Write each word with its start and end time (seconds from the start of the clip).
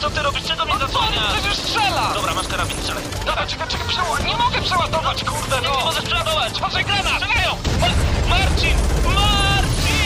co 0.00 0.10
ty 0.10 0.22
robisz? 0.22 0.42
Czego 0.44 0.64
mnie 0.64 0.74
On 0.74 0.80
zasłaniasz? 0.80 1.32
przecież 1.32 1.56
strzela! 1.58 2.10
Dobra, 2.14 2.34
masz 2.34 2.48
karabin, 2.48 2.76
strzelaj. 2.76 3.02
Dobra, 3.26 3.46
czekaj, 3.46 3.68
czekaj, 3.68 3.88
przeła... 3.88 4.18
Nie 4.20 4.36
mogę 4.36 4.62
przeładować, 4.62 5.24
kurde, 5.24 5.60
Nie 5.60 5.68
no! 5.68 5.84
możesz 5.84 6.04
przeładować! 6.04 6.60
Patrzaj, 6.60 6.84
granat! 6.84 7.22
Strzelają! 7.22 7.56
Ma- 7.80 8.28
Marcin! 8.36 8.76
Marcin! 9.04 10.00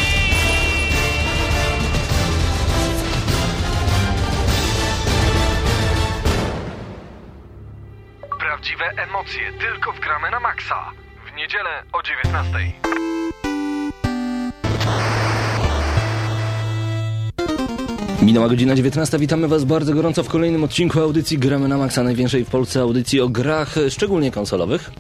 Prawdziwe 8.39 8.85
emocje 8.97 9.53
tylko 9.53 9.93
w 9.93 10.01
gramy 10.01 10.31
na 10.31 10.41
maksa. 10.41 10.91
W 11.33 11.37
niedzielę 11.37 11.83
o 11.93 12.03
19. 12.03 12.59
Minęła 18.25 18.49
godzina 18.49 18.75
19. 18.75 19.19
Witamy 19.19 19.49
Was 19.49 19.65
bardzo 19.65 19.95
gorąco 19.95 20.23
w 20.23 20.29
kolejnym 20.29 20.65
odcinku 20.65 21.01
audycji 21.01 21.39
Gramy 21.39 21.69
na 21.69 21.79
Maxa, 21.79 22.03
największej 22.03 22.45
w 22.45 22.49
Polsce 22.49 22.81
audycji 22.81 23.21
o 23.21 23.29
grach, 23.29 23.79
e, 23.79 23.91
szczególnie 23.91 24.31
konsolowych. 24.31 24.91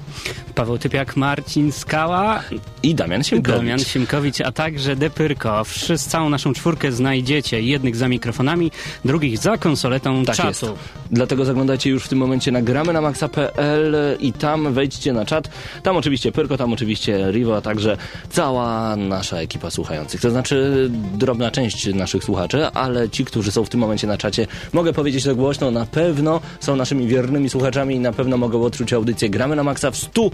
Paweł 0.54 0.78
Typiak, 0.78 1.16
Marcin 1.16 1.72
Skała, 1.72 2.42
I 2.82 2.94
Damian 2.94 3.24
Siemkowicz. 3.24 3.58
Damian 3.58 3.78
Siemkowicz, 3.78 4.40
a 4.40 4.52
także 4.52 4.96
Depyrko. 4.96 5.64
Wszyscy, 5.64 6.10
całą 6.10 6.28
naszą 6.28 6.52
czwórkę 6.52 6.92
znajdziecie. 6.92 7.60
Jednych 7.62 7.96
za 7.96 8.08
mikrofonami, 8.08 8.70
drugich 9.04 9.38
za 9.38 9.58
konsoletą 9.58 10.24
Tak 10.24 10.36
czatu. 10.36 10.48
jest. 10.48 10.64
Dlatego 11.10 11.44
zaglądajcie 11.44 11.90
już 11.90 12.04
w 12.04 12.08
tym 12.08 12.18
momencie 12.18 12.52
na 12.52 12.62
gramy 12.62 12.92
na 12.92 13.00
maxa.pl 13.00 13.96
i 14.20 14.32
tam 14.32 14.72
wejdźcie 14.72 15.12
na 15.12 15.24
czat. 15.24 15.48
Tam 15.82 15.96
oczywiście 15.96 16.32
Pyrko, 16.32 16.56
tam 16.56 16.72
oczywiście 16.72 17.30
Rivo, 17.30 17.56
a 17.56 17.60
także 17.60 17.96
cała 18.30 18.96
nasza 18.96 19.36
ekipa 19.36 19.70
słuchających. 19.70 20.20
To 20.20 20.30
znaczy 20.30 20.88
drobna 21.14 21.50
część 21.50 21.94
naszych 21.94 22.24
słuchaczy, 22.24 22.66
ale 22.66 23.11
ci, 23.11 23.24
którzy 23.24 23.52
są 23.52 23.64
w 23.64 23.68
tym 23.68 23.80
momencie 23.80 24.06
na 24.06 24.18
czacie, 24.18 24.46
mogę 24.72 24.92
powiedzieć 24.92 25.24
to 25.24 25.34
głośno, 25.34 25.70
na 25.70 25.86
pewno 25.86 26.41
są 26.61 26.77
naszymi 26.77 27.06
wiernymi 27.06 27.50
słuchaczami 27.50 27.94
i 27.94 28.00
na 28.00 28.12
pewno 28.12 28.36
mogą 28.36 28.62
odczuć 28.62 28.92
audycję 28.92 29.30
Gramy 29.30 29.56
na 29.56 29.62
Maxa 29.62 29.91
w 29.91 29.94
100%, 29.94 30.30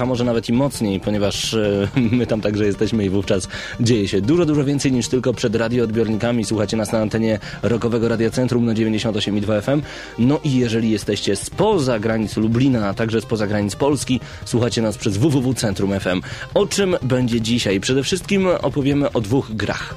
a 0.00 0.06
może 0.06 0.24
nawet 0.24 0.48
i 0.48 0.52
mocniej, 0.52 1.00
ponieważ 1.00 1.54
e, 1.54 1.88
my 2.18 2.26
tam 2.26 2.40
także 2.40 2.66
jesteśmy 2.66 3.04
i 3.04 3.10
wówczas 3.10 3.48
dzieje 3.80 4.08
się 4.08 4.20
dużo, 4.20 4.46
dużo 4.46 4.64
więcej 4.64 4.92
niż 4.92 5.08
tylko 5.08 5.34
przed 5.34 5.54
radioodbiornikami. 5.54 6.44
Słuchacie 6.44 6.76
nas 6.76 6.92
na 6.92 6.98
antenie 6.98 7.38
Rokowego 7.62 8.08
Radia 8.08 8.30
Centrum 8.30 8.64
na 8.64 8.74
98,2 8.74 9.62
FM. 9.62 9.82
No 10.18 10.40
i 10.44 10.52
jeżeli 10.52 10.90
jesteście 10.90 11.36
spoza 11.36 11.98
granic 11.98 12.36
Lublina, 12.36 12.88
a 12.88 12.94
także 12.94 13.20
spoza 13.20 13.46
granic 13.46 13.76
Polski, 13.76 14.20
słuchacie 14.44 14.82
nas 14.82 14.98
przez 14.98 15.16
www 15.16 15.54
Centrum 15.54 16.00
FM. 16.00 16.20
O 16.54 16.66
czym 16.66 16.96
będzie 17.02 17.40
dzisiaj? 17.40 17.80
Przede 17.80 18.02
wszystkim 18.02 18.46
opowiemy 18.62 19.12
o 19.12 19.20
dwóch 19.20 19.50
grach. 19.50 19.94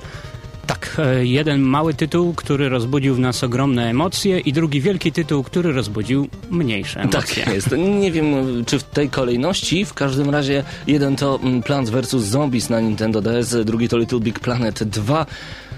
Tak, 0.70 0.96
e, 1.00 1.26
jeden 1.26 1.62
mały 1.62 1.94
tytuł, 1.94 2.34
który 2.34 2.70
rozbudził 2.70 3.16
w 3.16 3.20
nas 3.20 3.44
ogromne 3.44 3.90
emocje 3.90 4.40
i 4.40 4.54
drugi 4.54 4.82
wielki 4.82 5.12
tytuł, 5.12 5.44
który 5.44 5.74
rozbudził 5.74 6.28
mniejsze 6.50 7.00
tak 7.00 7.14
emocje. 7.14 7.44
Tak 7.44 7.54
jest. 7.54 7.76
Nie 8.02 8.12
wiem, 8.12 8.32
no, 8.32 8.66
czy 8.66 8.80
w 8.80 8.84
tej 8.84 9.10
kolejności, 9.10 9.86
w 9.86 9.94
każdym 9.94 10.30
razie 10.30 10.64
jeden 10.88 11.16
to 11.16 11.40
mm, 11.44 11.64
Plants 11.64 11.92
vs. 11.92 12.10
Zombies 12.10 12.70
na 12.70 12.80
Nintendo 12.80 13.22
DS, 13.22 13.56
drugi 13.66 13.90
to 13.90 13.98
Little 13.98 14.20
Big 14.20 14.40
Planet 14.40 14.84
2, 14.84 15.26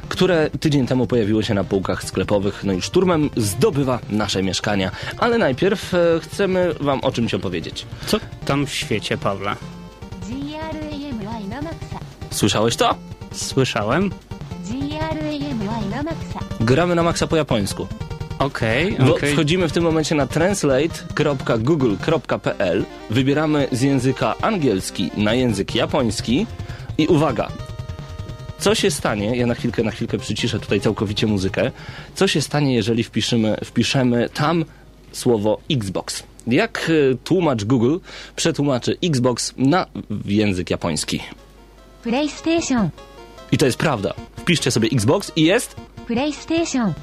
które 0.10 0.50
tydzień 0.60 0.88
temu 0.88 1.08
pojawiło 1.08 1.44
się 1.44 1.54
na 1.54 1.64
półkach 1.64 2.04
sklepowych, 2.04 2.64
no 2.64 2.74
i 2.74 2.82
szturmem 2.82 3.30
zdobywa 3.38 4.00
nasze 4.10 4.44
mieszkania. 4.44 4.92
Ale 5.18 5.38
najpierw 5.38 5.94
e, 5.94 5.98
chcemy 6.22 6.74
wam 6.80 7.00
o 7.00 7.12
czymś 7.12 7.34
opowiedzieć. 7.34 7.86
Co 8.06 8.20
tam 8.46 8.66
w 8.66 8.74
świecie, 8.74 9.18
Pawle? 9.18 9.56
Słyszałeś 12.32 12.76
to? 12.76 12.96
Słyszałem 13.32 14.12
gramy 16.62 16.96
na 16.96 17.04
maksa 17.04 17.28
po 17.28 17.36
japońsku. 17.36 17.88
Okej, 18.40 18.94
okay, 18.94 19.12
okay, 19.12 19.34
Wchodzimy 19.34 19.70
w 19.70 19.72
tym 19.72 19.84
momencie 19.84 20.16
na 20.16 20.28
translate.google.pl, 20.28 22.86
wybieramy 23.10 23.68
z 23.72 23.82
języka 23.82 24.36
angielski 24.42 25.12
na 25.18 25.34
język 25.34 25.76
japoński 25.76 26.48
i 26.98 27.08
uwaga, 27.08 27.48
co 28.60 28.76
się 28.76 28.92
stanie, 28.92 29.38
ja 29.38 29.48
na 29.48 29.56
chwilkę, 29.56 29.84
na 29.84 29.92
chwilkę 29.92 30.18
przyciszę 30.18 30.60
tutaj 30.60 30.82
całkowicie 30.82 31.28
muzykę, 31.28 31.72
co 32.16 32.28
się 32.28 32.42
stanie, 32.42 32.76
jeżeli 32.76 33.04
wpiszemy, 33.04 33.58
wpiszemy 33.66 34.30
tam 34.34 34.66
słowo 35.12 35.60
Xbox? 35.72 36.24
Jak 36.48 36.90
y, 36.90 37.18
tłumacz 37.24 37.64
Google 37.64 37.98
przetłumaczy 38.36 38.98
Xbox 39.04 39.54
na 39.58 39.86
język 40.26 40.70
japoński? 40.70 41.20
PlayStation. 42.04 42.90
I 43.52 43.58
to 43.58 43.66
jest 43.66 43.78
prawda. 43.78 44.14
Wpiszcie 44.36 44.72
sobie 44.72 44.90
Xbox 44.94 45.32
i 45.36 45.44
jest 45.44 45.76
PlayStation. 46.08 46.94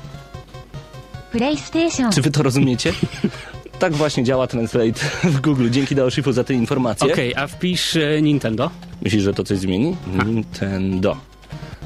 PlayStation. 1.33 2.13
Czy 2.13 2.23
wy 2.23 2.31
to 2.31 2.43
rozumiecie? 2.43 2.93
tak 3.79 3.95
właśnie 3.95 4.25
działa 4.25 4.47
Translate 4.47 5.01
w 5.25 5.41
Google. 5.41 5.71
Dzięki 5.71 5.95
Daoshifu 5.95 6.33
za 6.33 6.45
te 6.45 6.55
informacje. 6.55 7.13
Okej, 7.13 7.33
okay, 7.33 7.45
a 7.45 7.47
wpisz 7.47 7.97
e, 7.97 8.23
Nintendo. 8.23 8.71
Myślisz, 9.03 9.23
że 9.23 9.35
to 9.35 9.45
coś 9.45 9.59
zmieni? 9.59 9.97
Ha. 10.17 10.25
Nintendo. 10.25 11.17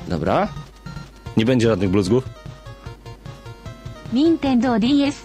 Dobra. 0.08 0.48
Nie 1.36 1.44
będzie 1.44 1.68
żadnych 1.68 1.90
bluzgów. 1.90 2.24
Nintendo 4.12 4.78
DS. 4.78 5.22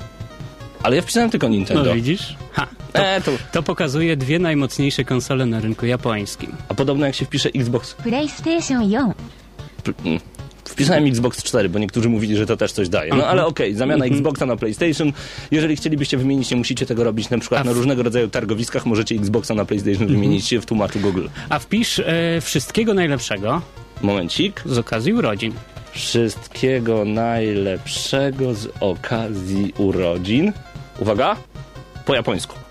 Ale 0.84 0.96
ja 0.96 1.02
wpisałem 1.02 1.30
tylko 1.30 1.48
Nintendo. 1.48 1.84
No 1.84 1.96
widzisz? 1.96 2.36
Ha. 2.52 2.68
To, 2.94 3.06
e, 3.06 3.22
to... 3.22 3.32
to 3.52 3.64
pokazuje 3.64 4.18
dwie 4.18 4.40
najmocniejsze 4.40 5.04
konsole 5.04 5.46
na 5.46 5.60
rynku 5.60 5.86
japońskim. 5.86 6.56
A 6.70 6.74
podobno 6.74 7.06
jak 7.06 7.16
się 7.16 7.26
wpisze 7.26 7.50
Xbox. 7.50 7.94
PlayStation 7.94 9.14
4. 9.84 10.20
Wpisałem 10.70 11.06
Xbox 11.06 11.44
4, 11.44 11.70
bo 11.70 11.80
niektórzy 11.80 12.10
mówili, 12.10 12.38
że 12.38 12.46
to 12.46 12.58
też 12.58 12.72
coś 12.72 12.90
daje. 12.90 13.14
No 13.16 13.28
ale 13.28 13.46
okej, 13.46 13.76
zamiana 13.76 14.06
Xboxa 14.06 14.46
na 14.46 14.56
PlayStation. 14.56 15.14
Jeżeli 15.52 15.76
chcielibyście 15.76 16.18
wymienić, 16.18 16.52
nie 16.52 16.58
musicie 16.58 16.86
tego 16.86 17.04
robić 17.04 17.30
na 17.30 17.38
przykład 17.38 17.66
na 17.66 17.72
różnego 17.72 18.04
rodzaju 18.04 18.28
targowiskach. 18.28 18.86
Możecie 18.86 19.16
Xboxa 19.16 19.54
na 19.54 19.66
PlayStation 19.66 20.08
wymienić 20.08 20.56
w 20.56 20.66
tłumaczu 20.66 21.00
Google. 21.00 21.28
A 21.50 21.60
wpisz 21.60 22.00
e, 22.00 22.42
wszystkiego 22.42 22.94
najlepszego 22.94 23.62
Momencik. 24.02 24.62
z 24.66 24.78
okazji 24.78 25.14
urodzin. 25.14 25.54
Wszystkiego 25.92 27.06
najlepszego 27.06 28.54
z 28.54 28.68
okazji 28.80 29.74
urodzin. 29.78 30.54
Uwaga! 31.00 31.36
Po 32.06 32.16
japońsku. 32.16 32.67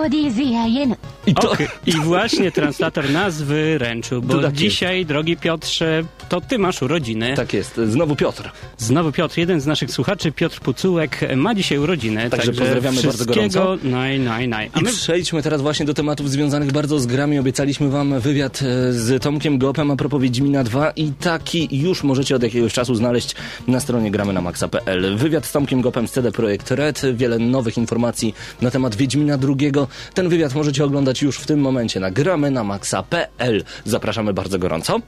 OPSZIJURODZIN 0.02 0.96
I 1.28 1.34
to... 1.34 1.52
Ok, 1.52 1.58
I 1.86 1.92
właśnie 1.92 2.52
translator 2.52 3.10
nas 3.10 3.42
wyręczył, 3.42 4.22
bo 4.22 4.34
To 4.34 4.42
tak 4.42 4.52
jest. 4.52 4.56
dzisiaj, 4.56 5.06
drogi 5.06 5.38
Piotrze, 5.38 6.04
to 6.30 6.42
ty 6.42 6.60
masz 6.60 6.82
urodziny. 6.82 7.34
Tak 7.36 7.54
jest. 7.54 7.80
Znowu 7.88 8.16
Piotr. 8.16 8.52
Znowu 8.78 9.12
Piotr, 9.12 9.38
jeden 9.38 9.62
z 9.62 9.66
naszych 9.66 9.92
słuchaczy, 9.92 10.32
Piotr 10.32 10.60
Pucułek, 10.60 11.20
ma 11.36 11.56
dzisiaj 11.56 11.78
urodziny. 11.78 12.30
Także 12.30 12.54
pozdrawiamy 12.54 12.96
bardzo 13.02 13.10
wszystkiego 13.12 13.50
gorąco. 13.60 13.88
naj, 13.88 14.20
naj, 14.20 14.48
naj. 14.48 14.70
A 14.74 14.80
I 14.80 14.84
my 14.84 14.90
przejdźmy 14.92 15.42
teraz 15.42 15.62
właśnie 15.62 15.86
do 15.86 15.94
tematów 15.94 16.32
związanych 16.32 16.72
bardzo 16.72 17.00
z 17.00 17.06
grami. 17.06 17.40
Obiecaliśmy 17.40 17.90
wam 17.90 18.20
wywiad 18.20 18.60
e, 18.62 18.94
z 18.94 19.24
Tomkiem 19.24 19.58
Gopem 19.58 19.92
a 19.92 19.96
propos 19.96 20.22
Wiedźmina 20.22 20.64
2 20.64 20.92
i 20.92 21.12
taki 21.20 21.68
już 21.72 22.04
możecie 22.04 22.36
od 22.38 22.44
jakiegoś 22.44 22.74
czasu 22.74 22.96
znaleźć 22.96 23.36
na 23.68 23.80
stronie 23.80 24.12
gramy 24.12 24.34
na 24.34 24.42
maxa.pl. 24.42 25.18
Wywiad 25.18 25.46
z 25.46 25.52
Tomkiem 25.52 25.82
Gopem 25.82 26.08
z 26.08 26.12
CD 26.12 26.32
Projekt 26.32 26.72
Red, 26.72 27.02
wiele 27.14 27.40
nowych 27.40 27.78
informacji 27.78 28.36
na 28.62 28.72
temat 28.72 28.96
Wiedźmina 28.96 29.38
II. 29.48 29.72
Ten 30.14 30.30
wywiad 30.30 30.56
możecie 30.56 30.86
oglądać 30.86 31.22
już 31.22 31.38
w 31.38 31.46
tym 31.46 31.60
momencie 31.60 32.00
na 32.00 32.12
gramy 32.12 32.52
na 32.52 32.64
maxa.pl. 32.64 33.64
Zapraszamy 33.86 34.34
bardzo 34.34 34.60
gorąco. 34.60 35.00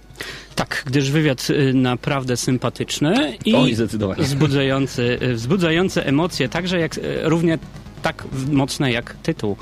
tak, 0.56 0.84
gdyż 0.86 1.12
wywiad 1.12 1.48
y, 1.50 1.74
naprawdę 1.74 2.38
sympatyczny 2.38 3.38
i 3.46 3.56
Oj, 3.56 3.76
wzbudzający, 4.18 5.20
y, 5.22 5.34
wzbudzający 5.34 6.06
emocje, 6.06 6.50
także 6.50 6.80
jak, 6.80 6.98
y, 6.98 7.02
równie 7.24 7.58
tak 8.02 8.26
mocne 8.52 8.92
jak 8.92 9.16
tytuł, 9.24 9.58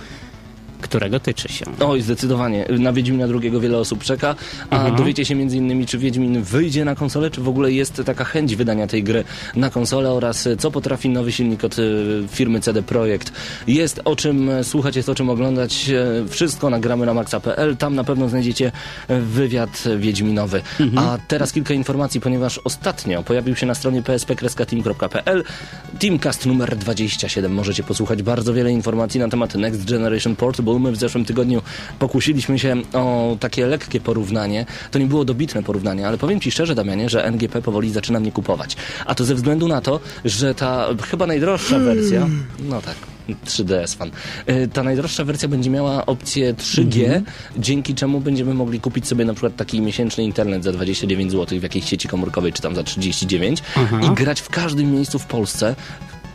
którego 0.82 1.20
tyczy 1.20 1.50
się. 1.50 1.66
Oj, 1.80 2.02
zdecydowanie. 2.02 2.66
Na 2.80 2.94
Wiedźmina 2.94 3.26
II 3.42 3.52
wiele 3.60 3.78
osób 3.78 4.04
czeka, 4.04 4.36
a 4.70 4.76
Mhm. 4.76 4.96
dowiecie 4.96 5.26
się 5.26 5.36
między 5.36 5.58
innymi, 5.58 5.86
czy 5.86 5.98
Wiedźmin 5.98 6.42
wyjdzie 6.44 6.86
na 6.86 6.96
konsolę, 6.96 7.32
czy 7.32 7.42
w 7.42 7.48
ogóle 7.48 7.72
jest 7.72 8.02
taka 8.06 8.24
chęć 8.24 8.56
wydania 8.56 8.88
tej 8.88 9.04
gry 9.04 9.24
na 9.56 9.70
konsolę 9.70 10.12
oraz 10.12 10.48
e, 10.48 10.58
co 10.58 10.72
potrafi 10.72 11.10
nowy 11.10 11.32
silnik 11.32 11.64
od 11.64 11.76
e, 11.80 11.82
firmy 12.28 12.60
CD 12.60 12.84
Projekt. 12.84 13.32
Jest 13.68 14.02
o 14.06 14.16
czym 14.16 14.50
słuchać, 14.64 14.96
jest 14.96 15.10
o 15.10 15.16
czym 15.16 15.30
oglądać. 15.30 15.90
e, 15.90 16.28
Wszystko 16.30 16.70
nagramy 16.70 17.06
na 17.06 17.14
maxa.pl. 17.14 17.78
Tam 17.78 17.96
na 17.96 18.04
pewno 18.04 18.30
znajdziecie 18.30 18.72
wywiad 19.10 19.84
wiedźminowy. 19.98 20.62
A 20.96 21.18
teraz 21.28 21.52
kilka 21.54 21.74
informacji, 21.74 22.22
ponieważ 22.22 22.58
ostatnio 22.64 23.24
pojawił 23.24 23.56
się 23.56 23.66
na 23.66 23.76
stronie 23.76 24.02
psp-team.pl 24.02 25.44
Teamcast 26.00 26.46
numer 26.46 26.76
27. 26.78 27.54
Możecie 27.54 27.84
posłuchać 27.84 28.24
bardzo 28.24 28.54
wiele 28.54 28.72
informacji 28.72 29.20
na 29.20 29.30
temat 29.30 29.56
Next 29.56 29.86
Generation 29.90 30.36
Portable. 30.68 30.80
My 30.80 30.92
w 30.92 31.00
zeszłym 31.00 31.25
tygodniu 31.25 31.62
pokusiliśmy 32.00 32.60
się 32.60 32.75
o 32.94 33.38
takie 33.40 33.66
lekkie 33.68 34.00
porównanie. 34.00 34.66
To 34.92 35.00
nie 35.00 35.06
było 35.06 35.25
dobitne 35.25 35.64
porównanie, 35.64 36.08
ale 36.08 36.18
powiem 36.18 36.40
Ci 36.40 36.52
szczerze, 36.52 36.75
Damianie, 36.75 37.10
że 37.10 37.25
NGP 37.31 37.62
powoli 37.62 37.90
zaczyna 37.92 38.19
mnie 38.19 38.31
kupować. 38.31 38.75
A 39.06 39.16
to 39.16 39.25
ze 39.25 39.36
względu 39.36 39.68
na 39.68 39.81
to, 39.81 40.00
że 40.25 40.56
ta 40.56 40.88
chyba 41.10 41.28
najdroższa 41.28 41.80
wersja, 41.80 42.28
no 42.60 42.81
tak, 42.81 42.96
3DS 43.46 43.96
fan. 43.98 44.12
E, 44.46 44.68
Ta 44.68 44.84
najdroższa 44.84 45.24
wersja 45.25 45.48
będzie 45.48 45.69
miała 45.69 46.06
opcję 46.06 46.54
3G, 46.54 47.04
Mhm. 47.06 47.25
dzięki 47.58 47.96
czemu 47.96 48.19
będziemy 48.19 48.54
mogli 48.54 48.80
kupić 48.80 49.08
sobie 49.08 49.25
na 49.25 49.34
przykład 49.34 49.56
taki 49.56 49.81
miesięczny 49.81 50.24
internet 50.24 50.64
za 50.64 50.72
29 50.72 51.31
zł 51.31 51.60
w 51.60 51.64
jakiejś 51.64 51.86
sieci 51.90 52.08
komórkowej, 52.08 52.54
czy 52.54 52.62
tam 52.62 52.75
za 52.75 52.84
39 52.84 53.64
Aha. 53.75 54.00
i 54.04 54.16
grać 54.16 54.42
w 54.42 54.50
każdym 54.50 54.92
miejscu 54.92 55.19
w 55.19 55.25
Polsce 55.25 55.75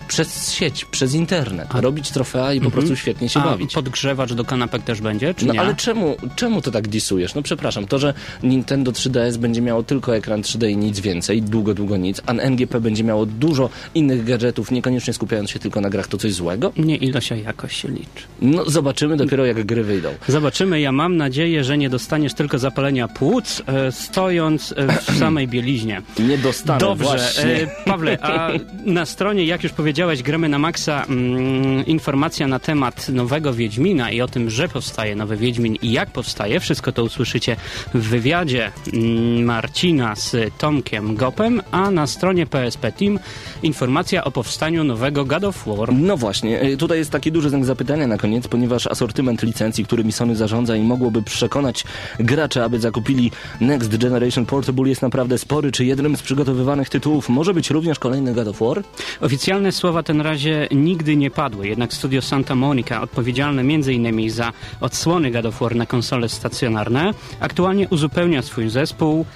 przez 0.08 0.52
sieć, 0.52 0.84
przez 0.84 1.14
internet, 1.14 1.68
robić 1.74 2.10
trofea 2.10 2.52
i 2.52 2.60
po 2.60 2.70
prostu 2.70 2.96
świetnie 2.96 3.28
się 3.28 3.40
Mhm. 3.40 3.54
A 3.54 3.58
bawić. 3.58 3.74
podgrzewacz 3.74 4.32
do 4.32 4.44
kanapek 4.44 4.82
też 4.82 5.00
będzie, 5.00 5.34
czy 5.34 5.46
No 5.46 5.52
nie? 5.52 5.60
ale 5.60 5.74
czemu, 5.74 6.16
czemu 6.36 6.62
to 6.62 6.70
tak 6.70 6.88
disujesz? 6.88 7.34
No 7.34 7.42
przepraszam, 7.42 7.86
to, 7.86 7.98
że 7.98 8.14
Nintendo 8.42 8.92
3DS 8.92 9.36
będzie 9.36 9.60
miało 9.62 9.82
tylko 9.82 10.16
ekran 10.16 10.42
3D 10.42 10.70
i 10.70 10.76
nic 10.76 11.00
więcej, 11.00 11.42
długo, 11.42 11.74
długo 11.74 11.96
nic, 11.96 12.22
a 12.26 12.32
NGP 12.32 12.80
będzie 12.80 13.04
miało 13.04 13.26
dużo 13.26 13.70
innych 13.94 14.24
gadżetów, 14.24 14.70
niekoniecznie 14.70 15.12
skupiając 15.12 15.50
się 15.50 15.58
tylko 15.58 15.80
na 15.80 15.90
grach, 15.90 16.06
to 16.08 16.18
coś 16.18 16.32
złego? 16.32 16.72
Nie 16.76 16.96
ilość, 16.96 17.32
a 17.32 17.36
jakość 17.36 17.80
się 17.80 17.88
liczy. 17.88 18.24
No 18.42 18.70
zobaczymy 18.70 19.16
dopiero 19.16 19.46
jak 19.46 19.64
gry 19.66 19.84
wyjdą. 19.84 20.08
Zobaczymy. 20.28 20.80
Ja 20.80 20.92
mam 20.92 21.16
nadzieję, 21.16 21.64
że 21.64 21.78
nie 21.78 21.90
dostaniesz 21.90 22.34
tylko 22.34 22.58
zapalenia 22.58 23.08
płuc, 23.08 23.62
e, 23.66 23.92
stojąc 23.92 24.74
e, 24.76 24.98
w 24.98 25.18
samej 25.20 25.48
bieliźnie. 25.48 26.02
Nie 26.18 26.38
dostanę 26.38 26.78
Dobrze, 26.80 27.16
e, 27.44 27.66
Pawle, 27.84 28.18
a 28.22 28.50
na 28.86 29.06
stronie, 29.06 29.44
jak 29.44 29.62
już 29.62 29.72
powiedziałeś, 29.92 30.22
gramy 30.22 30.48
na 30.48 30.58
Maxa, 30.58 31.04
mm, 31.04 31.86
informacja 31.86 32.48
na 32.48 32.58
temat 32.58 33.08
nowego 33.08 33.54
Wiedźmina 33.54 34.10
i 34.10 34.20
o 34.20 34.28
tym, 34.28 34.50
że 34.50 34.68
powstaje 34.68 35.16
nowy 35.16 35.36
Wiedźmin 35.36 35.76
i 35.82 35.92
jak 35.92 36.10
powstaje. 36.10 36.60
Wszystko 36.60 36.92
to 36.92 37.04
usłyszycie 37.04 37.56
w 37.94 38.08
wywiadzie 38.08 38.72
mm, 38.92 39.44
Marcina 39.44 40.16
z 40.16 40.36
Tomkiem 40.58 41.16
Gopem, 41.16 41.62
a 41.70 41.90
na 41.90 42.06
stronie 42.06 42.46
PSP 42.46 42.92
Team 42.92 43.18
informacja 43.62 44.24
o 44.24 44.30
powstaniu 44.30 44.84
nowego 44.84 45.24
God 45.24 45.44
of 45.44 45.64
War. 45.66 45.92
No 45.92 46.16
właśnie, 46.16 46.60
e, 46.60 46.76
tutaj 46.76 46.98
jest 46.98 47.10
taki 47.10 47.32
duży 47.32 47.50
znak 47.50 47.64
zapytania 47.64 48.06
na 48.06 48.18
koniec, 48.18 48.48
ponieważ 48.48 48.86
asortyment 48.86 49.42
licencji, 49.42 49.84
którymi 49.84 50.12
Sony 50.12 50.36
zarządza 50.36 50.76
i 50.76 50.82
mogłoby 50.82 51.22
przekonać 51.22 51.84
graczy, 52.20 52.62
aby 52.62 52.80
zakupili 52.80 53.30
Next 53.60 53.96
Generation 53.96 54.46
Portable 54.46 54.88
jest 54.88 55.02
naprawdę 55.02 55.38
spory. 55.38 55.72
Czy 55.72 55.84
jednym 55.84 56.16
z 56.16 56.22
przygotowywanych 56.22 56.88
tytułów 56.88 57.28
może 57.28 57.54
być 57.54 57.70
również 57.70 57.98
kolejny 57.98 58.34
God 58.34 58.48
of 58.48 58.58
War? 58.58 58.82
Oficjalne 59.20 59.72
słowa 59.82 60.02
ten 60.02 60.20
razie 60.20 60.68
nigdy 60.70 61.16
nie 61.16 61.30
padły, 61.30 61.68
jednak 61.68 61.92
studio 61.92 62.22
Santa 62.22 62.54
Monica, 62.54 63.00
odpowiedzialne 63.00 63.62
m.in. 63.62 64.30
za 64.30 64.52
odsłony 64.80 65.30
God 65.30 65.74
na 65.74 65.86
konsole 65.86 66.28
stacjonarne, 66.28 67.14
aktualnie 67.40 67.88
uzupełnia 67.88 68.42
swój 68.42 68.70
zespół 68.70 69.26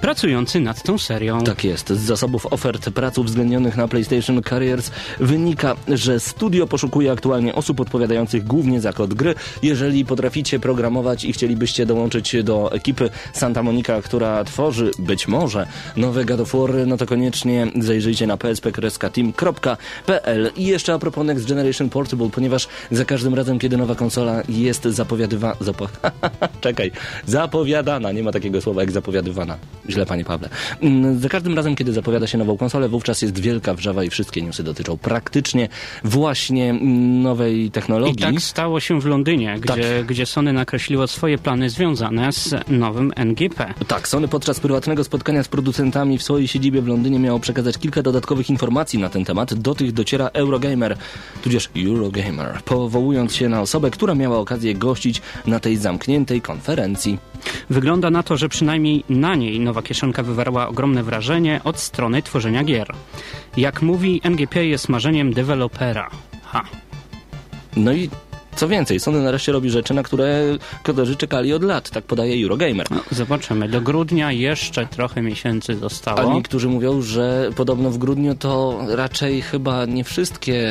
pracujący 0.00 0.60
nad 0.60 0.82
tą 0.82 0.98
serią. 0.98 1.44
Tak 1.44 1.64
jest. 1.64 1.88
Z 1.88 2.00
zasobów 2.00 2.46
ofert 2.46 2.90
prac 2.90 3.18
uwzględnionych 3.18 3.76
na 3.76 3.88
PlayStation 3.88 4.42
Careers 4.42 4.90
wynika, 5.20 5.76
że 5.88 6.20
studio 6.20 6.66
poszukuje 6.66 7.12
aktualnie 7.12 7.54
osób 7.54 7.80
odpowiadających 7.80 8.44
głównie 8.44 8.80
za 8.80 8.92
kod 8.92 9.14
gry. 9.14 9.34
Jeżeli 9.62 10.04
potraficie 10.04 10.60
programować 10.60 11.24
i 11.24 11.32
chcielibyście 11.32 11.86
dołączyć 11.86 12.42
do 12.42 12.72
ekipy 12.72 13.10
Santa 13.32 13.62
Monica, 13.62 14.02
która 14.02 14.44
tworzy 14.44 14.90
być 14.98 15.28
może 15.28 15.66
nowe 15.96 16.24
God 16.24 16.40
of 16.40 16.54
War, 16.54 16.70
no 16.86 16.96
to 16.96 17.06
koniecznie 17.06 17.66
zajrzyjcie 17.80 18.26
na 18.26 18.36
psp-team.pl. 18.36 20.50
I 20.56 20.66
jeszcze 20.66 20.94
a 20.94 20.98
propos 20.98 21.26
Next 21.26 21.48
Generation 21.48 21.90
Portable, 21.90 22.30
ponieważ 22.30 22.68
za 22.90 23.04
każdym 23.04 23.34
razem, 23.34 23.58
kiedy 23.58 23.76
nowa 23.76 23.94
konsola 23.94 24.42
jest 24.48 24.84
zapowiadywana... 24.84 25.56
Zapo... 25.60 25.88
Czekaj. 26.60 26.92
Zapowiadana. 27.26 28.12
Nie 28.12 28.22
ma 28.22 28.32
takiego 28.32 28.60
słowa 28.60 28.80
jak 28.80 28.90
zapowiadywana. 28.90 29.58
Źle, 29.88 30.06
panie 30.06 30.24
Pawle. 30.24 30.48
Mm, 30.82 31.18
Za 31.20 31.28
każdym 31.28 31.54
razem, 31.56 31.76
kiedy 31.76 31.92
zapowiada 31.92 32.26
się 32.26 32.38
nową 32.38 32.56
konsolę, 32.56 32.88
wówczas 32.88 33.22
jest 33.22 33.38
wielka 33.40 33.74
wrzawa 33.74 34.04
i 34.04 34.10
wszystkie 34.10 34.42
newsy 34.42 34.62
dotyczą 34.62 34.96
praktycznie 34.98 35.68
właśnie 36.04 36.72
nowej 37.22 37.64
I 37.64 37.70
technologii. 37.70 38.16
tak 38.16 38.40
stało 38.40 38.80
się 38.80 39.00
w 39.00 39.06
Londynie, 39.06 39.58
Tak. 39.66 39.78
gdzie, 39.78 40.04
gdzie 40.06 40.26
Sony 40.26 40.52
nakreśliło 40.52 41.06
swoje 41.06 41.38
plany 41.38 41.70
związane 41.70 42.32
z 42.32 42.54
nowym 42.68 43.12
NGP. 43.16 43.74
Tak, 43.86 44.08
Sony 44.08 44.28
podczas 44.28 44.60
prywatnego 44.60 45.04
spotkania 45.04 45.42
z 45.42 45.48
producentami 45.48 46.18
w 46.18 46.22
swojej 46.22 46.48
siedzibie 46.48 46.82
w 46.82 46.86
Londynie 46.88 47.18
miało 47.18 47.40
przekazać 47.40 47.78
kilka 47.78 48.02
dodatkowych 48.02 48.50
informacji 48.50 48.98
na 48.98 49.08
ten 49.08 49.24
temat. 49.24 49.54
Do 49.54 49.74
tych 49.74 49.92
dociera 49.92 50.26
Eurogamer, 50.32 50.96
tudzież 51.42 51.70
Eurogamer, 51.86 52.58
powołując 52.64 53.34
się 53.34 53.48
na 53.48 53.60
osobę, 53.60 53.90
która 53.90 54.14
miała 54.14 54.38
okazję 54.38 54.74
gościć 54.74 55.22
na 55.46 55.60
tej 55.60 55.76
zamkniętej 55.76 56.40
konferencji. 56.40 57.18
Wygląda 57.70 58.10
na 58.10 58.22
to, 58.22 58.36
że 58.36 58.48
przynajmniej 58.48 59.04
na 59.08 59.34
niej 59.34 59.60
nowa 59.60 59.77
kieszonka 59.82 60.22
wywarła 60.22 60.68
ogromne 60.68 61.02
wrażenie 61.02 61.60
od 61.64 61.78
strony 61.78 62.22
tworzenia 62.22 62.64
gier. 62.64 62.94
Jak 63.56 63.82
mówi, 63.82 64.20
NGP 64.24 64.66
jest 64.66 64.88
marzeniem 64.88 65.32
dewelopera. 65.32 66.10
Ha. 66.44 66.64
No 67.76 67.92
i 67.92 68.10
co 68.58 68.68
więcej, 68.68 69.00
Sony 69.00 69.22
nareszcie 69.22 69.52
robi 69.52 69.70
rzeczy, 69.70 69.94
na 69.94 70.02
które 70.02 70.42
koderzy 70.82 71.16
czekali 71.16 71.52
od 71.52 71.62
lat, 71.62 71.90
tak 71.90 72.04
podaje 72.04 72.42
Eurogamer. 72.44 72.86
No, 72.90 73.00
zobaczymy. 73.10 73.68
Do 73.68 73.80
grudnia 73.80 74.32
jeszcze 74.32 74.86
trochę 74.86 75.22
miesięcy 75.22 75.72
A 75.72 75.76
zostało. 75.76 76.34
niektórzy 76.34 76.68
mówią, 76.68 77.02
że 77.02 77.50
podobno 77.56 77.90
w 77.90 77.98
grudniu 77.98 78.34
to 78.34 78.78
raczej 78.88 79.42
chyba 79.42 79.84
nie 79.84 80.04
wszystkie 80.04 80.68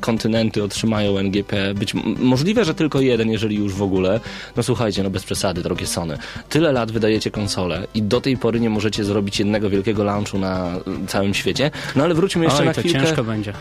kontynenty 0.00 0.62
otrzymają 0.62 1.18
NGP. 1.18 1.74
Być 1.74 1.94
możliwe, 2.18 2.64
że 2.64 2.74
tylko 2.74 3.00
jeden, 3.00 3.30
jeżeli 3.30 3.56
już 3.56 3.74
w 3.74 3.82
ogóle. 3.82 4.20
No 4.56 4.62
słuchajcie, 4.62 5.02
no 5.02 5.10
bez 5.10 5.24
przesady, 5.24 5.62
drogie 5.62 5.86
Sony. 5.86 6.18
Tyle 6.48 6.72
lat 6.72 6.92
wydajecie 6.92 7.30
konsolę 7.30 7.86
i 7.94 8.02
do 8.02 8.20
tej 8.20 8.36
pory 8.36 8.60
nie 8.60 8.70
możecie 8.70 9.04
zrobić 9.04 9.38
jednego 9.38 9.70
wielkiego 9.70 10.04
launchu 10.04 10.38
na 10.38 10.72
całym 11.06 11.34
świecie. 11.34 11.70
No 11.96 12.04
ale 12.04 12.14
wróćmy 12.14 12.44
jeszcze 12.44 12.60
Oj, 12.60 12.66
na 12.66 12.74
to 12.74 12.80
chwilkę. 12.80 13.00
ciężko 13.00 13.24
będzie. 13.24 13.52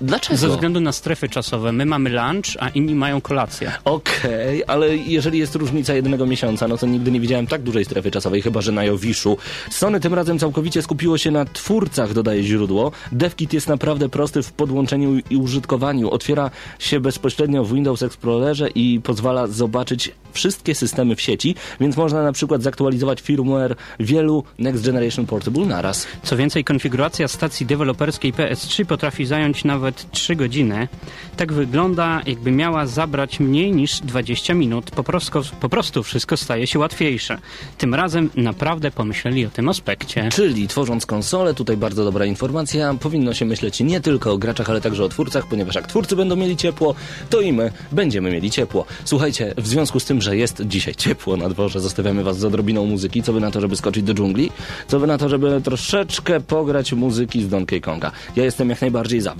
Dlaczego? 0.00 0.36
Ze 0.36 0.48
względu 0.48 0.80
na 0.80 0.92
strefy 0.92 1.28
czasowe. 1.28 1.72
My 1.72 1.86
mamy 1.86 2.10
lunch, 2.10 2.56
a 2.58 2.68
inni 2.68 2.94
mają 2.94 3.20
kolację. 3.20 3.72
Okej, 3.84 4.62
ale 4.66 4.96
jeżeli 4.96 5.38
jest 5.38 5.54
różnica 5.54 5.94
jednego 5.94 6.26
miesiąca, 6.26 6.68
no 6.68 6.78
to 6.78 6.86
nigdy 6.86 7.10
nie 7.10 7.20
widziałem 7.20 7.46
tak 7.46 7.62
dużej 7.62 7.84
strefy 7.84 8.10
czasowej, 8.10 8.42
chyba 8.42 8.60
że 8.60 8.72
na 8.72 8.84
Jowiszu. 8.84 9.36
Sony 9.70 10.00
tym 10.00 10.14
razem 10.14 10.38
całkowicie 10.38 10.82
skupiło 10.82 11.18
się 11.18 11.30
na 11.30 11.44
twórcach, 11.44 12.12
dodaje 12.12 12.42
źródło. 12.42 12.92
DevKit 13.12 13.52
jest 13.52 13.68
naprawdę 13.68 14.08
prosty 14.08 14.42
w 14.42 14.52
podłączeniu 14.52 15.20
i 15.30 15.36
użytkowaniu. 15.36 16.10
Otwiera 16.10 16.50
się 16.78 17.00
bezpośrednio 17.00 17.64
w 17.64 17.74
Windows 17.74 18.02
Explorerze 18.02 18.68
i 18.68 19.00
pozwala 19.04 19.46
zobaczyć 19.46 20.12
wszystkie 20.32 20.74
systemy 20.74 21.16
w 21.16 21.20
sieci, 21.20 21.54
więc 21.80 21.96
można 21.96 22.22
na 22.22 22.32
przykład 22.32 22.62
zaktualizować 22.62 23.20
firmware 23.20 23.76
wielu 24.00 24.44
Next 24.58 24.86
Generation 24.86 25.26
Portable 25.26 25.66
naraz. 25.66 26.06
Co 26.22 26.36
więcej, 26.36 26.64
konfiguracja 26.64 27.28
stacji 27.28 27.66
deweloperskiej 27.66 28.32
PS3 28.32 28.84
potrafi 28.84 29.26
zająć 29.26 29.64
nawet 29.64 29.87
3 29.92 30.36
godziny. 30.36 30.88
Tak 31.36 31.52
wygląda, 31.52 32.22
jakby 32.26 32.50
miała 32.50 32.86
zabrać 32.86 33.40
mniej 33.40 33.72
niż 33.72 34.00
20 34.00 34.54
minut. 34.54 34.90
Po 34.90 35.04
prostu, 35.04 35.40
po 35.60 35.68
prostu 35.68 36.02
wszystko 36.02 36.36
staje 36.36 36.66
się 36.66 36.78
łatwiejsze. 36.78 37.38
Tym 37.78 37.94
razem 37.94 38.30
naprawdę 38.36 38.90
pomyśleli 38.90 39.46
o 39.46 39.50
tym 39.50 39.68
aspekcie. 39.68 40.28
Czyli 40.32 40.68
tworząc 40.68 41.06
konsolę, 41.06 41.54
tutaj 41.54 41.76
bardzo 41.76 42.04
dobra 42.04 42.26
informacja, 42.26 42.94
powinno 42.94 43.34
się 43.34 43.44
myśleć 43.44 43.80
nie 43.80 44.00
tylko 44.00 44.32
o 44.32 44.38
graczach, 44.38 44.70
ale 44.70 44.80
także 44.80 45.04
o 45.04 45.08
twórcach, 45.08 45.46
ponieważ 45.46 45.74
jak 45.74 45.86
twórcy 45.86 46.16
będą 46.16 46.36
mieli 46.36 46.56
ciepło, 46.56 46.94
to 47.30 47.40
i 47.40 47.52
my 47.52 47.72
będziemy 47.92 48.30
mieli 48.30 48.50
ciepło. 48.50 48.84
Słuchajcie, 49.04 49.54
w 49.56 49.68
związku 49.68 50.00
z 50.00 50.04
tym, 50.04 50.22
że 50.22 50.36
jest 50.36 50.62
dzisiaj 50.66 50.94
ciepło 50.94 51.36
na 51.36 51.48
dworze, 51.48 51.80
zostawiamy 51.80 52.24
was 52.24 52.38
z 52.38 52.44
odrobiną 52.44 52.86
muzyki. 52.86 53.22
Co 53.22 53.32
wy 53.32 53.40
na 53.40 53.50
to, 53.50 53.60
żeby 53.60 53.76
skoczyć 53.76 54.02
do 54.02 54.14
dżungli? 54.14 54.50
Co 54.88 55.00
wy 55.00 55.06
na 55.06 55.18
to, 55.18 55.28
żeby 55.28 55.60
troszeczkę 55.60 56.40
pograć 56.40 56.92
muzyki 56.92 57.42
z 57.42 57.48
Donkey 57.48 57.80
Konga? 57.80 58.12
Ja 58.36 58.44
jestem 58.44 58.70
jak 58.70 58.80
najbardziej 58.80 59.20
za. 59.20 59.34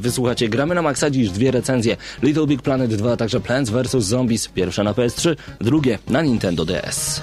Gramy 0.47 0.75
na 0.75 0.83
maksa 0.83 1.11
dziś 1.11 1.30
dwie 1.30 1.50
recenzje. 1.50 1.97
Little 2.23 2.47
Big 2.47 2.62
Planet 2.62 2.95
2, 2.95 3.12
a 3.12 3.16
także 3.16 3.40
Plants 3.40 3.71
vs. 3.71 4.04
Zombies. 4.04 4.49
Pierwsze 4.49 4.85
na 4.85 4.92
PS3, 4.92 5.37
drugie 5.61 5.99
na 6.09 6.23
Nintendo 6.23 6.64
DS. 6.64 7.23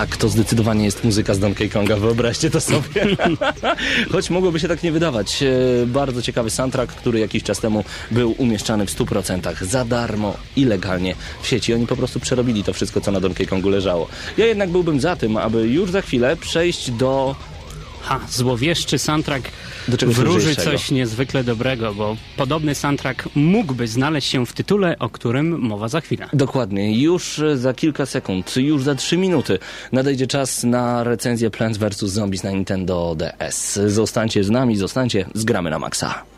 Tak, 0.00 0.16
to 0.16 0.28
zdecydowanie 0.28 0.84
jest 0.84 1.04
muzyka 1.04 1.34
z 1.34 1.38
Donkey 1.38 1.68
Konga, 1.68 1.96
wyobraźcie 1.96 2.50
to 2.50 2.60
sobie. 2.60 3.16
Choć 4.12 4.30
mogłoby 4.30 4.60
się 4.60 4.68
tak 4.68 4.82
nie 4.82 4.92
wydawać. 4.92 5.42
E, 5.42 5.86
Bardzo 5.86 6.22
ciekawy 6.22 6.50
soundtrack, 6.50 6.94
który 6.94 7.18
jakiś 7.18 7.42
czas 7.42 7.60
temu 7.60 7.84
był 8.10 8.34
umieszczany 8.38 8.86
w 8.86 8.90
100% 8.90 9.64
za 9.64 9.84
darmo 9.84 10.36
i 10.56 10.64
legalnie 10.64 11.14
w 11.42 11.46
sieci. 11.46 11.74
Oni 11.74 11.86
po 11.86 11.96
prostu 11.96 12.20
przerobili 12.20 12.64
to 12.64 12.72
wszystko, 12.72 13.00
co 13.00 13.12
na 13.12 13.20
Donkey 13.20 13.46
Kongu 13.46 13.68
leżało. 13.68 14.08
Ja 14.36 14.46
jednak 14.46 14.70
byłbym 14.70 15.00
za 15.00 15.16
tym, 15.16 15.36
aby 15.36 15.68
już 15.68 15.90
za 15.90 16.02
chwilę 16.02 16.36
przejść 16.36 16.90
do 16.90 17.36
Ha, 18.02 18.20
złowieszczy 18.28 18.98
soundtrack 18.98 19.50
wróży 19.88 20.56
coś 20.56 20.90
niezwykle 20.90 21.44
dobrego, 21.44 21.94
bo 21.94 22.16
podobny 22.36 22.74
soundtrack 22.74 23.28
mógłby 23.34 23.88
znaleźć 23.88 24.28
się 24.28 24.46
w 24.46 24.52
tytule, 24.52 24.98
o 24.98 25.10
którym 25.10 25.60
mowa 25.60 25.88
za 25.88 26.00
chwilę. 26.00 26.28
Dokładnie, 26.32 27.00
już 27.00 27.38
e, 27.38 27.56
za 27.56 27.74
kilka 27.74 28.06
sekund, 28.06 28.56
już 28.56 28.82
za 28.82 28.94
trzy 28.94 29.16
minuty 29.16 29.58
nadejdzie 29.92 30.26
czas 30.26 30.64
na 30.64 31.04
recenzję 31.04 31.50
Plants 31.50 31.78
vs. 31.78 31.98
Zombies 31.98 32.42
na 32.42 32.50
Nintendo 32.50 33.16
DS. 33.18 33.78
Zostańcie 33.86 34.44
z 34.44 34.50
nami, 34.50 34.76
zostańcie, 34.76 35.26
zgramy 35.34 35.70
na 35.70 35.78
maksa. 35.78 36.29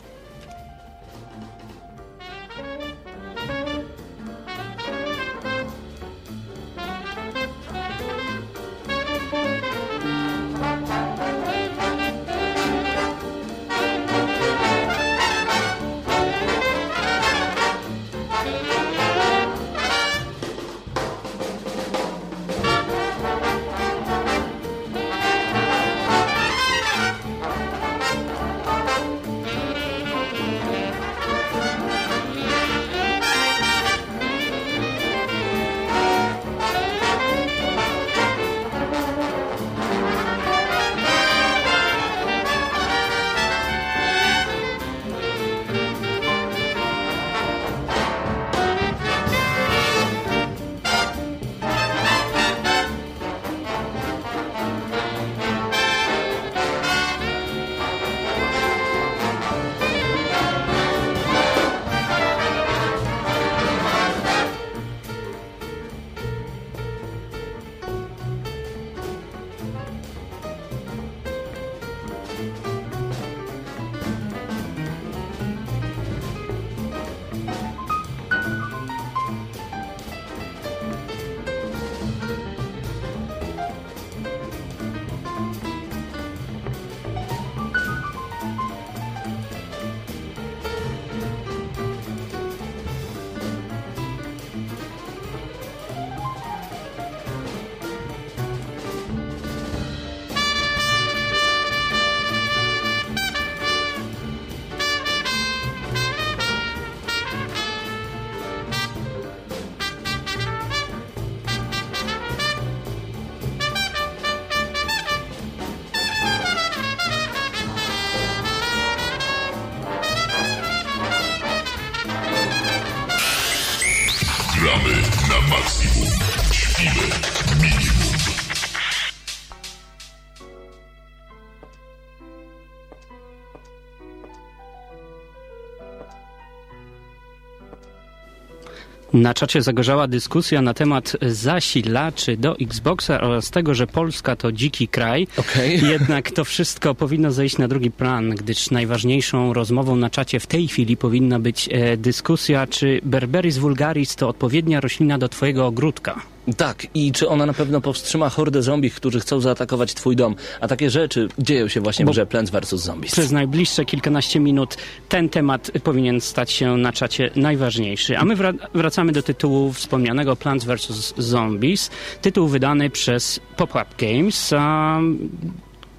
Na 139.13 139.35
czacie 139.35 139.63
zagorzała 139.63 140.07
dyskusja 140.07 140.63
na 140.63 140.75
temat 140.75 141.17
zasilaczy 141.23 142.37
do 142.37 142.57
Xboxa 142.59 143.21
oraz 143.21 143.51
tego, 143.51 143.75
że 143.75 143.87
Polska 143.87 144.37
to 144.37 144.53
dziki 144.53 144.89
kraj. 144.89 145.27
Okej. 145.37 145.81
Jednak 145.93 146.31
to 146.31 146.45
wszystko 146.45 146.95
powinno 146.95 147.33
zejść 147.33 147.59
na 147.59 147.69
drugi 147.69 147.91
plan, 147.91 148.31
gdyż 148.31 148.71
najważniejszą 148.71 149.53
rozmową 149.53 149.97
na 149.97 150.11
czacie 150.11 150.41
w 150.41 150.47
tej 150.47 150.69
chwili 150.69 150.97
powinna 150.97 151.39
być 151.39 151.69
e, 151.73 151.97
dyskusja, 151.97 152.67
czy 152.67 153.01
Berberis 153.05 153.59
vulgaris 153.59 154.17
to 154.17 154.29
odpowiednia 154.29 154.81
roślina 154.81 155.19
do 155.19 155.29
twojego 155.29 155.67
ogródka. 155.67 156.21
Tak, 156.57 156.87
i 156.95 157.13
czy 157.13 157.29
ona 157.29 157.47
na 157.47 157.53
pewno 157.53 157.81
powstrzyma 157.81 158.29
hordę 158.29 158.63
zombie, 158.63 158.91
którzy 158.91 159.21
chcą 159.21 159.41
zaatakować 159.41 159.95
twój 159.95 160.17
dom? 160.17 160.35
A 160.61 160.69
takie 160.69 160.91
rzeczy 160.91 161.29
dzieją 161.39 161.69
się 161.69 161.81
właśnie 161.81 162.05
w 162.05 162.07
Bo- 162.07 162.13
grze 162.13 162.27
Plants 162.27 162.51
vs. 162.53 162.71
Zombies. 162.75 163.13
Przez 163.13 163.31
najbliższe 163.31 163.85
kilkanaście 163.85 164.41
minut 164.41 164.77
ten 165.09 165.29
temat 165.29 165.71
powinien 165.85 166.21
stać 166.21 166.51
się 166.53 166.77
na 166.77 166.93
czacie 166.93 167.31
najważniejszy. 167.37 168.19
A 168.19 168.25
my 168.25 168.37
wra- 168.37 168.55
wracamy 168.75 169.13
do 169.13 169.23
tytułu 169.23 169.73
wspomnianego 169.73 170.37
Plants 170.37 170.65
vs. 170.65 171.15
Zombies. 171.19 171.91
Tytuł 172.23 172.49
wydany 172.49 172.91
przez 172.91 173.41
Pop-Up 173.57 173.87
Games. 173.99 174.53
A 174.59 174.99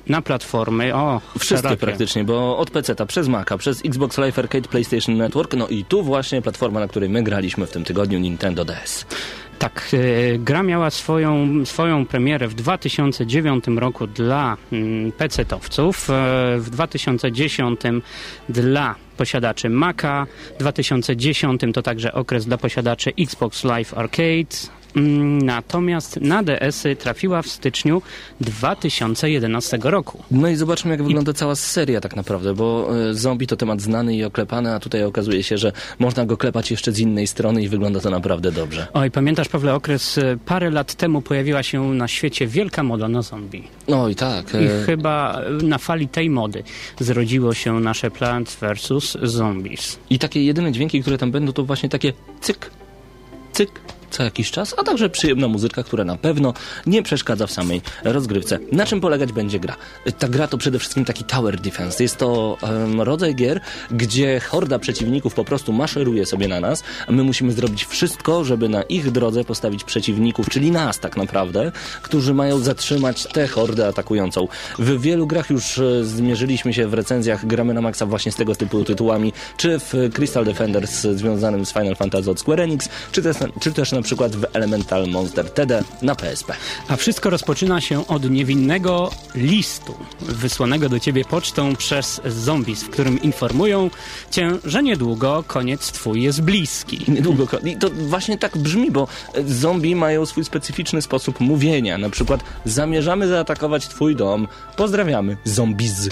na 0.07 0.21
platformy, 0.21 0.95
o, 0.95 1.21
Wszystkie 1.39 1.57
szerokie. 1.57 1.77
praktycznie, 1.85 2.23
bo 2.23 2.57
od 2.57 2.71
PC-ta, 2.71 3.05
przez 3.05 3.27
Maca, 3.27 3.57
przez 3.57 3.85
Xbox 3.85 4.17
Live 4.17 4.39
Arcade, 4.39 4.69
PlayStation 4.69 5.17
Network, 5.17 5.53
no 5.53 5.67
i 5.67 5.85
tu 5.85 6.03
właśnie 6.03 6.41
platforma, 6.41 6.79
na 6.79 6.87
której 6.87 7.09
my 7.09 7.23
graliśmy 7.23 7.65
w 7.65 7.71
tym 7.71 7.83
tygodniu, 7.83 8.19
Nintendo 8.19 8.65
DS. 8.65 9.05
Tak, 9.63 9.89
e, 9.93 10.37
gra 10.39 10.63
miała 10.63 10.89
swoją, 10.89 11.65
swoją 11.65 12.05
premierę 12.05 12.47
w 12.47 12.53
2009 12.53 13.65
roku 13.77 14.07
dla 14.07 14.57
mm, 14.71 15.11
PC-towców, 15.11 16.09
e, 16.09 16.59
w 16.59 16.69
2010 16.69 17.79
dla 18.49 18.95
posiadaczy 19.17 19.69
Maca, 19.69 20.27
w 20.55 20.57
2010 20.59 21.61
to 21.73 21.81
także 21.81 22.13
okres 22.13 22.45
dla 22.45 22.57
posiadaczy 22.57 23.13
Xbox 23.19 23.63
Live 23.63 23.93
Arcade, 23.93 24.55
natomiast 24.95 26.21
na 26.21 26.43
DS-y 26.43 26.95
trafiła 26.95 27.41
w 27.41 27.47
styczniu 27.47 28.01
2011 28.41 29.79
roku. 29.83 30.23
No 30.31 30.47
i 30.47 30.55
zobaczmy, 30.55 30.91
jak 30.91 31.03
wygląda 31.03 31.33
cała 31.33 31.55
seria 31.55 32.01
tak 32.01 32.15
naprawdę, 32.15 32.53
bo 32.53 32.89
e, 33.09 33.13
zombie 33.13 33.47
to 33.47 33.55
temat 33.55 33.81
znany 33.81 34.15
i 34.15 34.23
oklepany, 34.23 34.73
a 34.73 34.79
tutaj 34.79 35.03
okazuje 35.03 35.43
się, 35.43 35.57
że 35.57 35.71
można 35.99 36.25
go 36.25 36.37
klepać 36.37 36.71
jeszcze 36.71 36.91
z 36.91 36.99
innej 36.99 37.27
strony 37.27 37.63
i 37.63 37.69
wygląda 37.69 37.99
to 37.99 38.09
naprawdę 38.09 38.51
dobrze. 38.51 38.87
Oj, 38.93 39.11
pamiętasz 39.11 39.49
Pawle 39.49 39.73
okres, 39.75 40.17
e, 40.17 40.37
parę 40.45 40.69
lat 40.69 40.93
temu 40.93 41.21
pojawiła 41.21 41.63
się 41.63 41.93
na 41.93 42.07
świecie 42.07 42.47
wielka 42.47 42.83
moda 42.83 43.07
na 43.07 43.21
zombie. 43.21 43.63
No 43.87 44.09
i 44.09 44.15
tak. 44.15 44.53
I 44.53 44.57
e, 44.57 44.85
chyba 44.85 45.41
na 45.63 45.77
fali 45.77 46.07
tej 46.07 46.29
mody 46.29 46.63
zrodziło 46.99 47.53
się 47.53 47.79
nasze 47.79 48.11
Plants 48.11 48.55
vs. 48.55 49.17
Zombies. 49.23 49.99
I 50.09 50.19
takie 50.19 50.43
jedyne 50.43 50.71
dźwięki, 50.71 51.01
które 51.01 51.17
tam 51.17 51.31
będą, 51.31 51.53
to 51.53 51.63
właśnie 51.63 51.89
takie 51.89 52.13
cyk, 52.41 52.69
co 54.13 54.23
jakiś 54.23 54.51
czas, 54.51 54.75
a 54.77 54.83
także 54.83 55.09
przyjemna 55.09 55.47
muzyka, 55.47 55.83
która 55.83 56.03
na 56.03 56.17
pewno 56.17 56.53
nie 56.85 57.03
przeszkadza 57.03 57.47
w 57.47 57.51
samej 57.51 57.81
rozgrywce. 58.03 58.59
Na 58.71 58.85
czym 58.85 59.01
polegać 59.01 59.31
będzie 59.31 59.59
gra? 59.59 59.75
Ta 60.19 60.27
gra 60.27 60.47
to 60.47 60.57
przede 60.57 60.79
wszystkim 60.79 61.05
taki 61.05 61.23
tower 61.23 61.59
defense. 61.59 62.03
Jest 62.03 62.17
to 62.17 62.57
em, 62.61 63.01
rodzaj 63.01 63.35
gier, 63.35 63.61
gdzie 63.91 64.39
horda 64.39 64.79
przeciwników 64.79 65.33
po 65.33 65.45
prostu 65.45 65.73
maszeruje 65.73 66.25
sobie 66.25 66.47
na 66.47 66.59
nas, 66.59 66.83
my 67.09 67.23
musimy 67.23 67.51
zrobić 67.51 67.85
wszystko, 67.85 68.43
żeby 68.43 68.69
na 68.69 68.83
ich 68.83 69.11
drodze 69.11 69.43
postawić 69.43 69.83
przeciwników, 69.83 70.49
czyli 70.49 70.71
nas 70.71 70.99
tak 70.99 71.17
naprawdę, 71.17 71.71
którzy 72.01 72.33
mają 72.33 72.59
zatrzymać 72.59 73.23
tę 73.23 73.47
hordę 73.47 73.87
atakującą. 73.87 74.47
W 74.79 75.01
wielu 75.01 75.27
grach 75.27 75.49
już 75.49 75.79
e, 75.79 76.05
zmierzyliśmy 76.05 76.73
się 76.73 76.87
w 76.87 76.93
recenzjach, 76.93 77.45
gramy 77.45 77.73
na 77.73 77.81
maksa 77.81 78.05
właśnie 78.05 78.31
z 78.31 78.35
tego 78.35 78.55
typu 78.55 78.83
tytułami, 78.83 79.33
czy 79.57 79.79
w 79.79 79.93
Crystal 80.13 80.45
Defenders 80.45 81.01
związanym 81.01 81.65
z 81.65 81.73
Final 81.73 81.95
Fantasy 81.95 82.31
od 82.31 82.39
Square 82.39 82.59
Enix, 82.59 82.89
czy 83.11 83.21
też, 83.21 83.37
czy 83.59 83.71
też 83.71 83.91
na 83.91 84.01
przykład 84.03 84.35
w 84.35 84.45
Elemental 84.53 85.07
Monster 85.07 85.49
TD 85.51 85.83
na 86.01 86.15
PSP. 86.15 86.53
A 86.87 86.95
wszystko 86.95 87.29
rozpoczyna 87.29 87.81
się 87.81 88.07
od 88.07 88.29
niewinnego 88.29 89.11
listu 89.35 89.95
wysłanego 90.21 90.89
do 90.89 90.99
ciebie 90.99 91.25
pocztą 91.25 91.75
przez 91.75 92.21
zombies, 92.25 92.83
w 92.83 92.89
którym 92.89 93.21
informują 93.21 93.89
cię, 94.31 94.51
że 94.65 94.83
niedługo 94.83 95.43
koniec 95.47 95.91
twój 95.91 96.23
jest 96.23 96.41
bliski. 96.41 97.05
Niedługo. 97.07 97.47
I 97.65 97.77
to 97.77 97.89
właśnie 97.89 98.37
tak 98.37 98.57
brzmi, 98.57 98.91
bo 98.91 99.07
e, 99.33 99.43
zombie 99.43 99.95
mają 99.95 100.25
swój 100.25 100.45
specyficzny 100.45 101.01
sposób 101.01 101.39
mówienia. 101.39 101.97
Na 101.97 102.09
przykład 102.09 102.43
zamierzamy 102.65 103.27
zaatakować 103.27 103.87
twój 103.87 104.15
dom. 104.15 104.47
Pozdrawiamy. 104.77 105.37
Zombiz. 105.43 106.09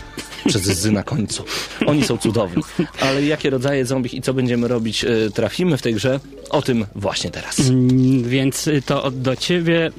Przez 0.47 0.61
z 0.61 0.91
na 0.91 1.03
końcu. 1.03 1.43
Oni 1.87 2.03
są 2.03 2.17
cudowni. 2.17 2.63
Ale 3.01 3.23
jakie 3.23 3.49
rodzaje 3.49 3.85
zombie 3.85 4.17
i 4.17 4.21
co 4.21 4.33
będziemy 4.33 4.67
robić, 4.67 5.03
e, 5.05 5.29
trafimy 5.33 5.77
w 5.77 5.81
tej 5.81 5.93
grze? 5.93 6.19
O 6.49 6.61
tym 6.61 6.85
właśnie 6.95 7.31
teraz. 7.31 7.61
Mm, 7.89 8.29
Więc 8.29 8.69
to 8.85 9.11
do 9.11 9.35
ciebie, 9.35 9.91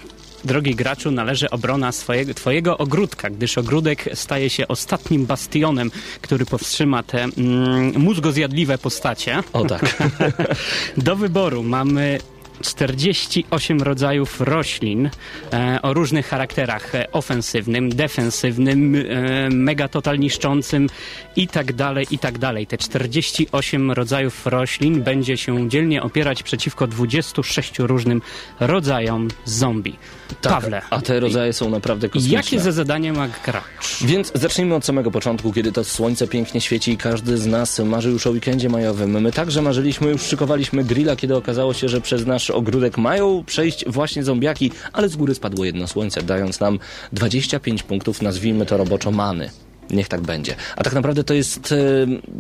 drogi 0.44 0.74
graczu, 0.74 1.10
należy 1.10 1.50
obrona 1.50 1.92
swojego, 1.92 2.34
twojego 2.34 2.78
ogródka, 2.78 3.30
gdyż 3.30 3.58
ogródek 3.58 4.08
staje 4.14 4.50
się 4.50 4.68
ostatnim 4.68 5.26
bastionem, 5.26 5.90
który 6.20 6.46
powstrzyma 6.46 7.02
te 7.02 7.22
mm, 7.22 7.92
mózgozjadliwe 8.00 8.78
postacie. 8.78 9.42
O 9.52 9.64
tak. 9.64 9.96
Do 10.96 11.16
wyboru 11.16 11.62
mamy 11.62 12.18
48 12.61 13.82
rodzajów 13.82 14.40
roślin 14.40 15.11
e, 15.52 15.78
o 15.82 15.94
różnych 15.94 16.26
charakterach 16.28 16.94
e, 16.94 17.12
ofensywnym, 17.12 17.88
defensywnym, 17.88 18.94
e, 18.94 19.02
mega 19.50 19.88
total 19.88 20.18
niszczącym 20.18 20.87
i 21.37 21.49
tak 21.49 21.73
dalej, 21.73 22.06
i 22.11 22.18
tak 22.18 22.38
dalej. 22.38 22.66
Te 22.66 22.78
48 22.78 23.92
rodzajów 23.92 24.47
roślin 24.47 25.02
będzie 25.02 25.37
się 25.37 25.68
dzielnie 25.68 26.02
opierać 26.02 26.42
przeciwko 26.42 26.87
26 26.87 27.78
różnym 27.78 28.23
rodzajom 28.61 29.28
zombie. 29.44 29.99
Pawle, 30.34 30.80
Tak, 30.80 30.86
A 30.90 31.00
te 31.00 31.20
rodzaje 31.20 31.52
są 31.52 31.70
naprawdę 31.70 32.08
kosmiczne. 32.08 32.36
jakie 32.36 32.60
za 32.60 32.72
zadanie 32.72 33.12
ma 33.12 33.28
gracz? 33.44 33.64
Więc 34.04 34.32
zacznijmy 34.34 34.74
od 34.74 34.84
samego 34.84 35.10
początku, 35.10 35.52
kiedy 35.52 35.72
to 35.72 35.84
słońce 35.84 36.26
pięknie 36.26 36.60
świeci 36.60 36.92
i 36.92 36.96
każdy 36.96 37.38
z 37.38 37.46
nas 37.46 37.78
marzy 37.78 38.10
już 38.10 38.26
o 38.26 38.30
weekendzie 38.30 38.68
majowym. 38.68 39.20
My 39.20 39.32
także 39.32 39.62
marzyliśmy, 39.62 40.10
już 40.10 40.22
szykowaliśmy 40.22 40.84
grilla, 40.84 41.16
kiedy 41.16 41.36
okazało 41.36 41.74
się, 41.74 41.88
że 41.88 42.00
przez 42.00 42.26
nasz 42.26 42.50
ogródek 42.50 42.98
mają 42.98 43.44
przejść 43.46 43.84
właśnie 43.88 44.24
zombiaki, 44.24 44.72
ale 44.92 45.08
z 45.08 45.16
góry 45.16 45.34
spadło 45.34 45.64
jedno 45.64 45.88
słońce, 45.88 46.22
dając 46.22 46.60
nam 46.60 46.78
25 47.12 47.82
punktów, 47.82 48.22
nazwijmy 48.22 48.66
to 48.66 48.76
roboczo 48.76 49.10
many. 49.10 49.50
Niech 49.92 50.08
tak 50.08 50.20
będzie. 50.20 50.54
A 50.76 50.84
tak 50.84 50.92
naprawdę 50.92 51.25
to 51.25 51.34
jest 51.34 51.72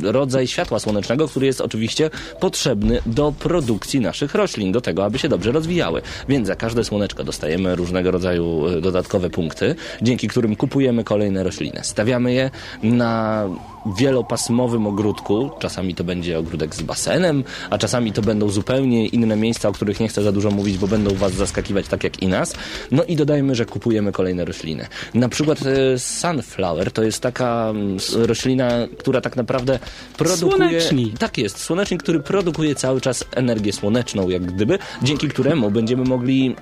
e, 0.02 0.12
rodzaj 0.12 0.46
światła 0.46 0.78
słonecznego, 0.78 1.28
który 1.28 1.46
jest 1.46 1.60
oczywiście 1.60 2.10
potrzebny 2.40 3.00
do 3.06 3.32
produkcji 3.38 4.00
naszych 4.00 4.34
roślin, 4.34 4.72
do 4.72 4.80
tego, 4.80 5.04
aby 5.04 5.18
się 5.18 5.28
dobrze 5.28 5.52
rozwijały. 5.52 6.02
Więc 6.28 6.46
za 6.46 6.56
każde 6.56 6.84
słoneczko 6.84 7.24
dostajemy 7.24 7.76
różnego 7.76 8.10
rodzaju 8.10 8.66
e, 8.66 8.80
dodatkowe 8.80 9.30
punkty, 9.30 9.74
dzięki 10.02 10.28
którym 10.28 10.56
kupujemy 10.56 11.04
kolejne 11.04 11.42
rośliny. 11.42 11.80
Stawiamy 11.82 12.32
je 12.32 12.50
na 12.82 13.44
wielopasmowym 13.86 14.86
ogródku. 14.86 15.50
Czasami 15.58 15.94
to 15.94 16.04
będzie 16.04 16.38
ogródek 16.38 16.74
z 16.74 16.82
basenem, 16.82 17.44
a 17.70 17.78
czasami 17.78 18.12
to 18.12 18.22
będą 18.22 18.48
zupełnie 18.48 19.06
inne 19.06 19.36
miejsca, 19.36 19.68
o 19.68 19.72
których 19.72 20.00
nie 20.00 20.08
chcę 20.08 20.22
za 20.22 20.32
dużo 20.32 20.50
mówić, 20.50 20.78
bo 20.78 20.88
będą 20.88 21.14
was 21.14 21.32
zaskakiwać 21.32 21.88
tak 21.88 22.04
jak 22.04 22.22
i 22.22 22.28
nas. 22.28 22.54
No 22.90 23.04
i 23.04 23.16
dodajmy, 23.16 23.54
że 23.54 23.66
kupujemy 23.66 24.12
kolejne 24.12 24.44
rośliny. 24.44 24.86
Na 25.14 25.28
przykład 25.28 25.58
e, 25.66 25.98
sunflower 25.98 26.92
to 26.92 27.02
jest 27.02 27.20
taka 27.20 27.66
mm, 27.70 27.98
roślina, 28.14 28.70
która 28.98 29.20
tak 29.20 29.36
naprawdę 29.36 29.78
produkuje... 30.16 30.56
Słonecznik. 30.56 31.18
Tak 31.18 31.38
jest, 31.38 31.58
słonecznik, 31.58 32.02
który 32.02 32.20
produkuje 32.20 32.74
cały 32.74 33.00
czas 33.00 33.24
energię 33.36 33.72
słoneczną, 33.72 34.28
jak 34.28 34.42
gdyby, 34.42 34.78
dzięki 35.02 35.28
któremu 35.28 35.70
będziemy 35.70 36.04
mogli 36.04 36.56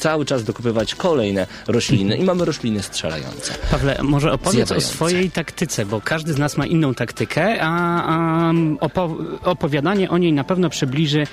cały 0.00 0.24
czas 0.24 0.44
dokupywać 0.44 0.94
kolejne 0.94 1.46
rośliny 1.68 2.16
i 2.16 2.24
mamy 2.24 2.44
rośliny 2.44 2.82
strzelające. 2.82 3.54
Pawle, 3.70 3.98
może 4.02 4.32
opowiedz 4.32 4.54
Zjadające. 4.54 4.86
o 4.88 4.90
swojej 4.94 5.30
taktyce, 5.30 5.86
bo 5.86 6.00
każdy 6.00 6.32
z 6.32 6.38
nas 6.38 6.56
ma 6.56 6.66
inną 6.66 6.94
taktykę, 6.94 7.58
a, 7.60 7.68
a 8.04 8.52
opo- 8.80 9.16
opowiadanie 9.44 10.10
o 10.10 10.18
niej 10.18 10.32
na 10.32 10.44
pewno 10.44 10.70
przybliży 10.70 11.26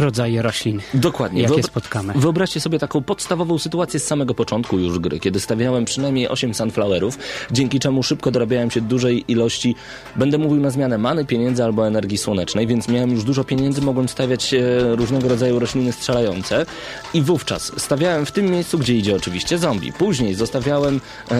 rodzaje 0.00 0.42
roślin. 0.42 0.80
Dokładnie. 0.94 1.42
Jakie 1.42 1.54
Wyobra- 1.54 1.66
spotkamy. 1.66 2.12
Wyobraźcie 2.16 2.60
sobie 2.60 2.78
taką 2.78 3.02
podstawową 3.02 3.58
sytuację 3.58 4.00
z 4.00 4.04
samego 4.06 4.34
początku 4.34 4.78
już 4.78 4.98
gry, 4.98 5.20
kiedy 5.20 5.40
stawiałem 5.40 5.84
przynajmniej 5.84 6.28
8 6.28 6.54
sunflowerów, 6.54 7.18
dzięki 7.50 7.80
czemu 7.80 8.02
szybko 8.02 8.30
dorabiałem 8.30 8.70
się 8.70 8.80
dużej 8.80 9.24
ilości, 9.28 9.74
będę 10.16 10.38
mówił 10.38 10.60
na 10.60 10.70
zmianę 10.70 10.98
many, 10.98 11.24
pieniędzy 11.24 11.64
albo 11.64 11.86
energii 11.86 12.18
słonecznej, 12.18 12.66
więc 12.66 12.88
miałem 12.88 13.10
już 13.10 13.24
dużo 13.24 13.44
pieniędzy, 13.44 13.82
mogłem 13.82 14.08
stawiać 14.08 14.54
e, 14.54 14.60
różnego 14.96 15.28
rodzaju 15.28 15.58
rośliny 15.58 15.92
strzelające 15.92 16.66
i 17.14 17.22
wówczas 17.22 17.72
stawiałem 17.76 18.26
w 18.26 18.32
tym 18.32 18.46
miejscu, 18.50 18.78
gdzie 18.78 18.94
idzie 18.94 19.16
oczywiście 19.16 19.58
zombie. 19.58 19.92
Później 19.92 20.34
zostawiałem 20.34 21.00
e, 21.30 21.36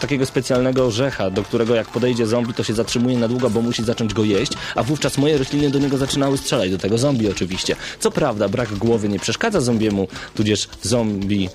takiego 0.00 0.26
specjalnego 0.26 0.86
orzecha, 0.86 1.30
do 1.30 1.42
którego 1.42 1.74
jak 1.74 1.88
podejdzie 1.88 2.26
zombie, 2.26 2.54
to 2.54 2.64
się 2.64 2.74
zatrzymuje 2.74 3.18
na 3.18 3.28
długo, 3.28 3.50
bo 3.50 3.62
musi 3.62 3.84
zacząć 3.84 4.14
go 4.14 4.24
jeść, 4.24 4.52
a 4.74 4.82
wówczas 4.82 5.18
moje 5.18 5.38
rośliny 5.38 5.70
do 5.70 5.78
niego 5.78 5.98
zaczynały 5.98 6.38
strzelać, 6.38 6.70
do 6.70 6.78
tego 6.78 6.98
zombie 6.98 7.30
oczywiście. 7.30 7.73
Co 8.00 8.10
prawda, 8.10 8.48
brak 8.48 8.74
głowy 8.74 9.08
nie 9.08 9.18
przeszkadza 9.18 9.60
zombiemu, 9.60 10.08
tudzież 10.34 10.68
zombie 10.82 11.48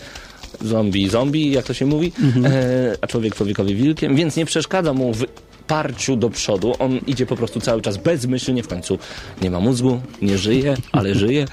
zombie, 0.62 1.10
zombie, 1.10 1.52
jak 1.52 1.66
to 1.66 1.74
się 1.74 1.86
mówi, 1.86 2.12
e, 2.46 2.98
a 3.02 3.08
człowiek 3.08 3.36
człowiekowi 3.36 3.76
wilkiem, 3.76 4.16
więc 4.16 4.36
nie 4.36 4.46
przeszkadza 4.46 4.94
mu 4.94 5.14
w 5.14 5.26
parciu 5.70 6.16
do 6.16 6.30
przodu. 6.30 6.74
On 6.80 6.98
idzie 7.08 7.26
po 7.26 7.36
prostu 7.36 7.60
cały 7.60 7.82
czas 7.82 7.98
bezmyślnie, 7.98 8.64
w 8.64 8.68
końcu 8.68 9.00
nie 9.42 9.52
ma 9.52 9.60
mózgu, 9.60 10.02
nie 10.22 10.38
żyje, 10.38 10.76
ale 10.92 11.16
żyje 11.16 11.46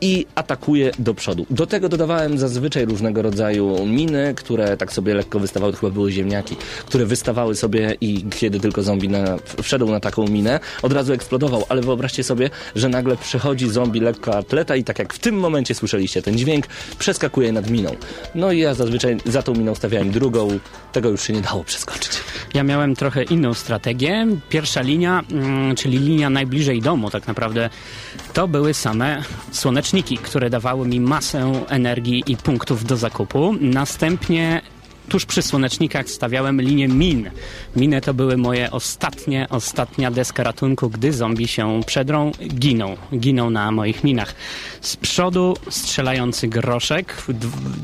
i 0.00 0.26
atakuje 0.34 0.90
do 0.98 1.14
przodu. 1.14 1.46
Do 1.50 1.66
tego 1.66 1.88
dodawałem 1.88 2.38
zazwyczaj 2.38 2.86
różnego 2.86 3.22
rodzaju 3.22 3.86
miny, 3.86 4.34
które 4.36 4.76
tak 4.76 4.92
sobie 4.92 5.14
lekko 5.14 5.40
wystawały, 5.40 5.72
to 5.72 5.78
chyba 5.78 5.92
były 5.92 6.12
ziemniaki, 6.12 6.56
które 6.86 7.06
wystawały 7.06 7.56
sobie 7.56 7.96
i 8.00 8.24
kiedy 8.38 8.60
tylko 8.60 8.82
zombie 8.82 9.08
na, 9.08 9.36
wszedł 9.62 9.90
na 9.90 10.00
taką 10.00 10.28
minę, 10.28 10.60
od 10.82 10.92
razu 10.92 11.12
eksplodował, 11.12 11.64
ale 11.68 11.80
wyobraźcie 11.82 12.24
sobie, 12.24 12.50
że 12.74 12.88
nagle 12.88 13.16
przechodzi 13.16 13.70
zombie 13.70 14.00
lekko 14.00 14.36
atleta 14.36 14.76
i 14.76 14.84
tak 14.84 14.98
jak 14.98 15.14
w 15.14 15.18
tym 15.18 15.34
momencie 15.34 15.74
słyszeliście 15.74 16.22
ten 16.22 16.38
dźwięk, 16.38 16.66
przeskakuje 16.98 17.52
nad 17.52 17.70
miną. 17.70 17.96
No 18.34 18.52
i 18.52 18.58
ja 18.58 18.74
zazwyczaj 18.74 19.16
za 19.26 19.42
tą 19.42 19.54
miną 19.54 19.74
stawiałem 19.74 20.10
drugą, 20.10 20.58
tego 20.92 21.08
już 21.08 21.22
się 21.22 21.32
nie 21.32 21.40
dało 21.40 21.64
przeskoczyć. 21.64 22.10
Ja 22.54 22.62
miałem 22.62 22.96
trochę 22.96 23.22
inną 23.22 23.54
strategię. 23.60 24.26
Pierwsza 24.48 24.80
linia, 24.80 25.22
mm, 25.30 25.76
czyli 25.76 25.98
linia 25.98 26.30
najbliżej 26.30 26.82
domu 26.82 27.10
tak 27.10 27.26
naprawdę, 27.26 27.70
to 28.32 28.48
były 28.48 28.74
same 28.74 29.22
słoneczniki, 29.52 30.18
które 30.18 30.50
dawały 30.50 30.88
mi 30.88 31.00
masę 31.00 31.52
energii 31.68 32.24
i 32.26 32.36
punktów 32.36 32.84
do 32.84 32.96
zakupu. 32.96 33.54
Następnie 33.60 34.62
tuż 35.10 35.26
przy 35.26 35.42
słonecznikach 35.42 36.10
stawiałem 36.10 36.60
linię 36.60 36.88
min. 36.88 37.30
Miny 37.76 38.00
to 38.00 38.14
były 38.14 38.36
moje 38.36 38.70
ostatnie, 38.70 39.46
ostatnia 39.50 40.10
deska 40.10 40.42
ratunku, 40.42 40.90
gdy 40.90 41.12
zombie 41.12 41.48
się 41.48 41.80
przedrą, 41.86 42.32
giną. 42.54 42.96
Giną 43.18 43.50
na 43.50 43.70
moich 43.70 44.04
minach. 44.04 44.34
Z 44.80 44.96
przodu 44.96 45.56
strzelający 45.70 46.48
groszek, 46.48 47.22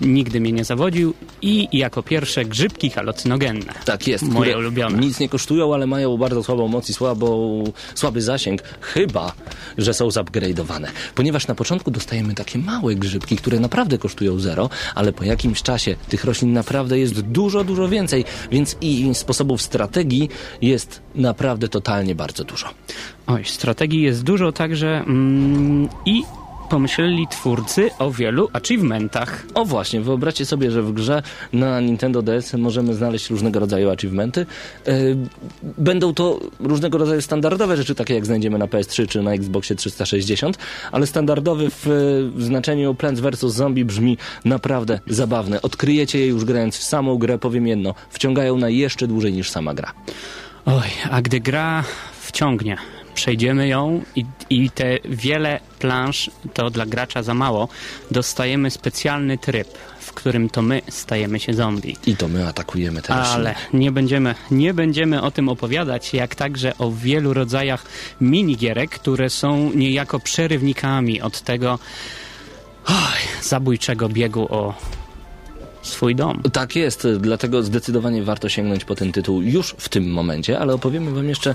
nigdy 0.01 0.41
mnie 0.41 0.53
nie 0.53 0.65
zawodził 0.65 1.15
i 1.43 1.69
jako 1.73 2.03
pierwsze 2.03 2.45
grzybki 2.45 2.91
halucynogenne. 2.91 3.73
Tak 3.85 4.07
jest. 4.07 4.25
Moje 4.25 4.59
ulubione. 4.59 4.99
Nic 4.99 5.21
nie 5.21 5.29
kosztują, 5.29 5.75
ale 5.75 5.87
mają 5.87 6.17
bardzo 6.17 6.43
słabą 6.43 6.69
moc 6.69 6.91
i 6.91 6.93
słabą, 6.93 7.65
słaby 7.95 8.23
zasięg. 8.23 8.63
Chyba, 8.81 9.33
że 9.79 9.95
są 9.95 10.09
zupgrade'owane. 10.09 10.87
Ponieważ 11.15 11.47
na 11.47 11.55
początku 11.55 11.91
dostajemy 11.91 12.35
takie 12.35 12.59
małe 12.59 12.95
grzybki, 12.95 13.37
które 13.37 13.61
naprawdę 13.61 13.99
kosztują 13.99 14.39
zero, 14.39 14.71
ale 14.95 15.13
po 15.13 15.25
jakimś 15.25 15.63
czasie 15.63 15.97
tych 16.09 16.25
roślin 16.25 16.53
naprawdę 16.53 16.99
jest 16.99 17.16
dużo, 17.23 17.65
dużo 17.65 17.89
więcej, 17.89 18.25
więc 18.51 18.77
i 18.81 19.15
sposobów 19.15 19.63
strategii 19.63 20.29
jest 20.63 21.01
naprawdę 21.15 21.69
totalnie 21.69 22.15
bardzo 22.15 22.45
dużo. 22.45 22.67
Oj, 23.27 23.45
strategii 23.45 24.03
jest 24.03 24.23
dużo 24.23 24.53
także 24.53 24.89
mm, 24.89 25.89
i 26.07 26.23
pomyśleli 26.67 27.27
twórcy 27.29 27.91
o 27.99 28.11
wielu 28.11 28.49
achievementach. 28.53 29.47
O 29.55 29.65
właśnie, 29.65 30.01
wyobraźcie 30.01 30.47
sobie, 30.47 30.71
że 30.71 30.83
w 30.83 30.93
grze 30.93 31.23
na 31.53 31.81
Nintendo 31.81 32.23
DS 32.23 32.55
możemy 32.55 32.95
znaleźć 32.95 33.31
różnego 33.31 33.61
rodzaju 33.61 33.91
achievementy. 33.91 34.47
E, 34.87 34.93
Będą 35.63 36.15
to 36.15 36.41
różnego 36.61 36.99
rodzaju 36.99 37.23
standardowe 37.23 37.77
rzeczy, 37.77 37.95
takie 37.95 38.15
jak 38.15 38.27
znajdziemy 38.27 38.59
na 38.59 38.67
PS3 38.67 39.07
czy 39.09 39.23
na 39.23 39.33
Xboxie 39.33 39.77
360, 39.77 40.59
ale 40.93 41.07
standardowy 41.07 41.71
w, 41.71 41.87
w 42.37 42.43
znaczeniu 42.45 42.95
Plants 42.95 43.21
vs. 43.21 43.41
Zombie 43.41 43.85
brzmi 43.85 44.19
naprawdę 44.45 45.01
zabawne. 45.07 45.63
Odkryjecie 45.63 46.19
je 46.19 46.27
już 46.27 46.45
grając 46.45 46.77
w 46.77 46.83
samą 46.83 47.19
grę, 47.19 47.39
powiem 47.39 47.67
jedno, 47.67 47.95
wciągają 48.11 48.57
na 48.59 48.69
jeszcze 48.69 49.07
dłużej 49.07 49.33
niż 49.33 49.51
sama 49.51 49.75
gra. 49.75 49.93
Oj, 50.67 50.89
a 51.11 51.23
gdy 51.23 51.41
gra 51.41 51.85
wciągnie, 52.21 52.77
przejdziemy 53.17 53.69
ją 53.69 54.03
i, 54.17 54.25
i 54.51 54.71
te 54.71 54.99
wiele 55.05 55.61
planż 55.79 56.31
to 56.55 56.71
dla 56.71 56.87
gracza 56.87 57.23
za 57.23 57.35
mało, 57.35 57.69
dostajemy 58.11 58.71
specjalny 58.71 59.39
tryb, 59.39 59.69
w 60.01 60.13
którym 60.13 60.49
to 60.51 60.63
my 60.63 60.83
stajemy 60.91 61.41
się 61.41 61.55
zombie. 61.55 61.97
I 62.07 62.17
to 62.17 62.29
my 62.29 62.49
atakujemy 62.49 63.03
te 63.03 63.17
rośliny. 63.17 63.35
Ale 63.35 63.55
nie 63.73 63.93
będziemy, 63.93 64.35
nie 64.51 64.75
będziemy 64.75 65.23
o 65.23 65.31
tym 65.31 65.49
opowiadać, 65.49 66.15
jak 66.15 66.35
także 66.35 66.79
o 66.79 66.93
wielu 66.93 67.35
rodzajach 67.35 67.85
minigierek, 68.21 68.91
które 68.91 69.31
są 69.31 69.71
niejako 69.75 70.21
przerywnikami 70.21 71.21
od 71.21 71.41
tego, 71.41 71.79
zabójczego 73.43 74.09
biegu 74.09 74.47
o 74.51 74.75
swój 75.89 76.15
dom. 76.15 76.43
Tak 76.53 76.77
jest, 76.77 77.09
dlatego 77.21 77.63
zdecydowanie 77.63 78.23
warto 78.23 78.49
sięgnąć 78.49 78.85
po 78.85 78.95
ten 78.95 79.13
tytuł 79.13 79.43
już 79.43 79.75
w 79.79 79.89
tym 79.89 80.11
momencie, 80.11 80.59
ale 80.59 80.75
opowiemy 80.75 81.11
wam 81.11 81.29
jeszcze 81.29 81.55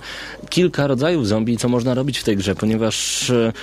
kilka 0.50 0.88
rodzajów 0.88 1.28
zombie, 1.28 1.58
co 1.58 1.70
można 1.70 1.94
robić 1.94 2.20
w 2.20 2.24
tej 2.24 2.38
grze, 2.38 2.56
ponieważ 2.56 3.30
e, 3.30 3.54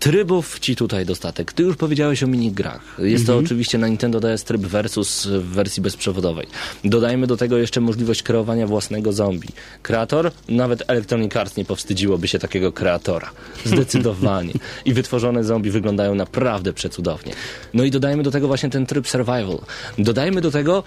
trybów 0.00 0.58
ci 0.58 0.76
tutaj 0.76 1.06
dostatek. 1.06 1.52
Ty 1.52 1.62
już 1.62 1.76
powiedziałeś 1.76 2.22
o 2.22 2.26
minigrach. 2.26 2.96
Jest 2.98 3.26
to 3.26 3.36
oczywiście 3.36 3.78
na 3.78 3.88
Nintendo 3.88 4.20
DS 4.20 4.44
tryb 4.44 4.60
versus 4.60 5.26
w 5.26 5.42
wersji 5.42 5.82
bezprzewodowej. 5.82 6.46
Dodajmy 6.84 7.26
do 7.26 7.36
tego 7.36 7.58
jeszcze 7.58 7.80
możliwość 7.80 8.22
kreowania 8.22 8.66
własnego 8.66 9.12
zombie. 9.12 9.48
Kreator? 9.82 10.32
Nawet 10.48 10.82
Electronic 10.86 11.36
Arts 11.36 11.56
nie 11.56 11.64
powstydziłoby 11.64 12.28
się 12.28 12.38
takiego 12.38 12.72
kreatora. 12.72 13.30
Zdecydowanie. 13.64 14.52
I 14.84 14.92
wytworzone 14.92 15.44
zombie 15.44 15.70
wyglądają 15.70 16.14
naprawdę 16.14 16.72
przecudownie. 16.72 17.32
No 17.74 17.84
i 17.84 17.90
dodajmy 17.90 18.22
do 18.22 18.30
tego 18.30 18.46
właśnie 18.46 18.70
ten 18.70 18.86
tryb 18.86 19.08
survival. 19.08 19.58
Dodajmy 19.98 20.40
do 20.40 20.50
tego 20.50 20.82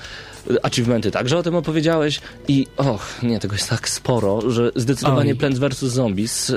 e, 0.51 0.65
achievementy, 0.65 1.11
także 1.11 1.37
o 1.37 1.43
tym 1.43 1.55
opowiedziałeś 1.55 2.21
i 2.47 2.67
och, 2.77 3.23
nie, 3.23 3.39
tego 3.39 3.55
jest 3.55 3.69
tak 3.69 3.89
sporo, 3.89 4.51
że 4.51 4.71
zdecydowanie 4.75 5.31
Oj. 5.31 5.37
Plants 5.37 5.59
vs. 5.59 5.79
Zombies 5.79 6.51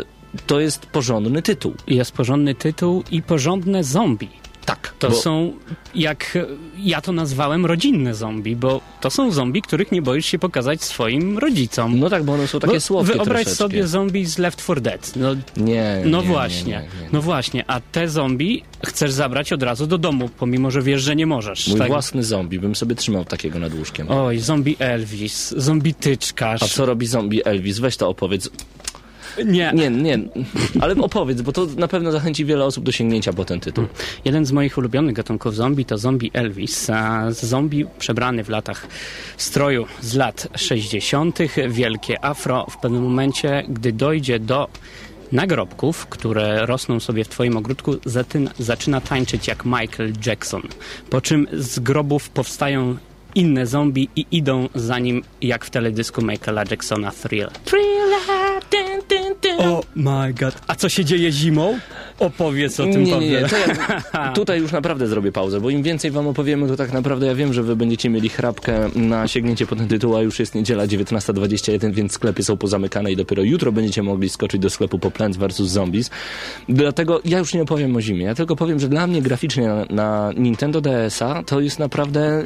to 0.46 0.60
jest 0.60 0.86
porządny 0.86 1.42
tytuł. 1.42 1.74
Jest 1.86 2.12
porządny 2.12 2.54
tytuł 2.54 3.04
i 3.10 3.22
porządne 3.22 3.84
zombie. 3.84 4.28
Tak. 4.64 4.94
To 4.98 5.08
bo- 5.10 5.16
są, 5.16 5.52
jak 5.94 6.38
ja 6.78 7.00
to 7.00 7.12
nazwałem, 7.12 7.66
rodzinne 7.66 8.14
zombie, 8.14 8.56
bo 8.56 8.80
to 9.00 9.10
są 9.10 9.30
zombie, 9.30 9.62
których 9.62 9.92
nie 9.92 10.02
boisz 10.02 10.26
się 10.26 10.38
pokazać 10.38 10.82
swoim 10.82 11.38
rodzicom. 11.38 11.98
No 11.98 12.10
tak, 12.10 12.24
bo 12.24 12.32
one 12.32 12.46
są 12.46 12.60
takie 12.60 12.74
Bo 12.74 12.80
słodkie 12.80 13.12
Wyobraź 13.12 13.44
troszeczkę. 13.44 13.54
sobie 13.64 13.86
zombie 13.86 14.24
z 14.26 14.38
Left 14.38 14.58
4 14.62 14.80
Dead. 14.80 15.12
No, 15.16 15.28
Nie, 15.56 16.02
no 16.04 16.20
nie, 16.22 16.26
właśnie, 16.28 16.64
Nie, 16.72 16.78
nie, 16.78 17.02
nie. 17.02 17.08
no 17.12 17.22
właśnie, 17.22 17.64
a 17.70 17.80
te 17.80 18.08
zombie 18.08 18.62
chcesz 18.86 19.12
zabrać 19.12 19.52
od 19.52 19.62
razu 19.62 19.86
do 19.86 19.98
domu, 19.98 20.30
pomimo, 20.38 20.70
że 20.70 20.82
wiesz, 20.82 21.02
że 21.02 21.16
nie 21.16 21.26
możesz. 21.26 21.68
Mój 21.68 21.78
tak? 21.78 21.88
własny 21.88 22.24
zombie, 22.24 22.58
bym 22.58 22.74
sobie 22.74 22.94
trzymał 22.94 23.24
takiego 23.24 23.58
nad 23.58 23.74
łóżkiem. 23.74 24.06
Oj, 24.10 24.38
zombie 24.38 24.76
Elvis, 24.78 25.54
zombie 25.56 25.94
tyczkarz. 25.94 26.62
A 26.62 26.68
co 26.68 26.86
robi 26.86 27.06
zombie 27.06 27.42
Elvis? 27.44 27.78
Weź 27.78 27.96
to 27.96 28.08
opowiedz. 28.08 28.50
Nie, 29.44 29.72
Nie, 29.74 29.90
nie, 29.90 30.18
ale 30.80 30.94
opowiedz, 30.94 31.42
bo 31.42 31.52
to 31.52 31.66
na 31.76 31.88
pewno 31.88 32.12
zachęci 32.12 32.44
wiele 32.44 32.64
osób 32.64 32.84
do 32.84 32.92
sięgnięcia 32.92 33.32
po 33.32 33.44
ten 33.44 33.60
tytuł. 33.60 33.86
Jeden 34.24 34.46
z 34.46 34.52
moich 34.52 34.78
ulubionych 34.78 35.14
gatunków 35.14 35.54
zombie 35.54 35.84
to 35.84 35.98
zombie 35.98 36.30
Elvis. 36.34 36.90
Zombie 37.30 37.86
przebrany 37.98 38.44
w 38.44 38.48
latach 38.48 38.86
stroju 39.36 39.86
z 40.00 40.14
lat 40.14 40.48
60., 40.54 41.38
wielkie 41.68 42.24
afro. 42.24 42.66
W 42.70 42.78
pewnym 42.78 43.02
momencie, 43.02 43.64
gdy 43.68 43.92
dojdzie 43.92 44.38
do 44.38 44.68
nagrobków, 45.32 46.06
które 46.06 46.66
rosną 46.66 47.00
sobie 47.00 47.24
w 47.24 47.28
twoim 47.28 47.56
ogródku, 47.56 47.96
zaczyna 48.58 49.00
tańczyć 49.00 49.48
jak 49.48 49.64
Michael 49.64 50.12
Jackson. 50.26 50.62
Po 51.10 51.20
czym 51.20 51.46
z 51.52 51.78
grobów 51.78 52.28
powstają 52.28 52.96
inne 53.36 53.66
zombie 53.66 54.08
i 54.16 54.26
idą 54.30 54.68
za 54.74 54.98
nim 54.98 55.22
jak 55.42 55.64
w 55.64 55.70
teledysku 55.70 56.22
Michaela 56.22 56.64
Jacksona 56.70 57.10
Thrill. 57.10 57.48
Thriller, 57.64 58.62
dun, 58.70 59.00
dun, 59.08 59.34
dun. 59.42 59.66
Oh 59.68 59.80
my 59.96 60.34
god. 60.34 60.54
A 60.66 60.74
co 60.74 60.88
się 60.88 61.04
dzieje 61.04 61.32
zimą? 61.32 61.78
Opowiedz 62.18 62.80
o 62.80 62.84
tym, 62.84 63.04
nie, 63.04 63.18
nie, 63.18 63.30
nie. 63.30 63.44
Ja 64.14 64.32
tutaj 64.34 64.60
już 64.60 64.72
naprawdę 64.72 65.06
zrobię 65.06 65.32
pauzę, 65.32 65.60
bo 65.60 65.70
im 65.70 65.82
więcej 65.82 66.10
wam 66.10 66.26
opowiemy, 66.28 66.68
to 66.68 66.76
tak 66.76 66.92
naprawdę 66.92 67.26
ja 67.26 67.34
wiem, 67.34 67.52
że 67.52 67.62
wy 67.62 67.76
będziecie 67.76 68.10
mieli 68.10 68.28
chrapkę 68.28 68.90
na 68.94 69.28
sięgnięcie 69.28 69.66
po 69.66 69.76
ten 69.76 69.88
tytuł, 69.88 70.16
a 70.16 70.22
już 70.22 70.38
jest 70.38 70.54
niedziela 70.54 70.86
19.21, 70.86 71.92
więc 71.92 72.12
sklepy 72.12 72.42
są 72.42 72.56
pozamykane 72.56 73.12
i 73.12 73.16
dopiero 73.16 73.42
jutro 73.42 73.72
będziecie 73.72 74.02
mogli 74.02 74.28
skoczyć 74.28 74.60
do 74.60 74.70
sklepu 74.70 74.98
po 74.98 75.10
Plants 75.10 75.38
vs. 75.38 75.56
Zombies. 75.56 76.10
Dlatego 76.68 77.20
ja 77.24 77.38
już 77.38 77.54
nie 77.54 77.62
opowiem 77.62 77.96
o 77.96 78.00
zimie, 78.00 78.24
ja 78.24 78.34
tylko 78.34 78.56
powiem, 78.56 78.80
że 78.80 78.88
dla 78.88 79.06
mnie 79.06 79.22
graficznie 79.22 79.68
na, 79.68 79.84
na 79.90 80.32
Nintendo 80.36 80.80
DS-a 80.80 81.42
to 81.42 81.60
jest 81.60 81.78
naprawdę 81.78 82.44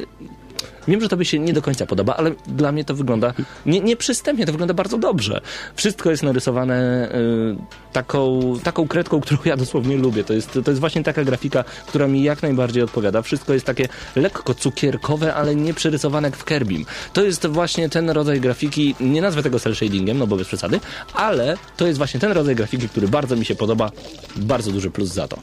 Wiem, 0.87 1.01
że 1.01 1.09
to 1.09 1.17
by 1.17 1.25
się 1.25 1.39
nie 1.39 1.53
do 1.53 1.61
końca 1.61 1.85
podoba, 1.85 2.15
ale 2.15 2.31
dla 2.47 2.71
mnie 2.71 2.85
to 2.85 2.95
wygląda 2.95 3.33
nie, 3.65 3.79
nieprzystępnie, 3.79 4.45
to 4.45 4.51
wygląda 4.51 4.73
bardzo 4.73 4.97
dobrze. 4.97 5.41
Wszystko 5.75 6.11
jest 6.11 6.23
narysowane 6.23 7.09
y, 7.15 7.93
taką, 7.93 8.53
taką 8.63 8.87
kredką, 8.87 9.21
którą 9.21 9.39
ja 9.45 9.57
dosłownie 9.57 9.97
lubię. 9.97 10.23
To 10.23 10.33
jest, 10.33 10.59
to 10.65 10.71
jest 10.71 10.79
właśnie 10.79 11.03
taka 11.03 11.23
grafika, 11.23 11.63
która 11.87 12.07
mi 12.07 12.23
jak 12.23 12.41
najbardziej 12.41 12.83
odpowiada. 12.83 13.21
Wszystko 13.21 13.53
jest 13.53 13.65
takie 13.65 13.87
lekko 14.15 14.53
cukierkowe, 14.53 15.35
ale 15.35 15.55
nie 15.55 15.73
przerysowane 15.73 16.27
jak 16.27 16.37
w 16.37 16.43
Kerbim. 16.43 16.85
To 17.13 17.23
jest 17.23 17.47
właśnie 17.47 17.89
ten 17.89 18.09
rodzaj 18.09 18.41
grafiki, 18.41 18.95
nie 18.99 19.21
nazwę 19.21 19.43
tego 19.43 19.59
cel 19.59 19.75
shadingiem, 19.75 20.17
no 20.17 20.27
bo 20.27 20.37
bez 20.37 20.47
przesady, 20.47 20.79
ale 21.13 21.57
to 21.77 21.87
jest 21.87 21.97
właśnie 21.97 22.19
ten 22.19 22.31
rodzaj 22.31 22.55
grafiki, 22.55 22.89
który 22.89 23.07
bardzo 23.07 23.35
mi 23.35 23.45
się 23.45 23.55
podoba. 23.55 23.91
Bardzo 24.35 24.71
duży 24.71 24.91
plus 24.91 25.09
za 25.09 25.27
to. 25.27 25.37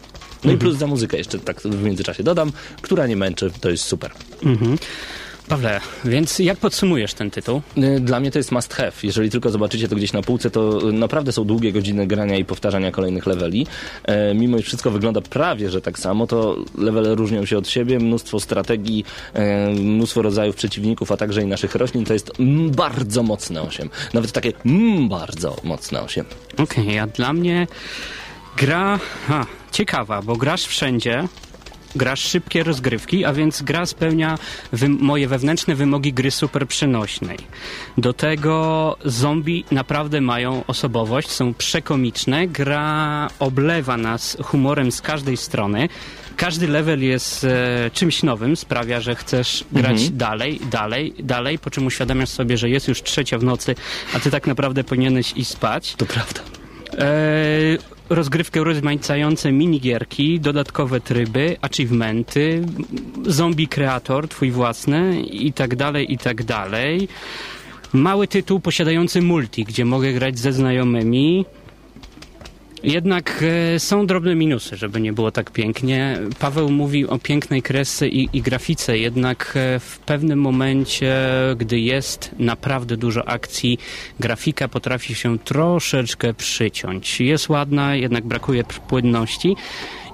No 0.44 0.53
i 0.53 0.57
plus 0.57 0.77
za 0.77 0.87
muzykę 0.87 1.16
jeszcze 1.16 1.38
tak 1.38 1.61
w 1.61 1.83
międzyczasie 1.83 2.22
dodam, 2.22 2.53
która 2.83 3.07
nie 3.07 3.16
męczy, 3.16 3.51
to 3.61 3.70
jest 3.70 3.85
super. 3.85 4.11
Pawle, 5.48 5.80
więc 6.04 6.38
jak 6.38 6.58
podsumujesz 6.58 7.14
ten 7.14 7.30
tytuł? 7.30 7.62
Y, 7.78 8.00
Dla 8.00 8.20
mnie 8.20 8.30
to 8.30 8.38
jest 8.38 8.52
must 8.52 8.74
have. 8.74 8.92
Jeżeli 9.02 9.30
tylko 9.30 9.50
zobaczycie 9.50 9.88
to 9.88 9.96
gdzieś 9.96 10.12
na 10.12 10.22
półce, 10.22 10.50
to 10.50 10.88
y, 10.88 10.92
naprawdę 10.92 11.32
są 11.32 11.44
długie 11.44 11.72
godziny 11.72 12.06
grania 12.06 12.37
i 12.37 12.44
powtarzania 12.44 12.90
kolejnych 12.90 13.26
leveli. 13.26 13.66
E, 14.04 14.34
mimo 14.34 14.58
iż 14.58 14.66
wszystko 14.66 14.90
wygląda 14.90 15.20
prawie, 15.20 15.70
że 15.70 15.80
tak 15.80 15.98
samo, 15.98 16.26
to 16.26 16.56
levele 16.78 17.14
różnią 17.14 17.44
się 17.46 17.58
od 17.58 17.68
siebie. 17.68 17.98
Mnóstwo 17.98 18.40
strategii, 18.40 19.04
e, 19.34 19.68
mnóstwo 19.70 20.22
rodzajów 20.22 20.56
przeciwników, 20.56 21.12
a 21.12 21.16
także 21.16 21.42
i 21.42 21.46
naszych 21.46 21.74
roślin. 21.74 22.04
To 22.04 22.12
jest 22.12 22.32
bardzo 22.70 23.22
mocne 23.22 23.62
8. 23.62 23.90
Nawet 24.14 24.32
takie 24.32 24.52
bardzo 25.08 25.56
mocne 25.64 26.02
8. 26.02 26.24
Okej, 26.58 26.98
a 26.98 27.06
dla 27.06 27.32
mnie 27.32 27.66
gra 28.56 28.98
ciekawa, 29.72 30.22
bo 30.22 30.37
grasz 30.37 30.64
wszędzie, 30.64 31.28
grasz 31.96 32.20
szybkie 32.20 32.62
rozgrywki, 32.62 33.24
a 33.24 33.33
więc 33.33 33.62
gra 33.62 33.87
spełnia 33.87 34.38
moje 34.88 35.29
wewnętrzne 35.29 35.74
wymogi 35.74 36.12
gry 36.12 36.31
super 36.31 36.66
przenośnej. 36.66 37.38
Do 37.98 38.12
tego 38.12 38.96
zombie 39.05 39.64
naprawdę 39.70 40.20
mają 40.20 40.62
osobowość, 40.66 41.31
są 41.31 41.55
przekomiczne, 41.55 42.46
gra 42.46 43.29
oblewa 43.38 43.96
nas 43.96 44.37
humorem 44.44 44.92
z 44.92 45.01
każdej 45.01 45.37
strony. 45.37 45.88
Każdy 46.37 46.68
level 46.68 47.03
jest 47.03 47.44
e, 47.44 47.90
czymś 47.92 48.22
nowym, 48.22 48.57
sprawia, 48.57 49.01
że 49.01 49.14
chcesz 49.14 49.64
grać 49.72 50.11
dalej, 50.11 50.61
dalej, 50.70 51.14
dalej, 51.18 51.59
po 51.59 51.70
czym 51.70 51.87
uświadamiasz 51.87 52.29
sobie, 52.29 52.59
że 52.59 52.70
jest 52.70 52.88
już 52.88 53.03
trzecia 53.03 53.38
w 53.38 53.44
nocy, 53.44 53.74
a 54.14 54.20
ty 54.20 54.31
tak 54.31 54.46
naprawdę 54.46 54.85
powinieneś 54.85 55.33
iść 55.37 55.51
spać. 55.51 55.94
To 55.96 56.07
prawda. 56.07 56.40
E, 56.98 57.09
rozgrywkę 58.11 58.64
rozmaicające 58.64 59.53
minigierki, 59.53 60.40
dodatkowe 60.40 61.01
tryby, 61.01 61.57
achievementy, 61.61 62.62
zombie 63.27 63.68
kreator, 63.68 64.29
twój 64.29 64.51
własny 64.51 65.23
i 65.23 65.53
tak 65.53 65.77
dalej, 65.77 66.12
i 66.12 66.18
tak 66.18 66.44
dalej. 66.44 67.09
Mały 67.92 68.29
tytuł 68.29 68.61
posiadający 68.61 69.23
multi, 69.23 69.64
gdzie 69.64 69.85
mogę 69.85 70.12
grać 70.12 70.38
ze 70.38 70.53
znajomymi. 70.53 71.44
Jednak 72.82 73.44
e, 73.74 73.78
są 73.80 74.06
drobne 74.06 74.34
minusy, 74.34 74.76
żeby 74.76 75.00
nie 75.00 75.12
było 75.12 75.30
tak 75.30 75.50
pięknie. 75.50 76.18
Paweł 76.38 76.70
mówi 76.70 77.06
o 77.06 77.18
pięknej 77.18 77.62
kresce 77.62 78.08
i, 78.08 78.28
i 78.32 78.42
grafice, 78.42 78.98
jednak 78.98 79.52
e, 79.56 79.80
w 79.80 79.98
pewnym 79.98 80.40
momencie, 80.40 81.16
gdy 81.56 81.80
jest 81.80 82.30
naprawdę 82.38 82.96
dużo 82.96 83.28
akcji, 83.28 83.78
grafika 84.20 84.68
potrafi 84.68 85.14
się 85.14 85.38
troszeczkę 85.38 86.34
przyciąć. 86.34 87.20
Jest 87.20 87.48
ładna, 87.48 87.94
jednak 87.94 88.26
brakuje 88.26 88.64
płynności. 88.88 89.56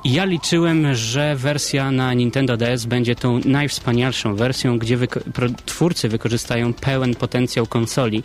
Ja 0.05 0.25
liczyłem, 0.25 0.95
że 0.95 1.37
wersja 1.37 1.91
na 1.91 2.15
Nintendo 2.15 2.57
DS 2.57 2.87
będzie 2.87 3.15
tą 3.17 3.41
najwspanialszą 3.45 4.37
wersją, 4.37 4.79
gdzie 4.79 4.99
wyko- 4.99 5.55
twórcy 5.65 6.09
wykorzystają 6.09 6.75
pełen 6.75 7.15
potencjał 7.15 7.67
konsoli. 7.67 8.23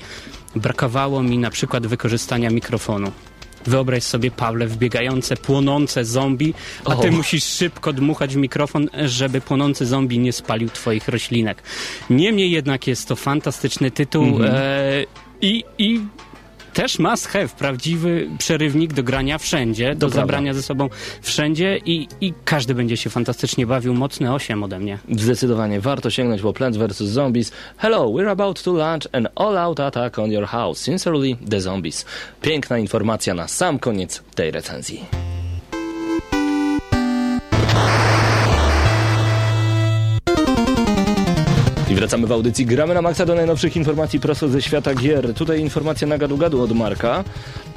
Brakowało 0.56 1.24
mi 1.24 1.38
na 1.38 1.50
przykład 1.50 1.88
wykorzystania 1.88 2.50
mikrofonu. 2.50 3.12
Wyobraź 3.66 4.04
sobie, 4.04 4.32
Pawle, 4.32 4.68
wbiegające, 4.68 5.38
płonące 5.38 6.06
zombie, 6.06 6.54
a 6.86 6.96
ty 6.96 7.08
O. 7.08 7.12
musisz 7.12 7.44
szybko 7.44 7.94
dmuchać 7.94 8.34
w 8.34 8.38
mikrofon, 8.38 8.90
żeby 9.06 9.42
płonący 9.42 9.86
zombie 9.86 10.20
nie 10.20 10.34
spalił 10.34 10.70
twoich 10.70 11.08
roślinek. 11.08 11.64
Niemniej 12.10 12.52
jednak 12.52 12.88
jest 12.88 13.08
to 13.08 13.16
fantastyczny 13.16 13.92
tytuł 13.92 14.44
e, 14.44 15.06
i, 15.42 15.64
i 15.78 16.02
też 16.80 17.00
must 17.00 17.28
have, 17.28 17.48
prawdziwy 17.48 18.30
przerywnik 18.38 18.94
do 18.94 19.04
grania 19.04 19.38
wszędzie, 19.38 19.96
do 19.96 20.00
prawda. 20.00 20.16
zabrania 20.16 20.54
ze 20.54 20.64
sobą 20.64 20.90
wszędzie 21.22 21.80
i, 21.86 22.08
i 22.22 22.34
każdy 22.46 22.76
będzie 22.76 22.98
się 22.98 23.10
fantastycznie 23.10 23.68
bawił. 23.68 23.94
Mocne 23.94 24.34
8 24.34 24.64
ode 24.64 24.80
mnie. 24.80 24.98
Zdecydowanie 25.12 25.82
warto 25.82 26.10
sięgnąć 26.10 26.42
po 26.42 26.54
Plants 26.54 26.78
vs. 26.78 26.98
Zombies. 26.98 27.52
Hello, 27.78 28.06
we're 28.06 28.30
about 28.30 28.64
to 28.64 28.74
launch 28.74 29.08
an 29.12 29.28
all-out 29.36 29.80
attack 29.80 30.20
on 30.20 30.32
your 30.32 30.48
house. 30.48 30.82
Sincerely, 30.82 31.38
the 31.50 31.62
zombies. 31.62 32.06
Piękna 32.42 32.78
informacja 32.78 33.34
na 33.34 33.48
sam 33.48 33.80
koniec 33.80 34.24
tej 34.36 34.52
recenzji. 34.52 35.29
I 41.90 41.96
wracamy 41.96 42.28
w 42.28 42.32
audycji. 42.32 42.66
Gramy 42.66 42.94
na 42.94 43.02
maksa 43.02 43.26
do 43.26 43.36
najnowszych 43.36 43.76
informacji 43.76 44.20
prosto 44.20 44.50
ze 44.50 44.62
świata 44.62 44.96
gier. 44.96 45.34
Tutaj 45.34 45.60
informacja 45.60 46.08
na 46.08 46.18
gadu-gadu 46.18 46.62
od 46.62 46.72
Marka. 46.72 47.24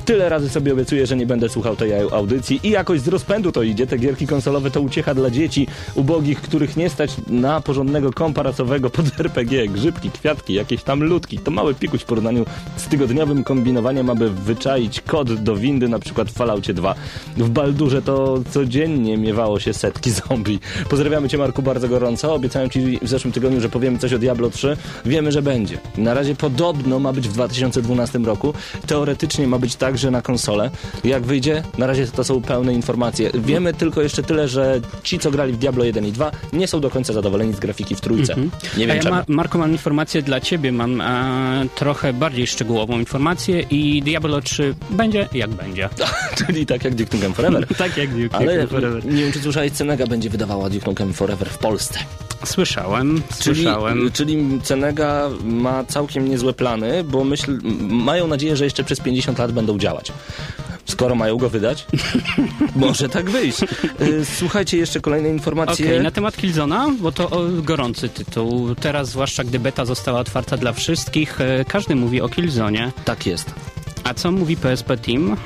Tyle 0.05 0.29
razy 0.29 0.51
sobie 0.51 0.73
obiecuję, 0.73 1.07
że 1.07 1.17
nie 1.17 1.27
będę 1.27 1.49
słuchał 1.49 1.77
tej 1.77 1.93
audycji 1.93 2.61
i 2.63 2.71
jakoś 2.71 3.01
z 3.01 3.09
rozpędu 3.09 3.53
to 3.53 3.63
idzie. 3.63 3.87
Te 3.87 3.99
gierki 3.99 4.27
konsolowe 4.27 4.71
to 4.71 4.81
uciecha 4.81 5.15
dla 5.15 5.31
dzieci 5.31 5.67
ubogich, 5.95 6.41
których 6.41 6.77
nie 6.77 6.91
stać 6.91 7.11
na 7.27 7.61
porządnego 7.61 8.13
kompa 8.13 8.43
racowego 8.43 8.91
pod 8.91 9.07
RPG. 9.21 9.69
Grzybki, 9.69 10.11
kwiatki, 10.11 10.55
jakieś 10.55 10.83
tam 10.83 11.03
ludki. 11.03 11.39
To 11.39 11.51
mały 11.51 11.75
pikuś 11.75 12.01
w 12.01 12.05
porównaniu 12.05 12.45
z 12.77 12.87
tygodniowym 12.87 13.45
kombinowaniem, 13.45 14.11
aby 14.11 14.31
wyczaić 14.31 15.01
kod 15.01 15.35
do 15.35 15.57
windy, 15.57 15.89
na 15.89 15.99
przykład 15.99 16.31
w 16.31 16.33
Falloutie 16.33 16.75
2. 16.75 16.95
W 17.37 17.51
Baldurze 17.51 18.03
to 18.03 18.43
codziennie 18.51 19.17
miewało 19.19 19.61
się 19.61 19.75
setki 19.75 20.11
zombie. 20.29 20.59
Pozdrawiamy 20.91 21.29
Cię 21.29 21.39
Marku 21.39 21.63
bardzo 21.63 21.89
gorąco. 21.89 22.35
Obiecałem 22.35 22.71
Ci 22.71 22.99
w 23.03 23.09
zeszłym 23.09 23.33
tygodniu, 23.33 23.61
że 23.61 23.69
powiemy 23.69 23.99
coś 23.99 24.13
o 24.13 24.19
Diablo 24.19 24.51
3. 24.51 24.77
Wiemy, 25.05 25.33
że 25.33 25.43
będzie. 25.43 25.79
Na 25.97 26.15
razie 26.15 26.35
podobno 26.35 26.99
ma 26.99 27.13
być 27.13 27.29
w 27.29 27.33
2012 27.33 28.19
roku. 28.19 28.55
Teoretycznie 28.87 29.47
ma 29.47 29.59
być 29.59 29.77
tak, 29.77 29.92
że 29.99 30.11
na 30.11 30.23
konsolę. 30.23 30.71
Jak 31.05 31.23
wyjdzie, 31.23 31.63
na 31.79 31.87
razie 31.87 32.07
to 32.07 32.25
są 32.25 32.43
pełne 32.43 32.75
informacje. 32.75 33.31
Wiemy 33.35 33.75
tylko 33.75 34.03
jeszcze 34.03 34.23
tyle, 34.23 34.49
że 34.49 34.81
ci, 35.03 35.19
co 35.19 35.31
grali 35.31 35.53
w 35.53 35.57
Diablo 35.57 35.85
1 35.85 36.07
i 36.07 36.13
2, 36.13 36.31
nie 36.53 36.67
są 36.69 36.81
do 36.81 36.91
końca 36.91 37.13
zadowoleni 37.13 37.53
z 37.55 37.61
grafiki 37.61 37.95
w 37.95 38.01
trójce. 38.01 38.35
Nie 38.37 38.85
A 38.85 38.87
wiem 38.87 38.89
ja, 38.89 39.03
czemu. 39.03 39.15
ma, 39.17 39.25
Marko, 39.29 39.59
mam 39.59 39.73
informację 39.73 40.23
dla 40.23 40.41
ciebie. 40.41 40.73
Mam 40.73 41.01
e, 41.01 41.67
trochę 41.75 42.13
bardziej 42.13 42.47
szczegółową 42.47 42.99
informację 42.99 43.61
i 43.71 44.03
Diablo 44.03 44.41
3 44.41 44.75
będzie 44.91 45.29
jak 45.35 45.51
będzie. 45.51 45.89
Czyli 46.47 46.67
tak 46.67 46.85
jak 46.85 46.95
Duke 46.95 47.17
Nukem 47.17 47.33
Forever. 47.35 47.67
tak 47.79 47.97
jak 47.97 48.11
Duke 48.23 48.37
Ale 48.37 48.53
Nukem 48.53 48.69
Forever. 48.69 49.05
nie 49.07 49.23
wiem, 49.23 49.33
czy 49.33 49.41
słyszałeś, 49.41 49.73
Cenega 49.73 50.07
będzie 50.07 50.31
wydawała 50.31 50.71
Duke 50.71 50.87
Nukem 50.87 51.13
Forever 51.13 51.49
w 51.51 51.59
Polsce. 51.59 51.99
Słyszałem, 52.45 53.23
Czyli, 53.41 53.57
słyszałem. 53.63 54.11
czyli 54.13 54.61
Cenega 54.63 55.29
ma 55.45 55.85
całkiem 55.85 56.29
niezłe 56.29 56.53
plany, 56.53 57.05
bo 57.05 57.25
myśl, 57.25 57.59
mają 57.89 58.27
nadzieję, 58.27 58.57
że 58.57 58.65
jeszcze 58.65 58.85
przez 58.85 59.01
50 59.01 59.39
lat 59.39 59.53
będą 59.53 59.79
działać. 59.83 60.13
Skoro 60.85 61.15
mają 61.15 61.37
go 61.37 61.51
wydać, 61.51 61.87
może 62.77 63.09
tak 63.09 63.31
wyjść. 63.31 63.63
Y, 64.01 64.25
Słuchajcie, 64.39 64.77
jeszcze 64.79 65.01
kolejne 65.01 65.29
informacje. 65.29 65.87
Okej, 65.87 66.01
na 66.01 66.11
temat 66.11 66.37
Killzona, 66.37 66.91
bo 67.01 67.13
to 67.13 67.31
gorący 67.63 68.09
tytuł. 68.09 68.75
Teraz, 68.75 69.09
zwłaszcza 69.09 69.45
gdy 69.45 69.59
beta 69.59 69.85
została 69.85 70.21
otwarta 70.21 70.57
dla 70.57 70.73
wszystkich, 70.73 71.41
e, 71.41 71.65
każdy 71.65 71.95
mówi 71.97 72.21
o 72.21 72.29
Killzonie. 72.29 72.93
Tak 73.05 73.27
jest. 73.27 73.55
A 74.05 74.15
co 74.15 74.33
mówi 74.33 74.57
PSP 74.57 74.97
Team? 74.97 75.37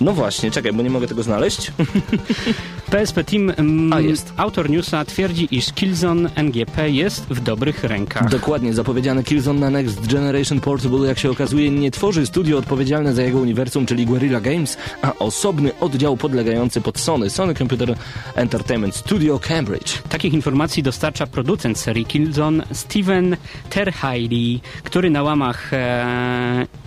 No 0.00 0.12
właśnie, 0.12 0.50
czekaj, 0.50 0.72
bo 0.72 0.82
nie 0.82 0.90
mogę 0.90 1.06
tego 1.08 1.22
znaleźć. 1.22 1.72
PSP 2.90 3.24
Team, 3.24 3.50
mm, 3.56 3.92
A, 3.92 4.00
jest. 4.00 4.32
autor 4.36 4.70
newsa, 4.70 5.04
twierdzi, 5.04 5.48
iż 5.50 5.72
Killzone 5.72 6.30
NGP 6.34 6.90
jest 6.90 7.26
w 7.30 7.40
dobrych 7.40 7.84
rękach. 7.84 8.30
Dokładnie, 8.30 8.74
zapowiedziany 8.74 9.24
Killzone 9.24 9.60
na 9.60 9.70
Next 9.70 10.06
Generation 10.06 10.60
Portable, 10.60 11.08
jak 11.08 11.18
się 11.18 11.30
okazuje, 11.30 11.70
nie 11.70 11.90
tworzy 11.90 12.26
studio 12.26 12.58
odpowiedzialne 12.58 13.14
za 13.14 13.22
jego 13.22 13.38
uniwersum, 13.38 13.86
czyli 13.86 14.06
Guerrilla 14.06 14.40
Games, 14.40 14.76
a 15.02 15.12
osobny 15.18 15.70
oddział 15.80 16.16
podlegający 16.16 16.80
pod 16.80 16.98
Sony, 16.98 17.30
Sony 17.30 17.54
Computer 17.54 17.96
Entertainment 18.34 18.96
Studio 18.96 19.38
Cambridge. 19.38 20.02
Takich 20.08 20.34
informacji 20.34 20.82
dostarcza 20.82 21.26
producent 21.26 21.78
serii 21.78 22.04
Killzone 22.06 22.64
Steven 22.72 23.36
Terheili, 23.70 24.60
który 24.84 25.10
na 25.10 25.22
łamach... 25.22 25.72
E, 25.72 26.83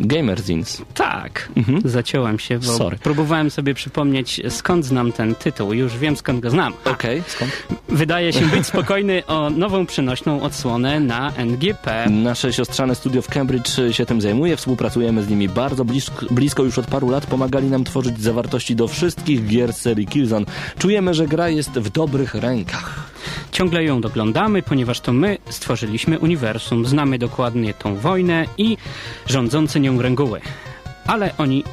Gamerzins. 0.00 0.82
tak, 0.94 1.48
Mhm. 1.56 1.80
zaciąłem 1.84 2.38
się, 2.38 2.58
bo 2.58 2.64
Sorry. 2.78 2.98
próbowałem 2.98 3.50
sobie 3.50 3.74
przypomnieć 3.74 4.40
skąd 4.48 4.84
znam 4.84 5.12
ten 5.12 5.34
tytuł. 5.34 5.72
Już 5.72 5.96
wiem 5.98 6.16
skąd 6.16 6.40
go 6.40 6.50
znam. 6.50 6.72
Okej, 6.84 7.22
skąd? 7.26 7.50
Wydaje 7.88 8.32
się 8.32 8.46
być 8.46 8.66
spokojny 8.66 9.26
o 9.26 9.50
nową 9.50 9.86
przenośną 9.86 10.42
odsłonę 10.42 11.00
na 11.00 11.32
NGP. 11.36 12.06
Nasze 12.10 12.52
siostrzane 12.52 12.94
studio 12.94 13.22
w 13.22 13.28
Cambridge 13.28 13.70
się 13.90 14.06
tym 14.06 14.20
zajmuje, 14.20 14.56
współpracujemy 14.56 15.22
z 15.22 15.28
nimi 15.28 15.48
bardzo 15.48 15.84
blisko, 15.84 16.26
blisko 16.30 16.62
już 16.64 16.78
od 16.78 16.86
paru 16.86 17.10
lat, 17.10 17.26
pomagali 17.26 17.66
nam 17.66 17.84
tworzyć 17.84 18.20
zawartości 18.20 18.76
do 18.76 18.88
wszystkich 18.88 19.46
gier 19.46 19.72
serii 19.72 20.06
Killzone. 20.06 20.46
Czujemy, 20.78 21.14
że 21.14 21.26
gra 21.26 21.48
jest 21.48 21.70
w 21.70 21.90
dobrych 21.90 22.34
rękach. 22.34 23.09
Ciągle 23.52 23.84
ją 23.84 24.00
doglądamy, 24.00 24.62
ponieważ 24.62 25.00
to 25.00 25.12
my 25.12 25.38
stworzyliśmy 25.50 26.18
uniwersum, 26.18 26.86
znamy 26.86 27.18
dokładnie 27.18 27.74
tą 27.74 27.96
wojnę 27.96 28.46
i 28.58 28.76
rządzące 29.26 29.80
nią 29.80 30.02
reguły. 30.02 30.40
Ale 31.06 31.36
oni 31.38 31.64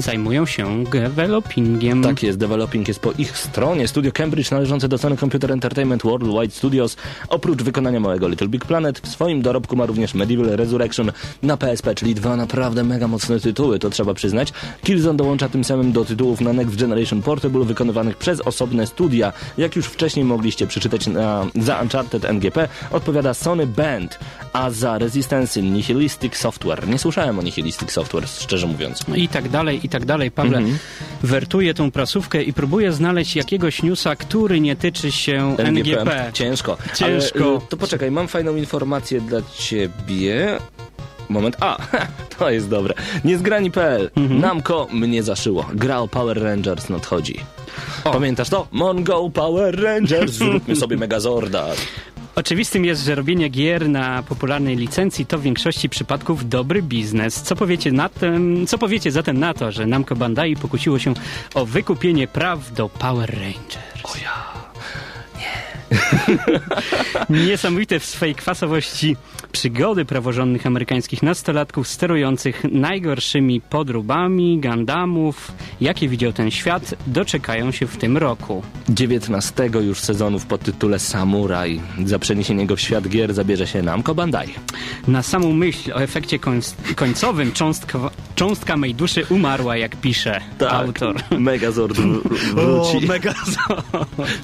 zajmują 0.00 0.46
się 0.46 0.84
developingiem. 0.84 2.02
Tak 2.02 2.22
jest, 2.22 2.38
developing 2.38 2.88
jest 2.88 3.00
po 3.00 3.12
ich 3.18 3.38
stronie. 3.38 3.88
Studio 3.88 4.12
Cambridge 4.12 4.50
należące 4.50 4.88
do 4.88 4.98
Sony 4.98 5.16
Computer 5.16 5.52
Entertainment 5.52 6.02
Worldwide 6.02 6.50
Studios. 6.50 6.96
Oprócz 7.28 7.62
wykonania 7.62 8.00
małego 8.00 8.28
Little 8.28 8.48
Big 8.48 8.64
Planet, 8.64 9.00
w 9.00 9.08
swoim 9.08 9.42
dorobku 9.42 9.76
ma 9.76 9.86
również 9.86 10.14
Medieval 10.14 10.56
Resurrection 10.56 11.12
na 11.42 11.56
PSP, 11.56 11.94
czyli 11.94 12.14
dwa 12.14 12.36
naprawdę 12.36 12.84
mega 12.84 13.08
mocne 13.08 13.40
tytuły, 13.40 13.78
to 13.78 13.90
trzeba 13.90 14.14
przyznać. 14.14 14.52
Killzone 14.82 15.16
dołącza 15.16 15.48
tym 15.48 15.64
samym 15.64 15.92
do 15.92 16.04
tytułów 16.04 16.40
na 16.40 16.52
Next 16.52 16.76
Generation 16.76 17.22
Portable 17.22 17.64
wykonywanych 17.64 18.16
przez 18.16 18.40
osobne 18.40 18.86
studia. 18.86 19.32
Jak 19.58 19.76
już 19.76 19.86
wcześniej 19.86 20.24
mogliście 20.24 20.66
przeczytać 20.66 21.06
na, 21.06 21.46
za 21.54 21.80
Uncharted 21.82 22.24
NGP, 22.24 22.68
odpowiada 22.90 23.34
Sony 23.34 23.66
Band, 23.66 24.18
a 24.52 24.70
za 24.70 24.98
Resistance 24.98 25.62
Nihilistic 25.62 26.36
Software. 26.36 26.88
Nie 26.88 26.98
słyszałem 26.98 27.38
o 27.38 27.42
Nihilistic 27.42 27.90
Software, 27.90 28.28
szczerze 28.28 28.66
mówiąc. 28.66 29.04
I 29.14 29.28
tak 29.28 29.48
dalej, 29.48 29.80
i 29.86 29.88
tak 29.90 30.04
dalej. 30.04 30.30
Pawle 30.30 30.58
Mhm. 30.58 30.78
wertuje 31.22 31.74
tą 31.74 31.90
prasówkę 31.90 32.42
i 32.42 32.52
próbuje 32.52 32.92
znaleźć 32.92 33.36
jakiegoś 33.36 33.82
newsa, 33.82 34.16
który 34.16 34.60
nie 34.60 34.76
tyczy 34.76 35.12
się 35.12 35.56
NGP. 35.58 36.30
Ciężko. 36.32 36.76
Ciężko. 36.94 37.38
Ale, 37.44 37.56
y, 37.56 37.60
to 37.68 37.76
poczekaj, 37.76 38.10
mam 38.10 38.28
fajną 38.28 38.56
informację 38.56 39.20
dla 39.20 39.40
ciebie. 39.58 40.58
Moment. 41.28 41.56
A, 41.60 41.78
to 42.38 42.50
jest 42.50 42.68
dobre. 42.68 42.94
Niezgrani.pl. 43.24 44.10
Mhm. 44.16 44.40
Namco 44.40 44.88
mnie 44.92 45.22
zaszyło. 45.22 45.66
Gra 45.74 45.98
o 45.98 46.08
Power 46.08 46.42
Rangers 46.42 46.88
nadchodzi. 46.88 47.40
Pamiętasz 48.04 48.48
to? 48.48 48.66
Mongo 48.72 49.30
Power 49.30 49.82
Rangers. 49.82 50.32
Zróbmy 50.38 50.76
sobie 50.76 50.96
Megazorda. 50.96 51.66
Oczywistym 52.34 52.84
jest, 52.84 53.04
że 53.04 53.14
robienie 53.14 53.48
gier 53.48 53.88
na 53.88 54.22
popularnej 54.22 54.76
licencji 54.76 55.26
to 55.26 55.38
w 55.38 55.42
większości 55.42 55.88
przypadków 55.88 56.48
dobry 56.48 56.82
biznes. 56.82 57.42
Co 57.42 57.56
powiecie, 57.56 57.92
na 57.92 58.08
tym, 58.08 58.66
co 58.66 58.78
powiecie 58.78 59.10
zatem 59.10 59.38
na 59.38 59.54
to, 59.54 59.72
że 59.72 59.86
Namco 59.86 60.16
Bandai 60.16 60.56
pokusiło 60.56 60.98
się 60.98 61.14
o 61.54 61.66
wykupienie 61.66 62.28
praw 62.28 62.72
do 62.72 62.88
Power 62.88 63.30
Rangers? 63.30 64.04
O 64.04 64.16
ja. 64.22 64.49
Nie. 65.90 67.36
Niesamowite 67.46 68.00
w 68.00 68.04
swej 68.04 68.34
kwasowości 68.34 69.16
przygody 69.52 70.04
praworządnych 70.04 70.66
amerykańskich 70.66 71.22
nastolatków 71.22 71.88
sterujących 71.88 72.64
najgorszymi 72.72 73.60
podróbami 73.60 74.60
Gundamów, 74.60 75.52
jakie 75.80 76.08
widział 76.08 76.32
ten 76.32 76.50
świat, 76.50 76.94
doczekają 77.06 77.70
się 77.70 77.86
w 77.86 77.96
tym 77.96 78.16
roku. 78.16 78.62
19 78.88 79.70
już 79.80 80.00
sezonu 80.00 80.38
w 80.38 80.46
podtytule 80.46 80.98
Samuraj. 80.98 81.80
Za 82.04 82.18
przeniesienie 82.18 82.66
go 82.66 82.76
w 82.76 82.80
świat 82.80 83.08
gier 83.08 83.34
zabierze 83.34 83.66
się 83.66 83.82
Namco 83.82 84.14
Bandai. 84.14 84.54
Na 85.08 85.22
samą 85.22 85.52
myśl 85.52 85.92
o 85.92 86.02
efekcie 86.02 86.38
końc- 86.38 86.94
końcowym 86.94 87.52
cząstka, 87.52 87.98
cząstka 88.34 88.76
mej 88.76 88.94
duszy 88.94 89.24
umarła, 89.30 89.76
jak 89.76 89.96
pisze 89.96 90.40
autor. 90.70 91.16
Megazord 91.38 91.96
wróci. 91.96 93.06
Megazord. 93.06 93.86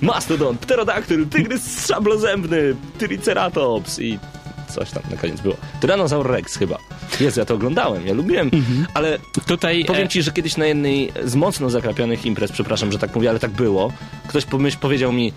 Mastodon, 0.02 0.58
pterodaktyl, 0.58 1.26
tygrys 1.36 1.86
szablozębny, 1.86 2.76
triceratops 2.98 3.98
i 3.98 4.18
coś 4.74 4.90
tam 4.90 5.02
na 5.10 5.16
koniec 5.16 5.40
było. 5.40 5.56
Tyrannosaur 5.80 6.30
Rex 6.30 6.56
chyba. 6.56 6.78
Jezu, 7.20 7.40
ja 7.40 7.46
to 7.46 7.54
oglądałem, 7.54 8.06
ja 8.06 8.14
lubiłem, 8.14 8.50
ale 8.94 9.18
Tutaj 9.46 9.84
powiem 9.84 10.06
e, 10.06 10.08
ci, 10.08 10.22
że 10.22 10.32
kiedyś 10.32 10.56
na 10.56 10.66
jednej 10.66 11.12
z 11.24 11.34
mocno 11.34 11.70
zakrapionych 11.70 12.26
imprez, 12.26 12.52
przepraszam, 12.52 12.92
że 12.92 12.98
tak 12.98 13.14
mówię, 13.14 13.30
ale 13.30 13.38
tak 13.38 13.50
było, 13.50 13.92
ktoś 14.28 14.44
pomyśl, 14.44 14.78
powiedział 14.80 15.12
mi, 15.12 15.32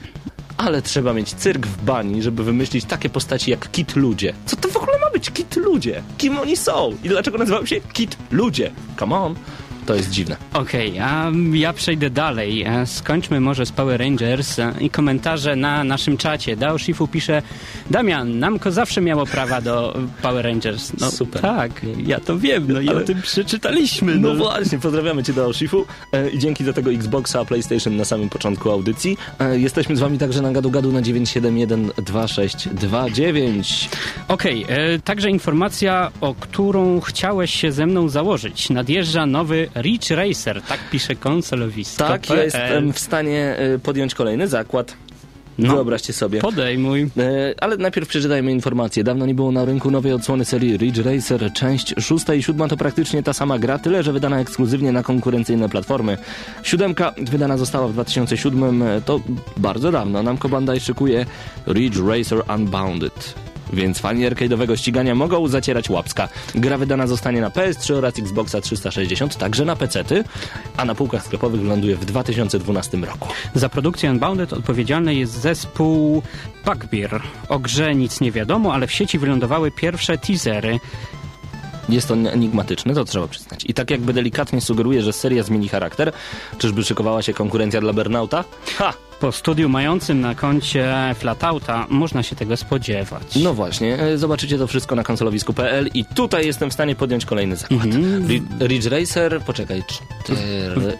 ale 0.57 0.81
trzeba 0.81 1.13
mieć 1.13 1.33
cyrk 1.33 1.67
w 1.67 1.83
bani, 1.83 2.23
żeby 2.23 2.43
wymyślić 2.43 2.85
takie 2.85 3.09
postaci 3.09 3.51
jak 3.51 3.71
Kit 3.71 3.95
Ludzie. 3.95 4.33
Co 4.45 4.55
to 4.55 4.69
w 4.69 4.77
ogóle 4.77 4.99
ma 4.99 5.09
być 5.09 5.31
Kit 5.31 5.55
Ludzie? 5.55 6.03
Kim 6.17 6.39
oni 6.39 6.57
są? 6.57 6.97
I 7.03 7.09
dlaczego 7.09 7.37
nazywają 7.37 7.65
się 7.65 7.81
Kit 7.93 8.17
Ludzie? 8.31 8.71
Come 8.99 9.15
on. 9.15 9.35
To 9.89 9.95
jest 9.95 10.09
dziwne. 10.09 10.35
Okej, 10.53 10.99
a 10.99 11.31
ja 11.53 11.73
przejdę 11.73 12.09
dalej. 12.09 12.63
E, 12.63 12.85
Skończmy 12.85 13.39
może 13.39 13.65
z 13.65 13.71
Power 13.71 13.99
Rangers 13.99 14.59
e, 14.59 14.73
i 14.79 14.89
komentarze 14.89 15.55
na 15.55 15.83
naszym 15.83 16.17
czacie. 16.17 16.55
Dao 16.55 16.77
Shifu 16.79 17.07
pisze 17.07 17.41
Damian, 17.89 18.39
Namco 18.39 18.71
zawsze 18.71 19.01
miało 19.01 19.25
prawa 19.25 19.61
do 19.61 19.95
e, 19.95 19.99
Power 20.21 20.45
Rangers. 20.45 20.91
No 20.99 21.11
Super. 21.11 21.41
tak, 21.41 21.71
ja 22.05 22.19
to 22.19 22.39
wiem, 22.39 22.65
no 22.73 22.81
i 22.81 22.89
Ale- 22.89 23.01
o 23.01 23.03
tym 23.03 23.21
przeczytaliśmy. 23.21 24.15
No 24.15 24.35
właśnie, 24.35 24.79
pozdrawiamy 24.79 25.23
Cię 25.23 25.33
do 25.33 25.53
Shifu 25.53 25.85
e, 26.13 26.29
i 26.29 26.39
dzięki 26.39 26.63
za 26.63 26.73
tego 26.73 26.91
Xboxa, 26.91 27.45
PlayStation 27.45 27.95
na 27.97 28.05
samym 28.05 28.29
początku 28.29 28.71
audycji. 28.71 29.17
E, 29.39 29.59
Jesteśmy 29.59 29.95
z 29.95 29.99
Wami 29.99 30.17
także 30.17 30.41
na 30.41 30.51
gadu 30.51 30.71
gadu 30.71 30.91
na 30.91 31.01
9712629. 31.01 33.87
Okej, 34.27 34.65
e, 34.67 34.99
także 34.99 35.29
informacja, 35.29 36.11
o 36.21 36.35
którą 36.39 36.99
chciałeś 37.01 37.55
się 37.55 37.71
ze 37.71 37.85
mną 37.85 38.09
założyć. 38.09 38.69
Nadjeżdża 38.69 39.25
nowy 39.25 39.69
Ridge 39.81 40.11
Racer, 40.11 40.61
tak 40.61 40.79
pisze 40.91 41.15
konsolowisko. 41.15 42.07
Tak, 42.07 42.29
ja 42.29 42.43
jestem 42.43 42.93
w 42.93 42.99
stanie 42.99 43.55
e, 43.57 43.79
podjąć 43.79 44.15
kolejny 44.15 44.47
zakład. 44.47 44.95
No. 45.59 45.73
Wyobraźcie 45.73 46.13
sobie. 46.13 46.39
Podejmuj. 46.39 47.09
E, 47.17 47.53
Ale 47.63 47.77
najpierw 47.77 48.09
przeczytajmy 48.09 48.51
informacje. 48.51 49.03
Dawno 49.03 49.25
nie 49.25 49.35
było 49.35 49.51
na 49.51 49.65
rynku 49.65 49.91
nowej 49.91 50.13
odsłony 50.13 50.45
serii 50.45 50.77
Ridge 50.77 50.97
Racer. 51.05 51.53
Część 51.53 51.95
szósta 51.99 52.33
i 52.33 52.43
siódma 52.43 52.67
to 52.67 52.77
praktycznie 52.77 53.23
ta 53.23 53.33
sama 53.33 53.59
gra, 53.59 53.79
tyle 53.79 54.03
że 54.03 54.13
wydana 54.13 54.39
ekskluzywnie 54.39 54.91
na 54.91 55.03
konkurencyjne 55.03 55.69
platformy. 55.69 56.17
Siódemka 56.63 57.13
wydana 57.17 57.57
została 57.57 57.87
w 57.87 57.93
2007, 57.93 58.81
e, 58.81 59.01
to 59.01 59.19
bardzo 59.57 59.91
dawno. 59.91 60.23
Namco 60.23 60.49
Bandai 60.49 60.79
szykuje 60.79 61.25
Ridge 61.67 61.97
Racer 62.07 62.43
Unbounded. 62.55 63.33
Więc 63.73 63.99
fani 63.99 64.29
arcade'owego 64.29 64.77
ścigania 64.77 65.15
mogą 65.15 65.47
zacierać 65.47 65.89
łapska. 65.89 66.29
Gra 66.55 66.77
wydana 66.77 67.07
zostanie 67.07 67.41
na 67.41 67.49
PS3 67.49 67.93
oraz 67.93 68.19
Xboxa 68.19 68.61
360, 68.61 69.37
także 69.37 69.65
na 69.65 69.75
PC-ty, 69.75 70.23
a 70.77 70.85
na 70.85 70.95
półkach 70.95 71.25
sklepowych 71.25 71.63
ląduje 71.63 71.95
w 71.95 72.05
2012 72.05 72.97
roku. 72.97 73.27
Za 73.55 73.69
produkcję 73.69 74.09
Unbounded 74.11 74.53
odpowiedzialny 74.53 75.15
jest 75.15 75.33
zespół 75.33 76.23
Bugbear. 76.65 77.21
O 77.49 77.59
grze 77.59 77.95
nic 77.95 78.21
nie 78.21 78.31
wiadomo, 78.31 78.73
ale 78.73 78.87
w 78.87 78.91
sieci 78.91 79.19
wylądowały 79.19 79.71
pierwsze 79.71 80.17
teasery. 80.17 80.79
Jest 81.89 82.07
to 82.07 82.13
enigmatyczne, 82.13 82.93
to 82.93 83.05
trzeba 83.05 83.27
przyznać. 83.27 83.65
I 83.65 83.73
tak 83.73 83.91
jakby 83.91 84.13
delikatnie 84.13 84.61
sugeruje, 84.61 85.01
że 85.01 85.13
seria 85.13 85.43
zmieni 85.43 85.69
charakter, 85.69 86.11
czyżby 86.57 86.83
szykowała 86.83 87.21
się 87.21 87.33
konkurencja 87.33 87.81
dla 87.81 87.93
Burnouta? 87.93 88.43
Ha! 88.77 89.08
Po 89.19 89.31
studiu 89.31 89.69
mającym 89.69 90.21
na 90.21 90.35
koncie 90.35 90.93
Flatouta 91.15 91.85
można 91.89 92.23
się 92.23 92.35
tego 92.35 92.57
spodziewać. 92.57 93.23
No 93.43 93.53
właśnie, 93.53 93.99
e, 93.99 94.17
zobaczycie 94.17 94.57
to 94.57 94.67
wszystko 94.67 94.95
na 94.95 95.03
konsolowisku.pl 95.03 95.89
i 95.93 96.05
tutaj 96.05 96.45
jestem 96.45 96.69
w 96.69 96.73
stanie 96.73 96.95
podjąć 96.95 97.25
kolejny 97.25 97.55
zakład. 97.55 97.81
Ri- 98.27 98.67
Ridge 98.67 98.85
Racer, 98.85 99.41
poczekaj, 99.41 99.83
cztery, 99.87 100.41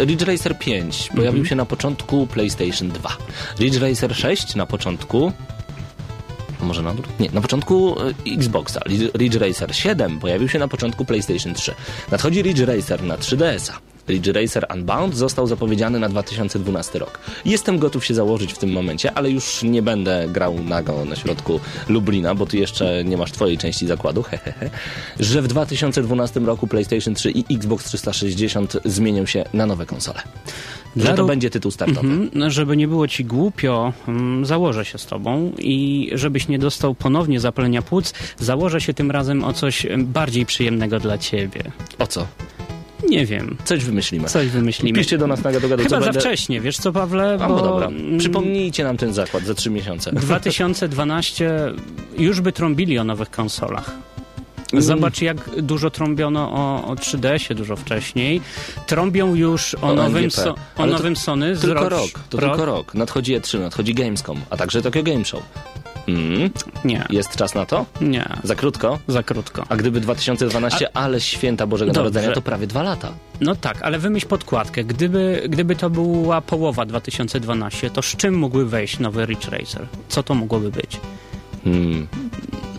Ridge 0.05 0.21
Racer 0.21 0.59
5 0.59 1.09
pojawił 1.15 1.45
się 1.45 1.55
na 1.55 1.65
początku 1.65 2.27
PlayStation 2.27 2.89
2. 2.89 3.17
Ridge 3.59 3.77
Racer 3.81 4.15
6 4.15 4.55
na 4.55 4.65
początku 4.65 5.31
może 6.61 6.81
na? 6.81 6.93
Nie, 7.19 7.29
na 7.33 7.41
początku 7.41 7.95
e, 8.01 8.33
Xboxa. 8.35 8.79
Ridge- 8.79 9.17
Ridge 9.17 9.35
Racer 9.35 9.75
7 9.75 10.19
pojawił 10.19 10.49
się 10.49 10.59
na 10.59 10.67
początku 10.67 11.05
PlayStation 11.05 11.53
3. 11.53 11.73
Nadchodzi 12.11 12.41
Ridge 12.41 12.59
Racer 12.67 13.03
na 13.03 13.17
3DS-a. 13.17 13.88
Ridge 14.09 14.27
Racer 14.27 14.65
Unbound 14.73 15.15
został 15.15 15.47
zapowiedziany 15.47 15.99
na 15.99 16.09
2012 16.09 16.99
rok. 16.99 17.19
Jestem 17.45 17.79
gotów 17.79 18.05
się 18.05 18.13
założyć 18.13 18.53
w 18.53 18.57
tym 18.57 18.71
momencie, 18.71 19.13
ale 19.13 19.31
już 19.31 19.63
nie 19.63 19.81
będę 19.81 20.27
grał 20.31 20.63
nago 20.63 21.05
na 21.05 21.15
środku 21.15 21.59
Lublina, 21.89 22.35
bo 22.35 22.45
ty 22.45 22.57
jeszcze 22.57 23.03
nie 23.03 23.17
masz 23.17 23.31
twojej 23.31 23.57
części 23.57 23.87
zakładu, 23.87 24.23
hehehe, 24.29 24.69
że 25.19 25.41
w 25.41 25.47
2012 25.47 26.39
roku 26.39 26.67
PlayStation 26.67 27.15
3 27.15 27.31
i 27.31 27.55
Xbox 27.55 27.85
360 27.85 28.77
zmienią 28.85 29.25
się 29.25 29.45
na 29.53 29.65
nowe 29.65 29.85
konsole. 29.85 30.21
Dla 30.95 31.05
Że 31.05 31.17
to 31.17 31.25
będzie 31.25 31.49
tytuł 31.49 31.71
startowy. 31.71 32.07
Mhm, 32.07 32.51
żeby 32.51 32.77
nie 32.77 32.87
było 32.87 33.07
ci 33.07 33.25
głupio, 33.25 33.93
mm, 34.07 34.45
założę 34.45 34.85
się 34.85 34.97
z 34.97 35.05
tobą 35.05 35.51
i 35.57 36.09
żebyś 36.13 36.47
nie 36.47 36.59
dostał 36.59 36.95
ponownie 36.95 37.39
zapalenia 37.39 37.81
płuc, 37.81 38.13
założę 38.39 38.81
się 38.81 38.93
tym 38.93 39.11
razem 39.11 39.43
o 39.43 39.53
coś 39.53 39.87
bardziej 39.97 40.45
przyjemnego 40.45 40.99
dla 40.99 41.17
ciebie. 41.17 41.63
O 41.99 42.07
co? 42.07 42.27
Nie 43.09 43.25
wiem. 43.25 43.57
Coś 43.65 43.85
wymyślimy. 43.85 44.27
Coś 44.27 44.47
wymyślimy. 44.47 44.99
Piszcie 44.99 45.17
do 45.17 45.27
nas 45.27 45.43
na 45.43 45.51
gadu, 45.51 45.69
gadu 45.69 45.83
Chyba 45.83 45.99
za 45.99 46.05
będę... 46.05 46.19
wcześnie, 46.19 46.61
wiesz 46.61 46.77
co 46.77 46.91
Pawle? 46.91 47.37
A, 47.41 47.47
Bo 47.47 47.61
dobra. 47.61 47.87
mm, 47.87 48.17
Przypomnijcie 48.17 48.83
nam 48.83 48.97
ten 48.97 49.13
zakład 49.13 49.43
za 49.43 49.53
trzy 49.53 49.69
miesiące. 49.69 50.11
2012 50.77 51.73
już 52.17 52.41
by 52.41 52.51
trąbili 52.51 52.99
o 52.99 53.03
nowych 53.03 53.29
konsolach. 53.31 53.91
Mm. 54.73 54.83
Zobacz, 54.83 55.21
jak 55.21 55.61
dużo 55.61 55.89
trąbiono 55.89 56.51
o, 56.51 56.83
o 56.87 56.95
3DS-ie 56.95 57.55
dużo 57.55 57.75
wcześniej. 57.75 58.41
Trąbią 58.87 59.35
już 59.35 59.75
o, 59.75 59.81
O 59.81 59.93
nowym, 59.93 60.31
so, 60.31 60.51
o 60.51 60.55
Ale 60.77 60.91
to 60.91 60.97
nowym 60.97 61.15
Sony 61.15 61.55
z 61.55 61.61
Tylko 61.61 61.79
rok, 61.89 61.89
rok, 61.91 62.09
to 62.29 62.37
tylko 62.37 62.65
rok. 62.65 62.93
Nadchodzi 62.93 63.35
E3, 63.39 63.59
nadchodzi 63.59 63.93
Gamescom, 63.93 64.41
a 64.49 64.57
także 64.57 64.81
Tokyo 64.81 65.03
Game 65.03 65.25
Show. 65.25 65.43
Mm, 66.09 66.49
Nie, 66.85 67.05
jest 67.09 67.35
czas 67.35 67.55
na 67.55 67.65
to? 67.65 67.85
nie, 68.01 68.25
Za 68.43 68.55
krótko? 68.55 68.99
za 69.07 69.23
krótko. 69.23 69.65
A 69.69 69.75
gdyby 69.75 69.99
2012, 70.01 70.97
ale 70.97 71.21
święta 71.21 71.67
Bożego 71.67 71.91
Dobrze. 71.91 71.99
Narodzenia, 72.01 72.31
to 72.35 72.41
prawie 72.41 72.67
dwa 72.67 72.83
lata. 72.83 73.11
No 73.41 73.55
tak, 73.55 73.81
ale 73.81 73.99
wymyśl 73.99 74.27
podkładkę. 74.27 74.83
Gdyby, 74.83 75.43
gdyby 75.49 75.75
to 75.75 75.89
była 75.89 76.41
połowa 76.41 76.85
2012, 76.85 77.89
to 77.89 78.01
z 78.01 78.05
czym 78.15 78.33
mógłby 78.35 78.65
wejść 78.65 78.99
nowy 78.99 79.25
Ridge 79.25 79.47
Racer? 79.47 79.87
Co 80.09 80.23
to 80.23 80.35
mogłoby 80.35 80.71
być? 80.71 80.99
Mm, 81.65 82.07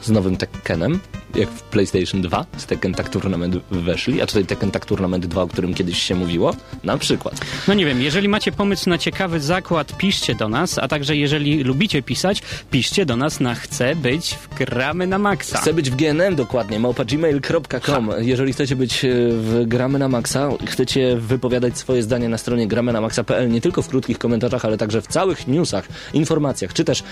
z 0.02 0.10
nowym 0.10 0.36
Tekkenem, 0.36 1.00
jak 1.34 1.48
w 1.48 1.62
PlayStation 1.62 2.22
2, 2.22 2.46
z 2.56 2.66
Tekken 2.66 2.94
Tag 2.94 3.08
Tournament 3.08 3.56
weszli, 3.70 4.22
a 4.22 4.26
tutaj 4.26 4.44
Tekken 4.44 4.70
Tag 4.70 4.86
Tournament 4.86 5.26
2, 5.26 5.42
o 5.42 5.46
którym 5.46 5.74
kiedyś 5.74 6.02
się 6.02 6.14
mówiło, 6.14 6.56
na 6.84 6.98
przykład. 6.98 7.40
No 7.68 7.74
nie 7.74 7.86
wiem, 7.86 8.02
jeżeli 8.02 8.28
macie 8.28 8.52
pomysł 8.52 8.90
na 8.90 8.98
ciekawy 8.98 9.40
zakład, 9.40 9.96
piszcie 9.96 10.34
do 10.34 10.48
nas, 10.48 10.78
a 10.78 10.88
także 10.88 11.16
jeżeli 11.16 11.62
lubicie 11.64 12.02
pisać, 12.02 12.42
piszcie 12.70 13.06
do 13.06 13.16
nas 13.16 13.40
na 13.40 13.54
chcę 13.54 13.96
być 13.96 14.34
w 14.34 14.54
gramy 14.58 15.06
na 15.06 15.18
maksa. 15.18 15.58
Chcę 15.58 15.74
być 15.74 15.90
w 15.90 15.96
GNM 15.96 16.36
dokładnie, 16.36 16.80
małpa.gmail.com. 16.80 18.10
Jeżeli 18.18 18.52
chcecie 18.52 18.76
być 18.76 19.04
e, 19.04 19.08
w 19.32 19.64
Gramy 19.66 19.98
na 19.98 20.08
Maxa, 20.08 20.48
chcecie 20.66 21.16
wypowiadać 21.16 21.78
swoje 21.78 22.02
zdanie 22.02 22.28
na 22.28 22.38
stronie 22.38 22.68
gramynamaxa.pl, 22.68 23.50
nie 23.50 23.60
tylko 23.60 23.82
w 23.82 23.88
krótkich 23.88 24.18
komentarzach, 24.18 24.64
ale 24.64 24.78
także 24.78 25.02
w 25.02 25.06
całych 25.06 25.48
newsach, 25.48 25.88
informacjach, 26.12 26.72
czy 26.72 26.84
też 26.84 27.02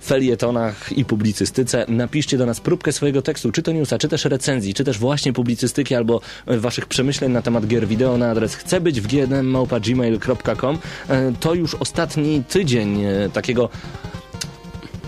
felietonach 0.00 0.92
i 0.92 1.04
publicystyce, 1.04 1.84
napiszcie 1.88 2.38
do 2.38 2.46
nas 2.46 2.60
próbkę 2.60 2.92
swojego 2.92 3.22
tekstu, 3.22 3.52
czy 3.52 3.62
to 3.62 3.72
newsa, 3.72 3.98
czy 3.98 4.08
też 4.08 4.24
recenzji, 4.24 4.74
czy 4.74 4.84
też 4.84 4.98
właśnie 4.98 5.32
publicystyki 5.32 5.94
albo 5.94 6.20
e, 6.46 6.58
waszych 6.58 6.86
przemyśleń 6.86 7.32
na 7.32 7.42
temat 7.42 7.66
gier 7.66 7.86
wideo 7.86 8.18
na 8.18 8.30
adres 8.30 8.54
chcę 8.54 8.80
być 8.80 9.00
w 9.00 9.06
gnm.gmail.com. 9.06 10.78
E, 11.08 11.32
To 11.40 11.54
już 11.54 11.74
ostatni 11.74 12.44
tydzień 12.48 13.04
e, 13.04 13.30
takiego 13.32 13.68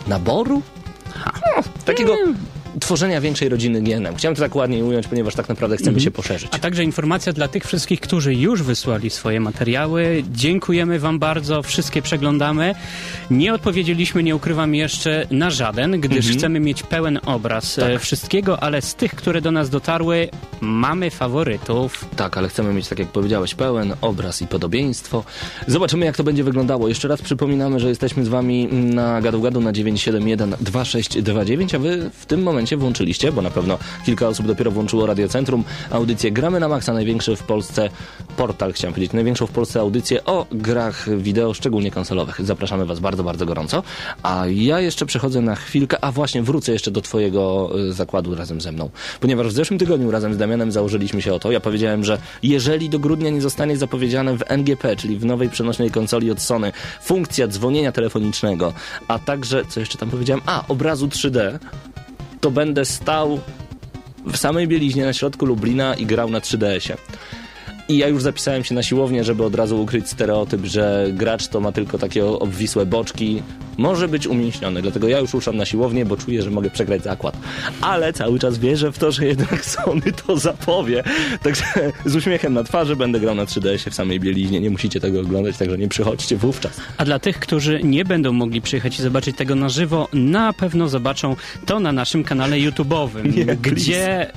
naboru? 0.09 0.63
No, 1.27 1.63
takiego 1.85 2.17
tworzenia 2.81 3.21
większej 3.21 3.49
rodziny 3.49 3.83
GNM. 3.83 4.17
Chciałem 4.17 4.37
to 4.37 4.43
tak 4.43 4.55
ładnie 4.55 4.85
ująć, 4.85 5.07
ponieważ 5.07 5.35
tak 5.35 5.49
naprawdę 5.49 5.77
chcemy 5.77 6.01
się 6.01 6.11
poszerzyć. 6.11 6.49
A 6.55 6.59
także 6.59 6.85
informacja 6.85 7.33
dla 7.33 7.49
tych 7.49 7.65
wszystkich, 7.65 8.01
którzy 8.01 8.35
już 8.35 8.63
wysłali 8.63 9.11
swoje 9.11 9.41
materiały. 9.41 10.25
Dziękujemy 10.33 10.99
Wam 10.99 11.19
bardzo, 11.19 11.63
wszystkie 11.63 12.03
przeglądamy. 12.03 12.75
Nie 13.31 13.55
odpowiedzieliśmy, 13.55 14.23
nie 14.23 14.37
ukrywam 14.37 14.75
jeszcze, 14.75 15.27
na 15.31 15.51
żaden, 15.51 16.01
gdyż 16.01 16.17
Mhm. 16.19 16.39
chcemy 16.39 16.61
mieć 16.61 16.83
pełen 16.83 17.21
obraz 17.27 17.79
e, 17.79 17.93
Tak. 17.93 18.03
wszystkiego, 18.03 18.63
ale 18.63 18.83
z 18.83 18.95
tych, 18.95 19.15
które 19.15 19.41
do 19.41 19.51
nas 19.53 19.71
dotarły, 19.71 20.29
mamy 20.61 21.11
faworytów. 21.11 22.05
Tak, 22.17 22.39
ale 22.39 22.49
chcemy 22.49 22.73
mieć, 22.75 22.89
tak 22.89 22.99
jak 22.99 23.09
powiedziałeś, 23.09 23.55
pełen 23.55 23.95
obraz 24.01 24.43
i 24.43 24.47
podobieństwo. 24.47 25.25
Zobaczymy, 25.67 26.07
jak 26.07 26.17
to 26.17 26.25
będzie 26.25 26.45
wyglądało. 26.45 26.89
Jeszcze 26.89 27.09
raz 27.09 27.23
przypominamy, 27.23 27.81
że 27.81 27.89
jesteśmy 27.89 28.25
z 28.25 28.29
wami 28.29 28.67
na 28.73 29.21
gadu 29.23 29.41
gadu 29.43 29.61
na 29.61 29.73
971 29.73 30.55
2629, 30.61 31.75
a 31.75 31.79
wy 31.79 32.11
w 32.15 32.27
tym 32.27 32.43
momencie 32.43 32.60
włączyliście, 32.77 33.33
bo 33.33 33.43
na 33.43 33.51
pewno 33.51 33.79
kilka 34.07 34.29
osób 34.29 34.47
dopiero 34.47 34.71
włączyło 34.71 35.07
Radiocentrum, 35.07 35.65
audycję 35.91 36.33
Gramy 36.33 36.61
na 36.61 36.69
Maxa, 36.69 36.93
największy 36.93 37.37
w 37.37 37.43
Polsce 37.43 37.91
portal, 38.37 38.73
chciałem 38.73 38.95
powiedzieć, 38.95 39.13
największą 39.13 39.47
w 39.47 39.51
Polsce 39.51 39.81
audycję 39.81 40.25
o 40.25 40.47
grach 40.53 41.19
wideo, 41.19 41.55
szczególnie 41.55 41.91
konsolowych. 41.91 42.41
Zapraszamy 42.45 42.87
was 42.87 43.01
bardzo, 43.01 43.25
bardzo 43.25 43.47
gorąco. 43.47 43.83
A 44.23 44.45
ja 44.47 44.81
jeszcze 44.81 45.07
przechodzę 45.07 45.41
na 45.41 45.55
chwilkę, 45.55 46.05
a 46.05 46.13
właśnie 46.13 46.43
wrócę 46.43 46.73
jeszcze 46.73 46.91
do 46.91 47.01
twojego 47.01 47.71
y, 47.89 47.93
zakładu 47.93 48.35
razem 48.35 48.61
ze 48.61 48.73
mną. 48.73 48.91
Ponieważ 49.21 49.47
w 49.47 49.53
zeszłym 49.53 49.79
tygodniu 49.79 50.11
razem 50.11 50.35
z 50.35 50.39
Damianem 50.39 50.73
założyliśmy 50.73 51.23
się 51.23 51.35
o 51.35 51.39
to. 51.39 51.53
Ja 51.53 51.61
powiedziałem, 51.61 52.05
że 52.05 52.19
jeżeli 52.43 52.89
do 52.89 52.99
grudnia 52.99 53.31
nie 53.31 53.41
zostanie 53.41 53.77
zapowiedziane 53.77 54.37
w 54.37 54.43
NGP, 54.47 54.97
czyli 54.97 55.17
w 55.17 55.25
nowej 55.25 55.49
przenośnej 55.49 55.91
konsoli 55.91 56.31
od 56.31 56.41
Sony, 56.41 56.73
funkcja 57.03 57.49
dzwonienia 57.49 57.93
telefonicznego, 57.93 58.73
a 59.09 59.19
także, 59.19 59.65
co 59.69 59.81
jeszcze 59.81 59.99
tam 59.99 60.11
powiedziałem, 60.11 60.43
a, 60.47 60.65
obrazu 60.69 61.07
3D, 61.07 61.59
to 62.41 62.51
będę 62.51 62.85
stał 62.85 63.41
w 64.27 64.37
samej 64.37 64.69
bieliźnie 64.69 65.05
na 65.05 65.13
środku 65.13 65.47
Lublina 65.47 65.95
i 65.95 66.07
grał 66.07 66.31
na 66.31 66.41
3DS-ie. 66.41 66.97
I 67.89 67.97
ja 67.97 68.09
już 68.09 68.23
zapisałem 68.23 68.65
się 68.65 68.75
na 68.75 68.83
siłownię, 68.83 69.25
żeby 69.25 69.45
od 69.45 69.55
razu 69.55 69.83
ukryć 69.83 70.09
stereotyp, 70.09 70.65
że 70.65 71.07
gracz 71.13 71.49
to 71.49 71.61
ma 71.61 71.73
tylko 71.73 71.99
takie 71.99 72.27
obwisłe 72.27 72.87
boczki. 72.87 73.43
Może 73.81 74.09
być 74.09 74.27
umięśniony, 74.27 74.83
dlatego 74.83 75.09
ja 75.09 75.19
już 75.19 75.35
ruszam 75.35 75.57
na 75.57 75.67
siłownię, 75.67 76.05
bo 76.05 76.17
czuję, 76.17 76.43
że 76.43 76.51
mogę 76.51 76.71
przegrać 76.71 77.03
zakład. 77.03 77.37
Ale 77.81 78.13
cały 78.13 78.39
czas 78.39 78.59
wierzę 78.59 78.93
w 78.93 78.99
to, 78.99 79.13
że 79.13 79.27
jednak 79.27 79.65
Sony 79.65 80.13
to 80.27 80.37
zapowie. 80.37 81.03
Także 81.43 81.65
z 82.05 82.17
uśmiechem 82.17 82.53
na 82.53 82.65
twarzy 82.65 82.97
będę 82.97 83.21
grał 83.21 83.35
na 83.35 83.45
3DS-ie 83.45 83.91
w 83.91 83.95
samej 83.95 84.21
bieliźnie. 84.21 84.61
Nie 84.61 84.71
musicie 84.71 85.01
tego 85.01 85.21
oglądać, 85.21 85.57
także 85.57 85.79
nie 85.79 85.89
przychodźcie 85.89 86.37
wówczas. 86.37 86.81
A 86.97 87.05
dla 87.05 87.19
tych, 87.19 87.41
którzy 87.41 87.81
nie 87.83 88.05
będą 88.05 88.33
mogli 88.33 88.61
przyjechać 88.61 88.99
i 88.99 89.03
zobaczyć 89.03 89.37
tego 89.37 89.55
na 89.55 89.69
żywo, 89.69 90.09
na 90.13 90.53
pewno 90.53 90.89
zobaczą 90.89 91.37
to 91.67 91.81
na 91.81 91.93
naszym 91.93 92.25
kanale 92.25 92.57
YouTube'owym, 92.57 93.57
gdzie 93.57 94.31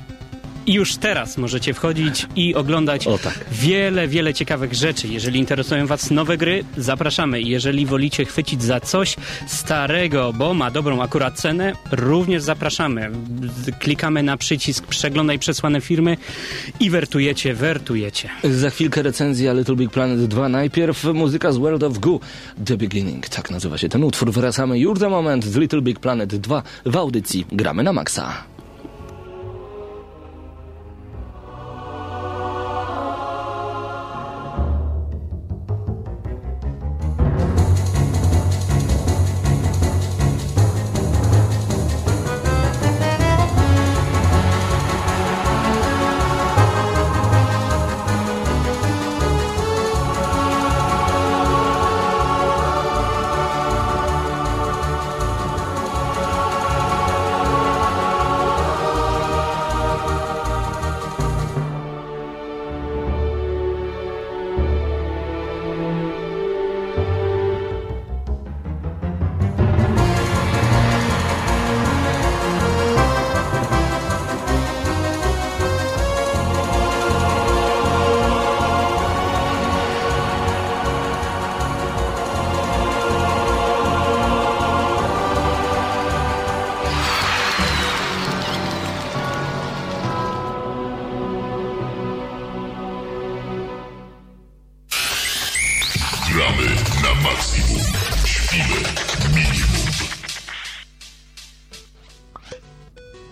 I 0.66 0.74
już 0.74 0.96
teraz 0.96 1.38
możecie 1.38 1.74
wchodzić 1.74 2.28
i 2.36 2.56
oglądać 2.56 3.08
O 3.08 3.18
tak. 3.18 3.46
wiele, 3.52 4.08
wiele 4.08 4.34
ciekawych 4.34 4.74
rzeczy. 4.74 5.08
Jeżeli 5.08 5.40
interesują 5.40 5.88
Was 5.88 6.12
nowe 6.12 6.38
gry, 6.38 6.64
zapraszamy. 6.78 7.42
Jeżeli 7.42 7.86
wolicie 7.86 8.26
chwycić 8.26 8.64
za 8.64 8.80
coś 8.80 9.16
starego, 9.48 10.34
bo 10.34 10.54
ma 10.54 10.72
dobrą 10.72 11.02
akurat 11.02 11.36
cenę, 11.40 11.74
również 11.92 12.44
zapraszamy. 12.44 13.12
Klikamy 13.80 14.24
na 14.24 14.38
przycisk 14.38 14.88
przeglądaj 14.88 15.40
przesłane 15.40 15.82
firmy 15.82 16.18
i 16.80 16.90
wertujecie, 16.90 17.54
wertujecie. 17.54 18.30
Za 18.44 18.70
chwilkę 18.70 19.02
recenzja 19.02 19.54
Little 19.54 19.76
Big 19.76 19.92
Planet 19.92 20.26
2. 20.26 20.50
Najpierw 20.50 21.04
muzyka 21.04 21.52
z 21.52 21.58
World 21.58 21.84
of 21.84 22.00
Goo. 22.00 22.20
The 22.66 22.78
Beginning, 22.78 23.30
tak 23.30 23.52
nazywa 23.52 23.78
się 23.78 23.90
ten 23.90 24.04
utwór. 24.04 24.32
Wracamy 24.32 24.80
już 24.80 25.00
za 25.00 25.10
moment 25.10 25.46
z 25.46 25.56
Little 25.56 25.82
Big 25.82 26.00
Planet 26.00 26.36
2 26.36 26.64
w 26.86 26.98
audycji 26.98 27.46
Gramy 27.52 27.84
na 27.84 27.94
Maxa. 27.94 28.53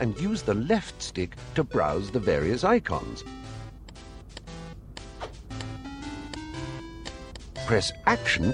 And 0.01 0.19
use 0.19 0.43
the 0.43 0.53
left 0.53 1.01
stick 1.01 1.35
to 1.55 1.63
browse 1.63 2.11
the 2.11 2.19
various 2.19 2.63
icons. 2.63 3.23
Press 7.67 7.93
Action 8.05 8.53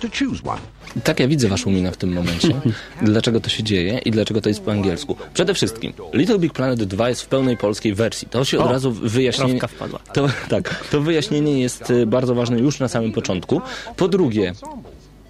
to 0.00 0.08
choose 0.08 0.42
one. 0.44 0.60
Tak, 1.04 1.20
ja 1.20 1.28
widzę 1.28 1.48
waszą 1.48 1.70
minę 1.70 1.92
w 1.92 1.96
tym 1.96 2.12
momencie. 2.12 2.48
Dlaczego 3.02 3.40
to 3.40 3.50
się 3.50 3.62
dzieje 3.62 3.98
i 3.98 4.10
dlaczego 4.10 4.40
to 4.40 4.48
jest 4.48 4.60
po 4.60 4.72
angielsku? 4.72 5.16
Przede 5.34 5.54
wszystkim, 5.54 5.92
Little 6.12 6.38
Big 6.38 6.52
Planet 6.52 6.84
2 6.84 7.08
jest 7.08 7.22
w 7.22 7.26
pełnej 7.26 7.56
polskiej 7.56 7.94
wersji. 7.94 8.28
To 8.28 8.44
się 8.44 8.58
od 8.58 8.66
O, 8.66 8.72
razu 8.72 8.92
wyjaśnienie... 8.92 9.60
wpadła. 9.60 9.98
To, 9.98 10.28
tak, 10.48 10.84
to 10.90 11.00
wyjaśnienie 11.00 11.60
jest 11.60 11.90
y, 11.90 12.06
bardzo 12.06 12.34
ważne 12.34 12.58
już 12.58 12.80
na 12.80 12.88
samym 12.88 13.12
początku. 13.12 13.60
Po 13.96 14.08
drugie, 14.08 14.52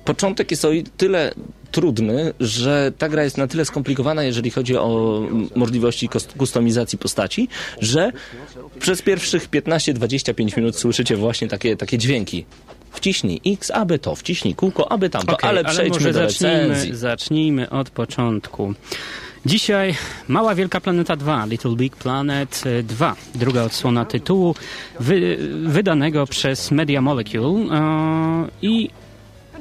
początek 0.05 0.51
jest 0.51 0.65
o 0.65 0.69
tyle 0.97 1.35
trudny, 1.73 2.33
że 2.41 2.93
ta 2.99 3.09
gra 3.09 3.25
jest 3.25 3.39
na 3.39 3.47
tyle 3.47 3.65
skomplikowana, 3.65 4.23
jeżeli 4.23 4.51
chodzi 4.51 4.77
o 4.77 5.23
możliwości 5.55 6.09
kustomizacji 6.37 6.99
postaci, 6.99 7.49
że 7.81 8.13
przez 8.81 9.03
pierwszych 9.03 9.51
15-25 9.51 10.57
minut 10.57 10.77
słyszycie 10.77 11.17
właśnie 11.17 11.49
takie, 11.49 11.77
takie 11.77 11.99
dźwięki. 11.99 12.45
Wciśnij 12.93 13.41
X, 13.47 13.71
aby 13.71 13.99
to, 13.99 14.15
wciśnij 14.15 14.55
kółko, 14.55 14.93
aby 14.93 15.11
tamto, 15.11 15.33
Okej, 15.33 15.51
ale 15.51 15.65
przejdźmy 15.65 15.95
może 15.95 16.13
do 16.13 16.21
recenzji. 16.21 16.69
zacznijmy, 16.69 16.97
zacznijmy 16.97 17.71
od 17.71 17.91
początku. 17.91 18.75
Dzisiaj 19.47 19.95
Mała 20.29 20.55
Wielka 20.55 20.81
Planeta 20.81 21.17
2, 21.17 21.47
Little 21.47 21.77
Big 21.77 21.97
Planet 21.97 22.63
e, 22.67 22.83
2, 22.83 23.17
druga 23.35 23.63
odsłona 23.63 24.05
tytułu 24.05 24.55
wy, 25.01 25.39
wydanego 25.67 26.27
przez 26.27 26.71
Media 26.71 27.01
Molecule 27.01 27.79
e, 27.79 28.49
i 28.63 28.91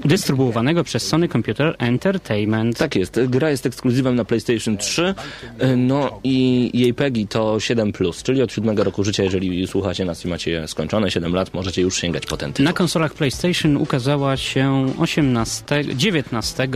dystrybuowanego 0.05 0.83
przez 0.83 1.07
Sony 1.07 1.27
Computer 1.27 1.75
Entertainment. 1.79 2.77
Tak 2.77 2.95
jest, 2.95 3.19
gra 3.27 3.49
jest 3.49 3.65
ekskluzywem 3.65 4.15
na 4.15 4.25
PlayStation 4.25 4.77
3, 4.77 5.15
y, 5.63 5.77
no 5.77 6.19
i 6.23 6.69
jej 6.73 6.93
PEGI 6.93 7.27
to 7.27 7.55
7+, 7.55 8.23
czyli 8.23 8.41
od 8.41 8.51
7 8.51 8.77
roku 8.77 9.03
życia, 9.03 9.23
jeżeli 9.23 9.67
słuchacie 9.67 10.05
nas 10.05 10.25
i 10.25 10.27
macie 10.27 10.67
skończone 10.67 11.11
7 11.11 11.33
lat, 11.33 11.53
możecie 11.53 11.81
już 11.81 11.97
sięgać 11.97 12.25
po 12.25 12.37
ten 12.37 12.53
tytuł. 12.53 12.65
Na 12.65 12.73
konsolach 12.73 13.13
PlayStation 13.13 13.77
ukazała 13.77 14.37
się 14.37 14.93
18, 14.99 15.65
19 15.95 16.67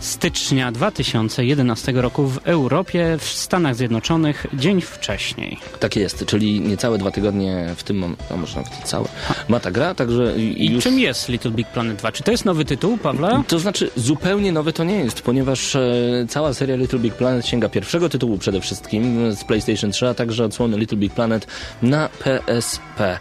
stycznia 0.00 0.72
2011 0.72 1.92
roku 1.92 2.26
w 2.26 2.38
Europie, 2.44 3.16
w 3.18 3.24
Stanach 3.24 3.74
Zjednoczonych 3.76 4.46
dzień 4.54 4.80
wcześniej. 4.80 5.58
Tak 5.80 5.96
jest, 5.96 6.24
czyli 6.26 6.60
niecałe 6.60 6.98
dwa 6.98 7.10
tygodnie 7.10 7.66
w 7.76 7.82
tym 7.82 7.96
momencie, 7.98 8.24
a 8.30 8.36
może 8.36 8.56
nawet 8.56 8.72
całe, 8.84 9.08
ma 9.48 9.60
ta 9.60 9.70
gra, 9.70 9.94
także 9.94 10.38
i- 10.38 10.72
już... 10.72 10.84
czym 10.84 10.98
jest 10.98 11.28
Little 11.28 11.50
Big 11.50 11.68
Planet 11.68 11.96
2? 11.96 12.12
Czy 12.12 12.22
to 12.22 12.30
jest 12.30 12.44
nowy 12.44 12.64
tytuł, 12.64 12.98
Pawle? 12.98 13.42
To 13.48 13.58
znaczy, 13.58 13.90
zupełnie 13.96 14.52
nowy 14.52 14.72
to 14.72 14.84
nie 14.84 14.96
jest, 14.96 15.22
ponieważ 15.22 15.76
e, 15.76 15.80
cała 16.28 16.54
seria 16.54 16.76
Little 16.76 16.98
Big 16.98 17.14
Planet 17.14 17.46
sięga 17.46 17.68
pierwszego 17.68 18.08
tytułu 18.08 18.38
przede 18.38 18.60
wszystkim 18.60 19.24
e, 19.24 19.36
z 19.36 19.44
PlayStation 19.44 19.90
3, 19.90 20.08
a 20.08 20.14
także 20.14 20.44
odsłony 20.44 20.78
Little 20.78 20.98
Big 20.98 21.12
Planet 21.14 21.46
na 21.82 22.08
PSP. 22.08 23.18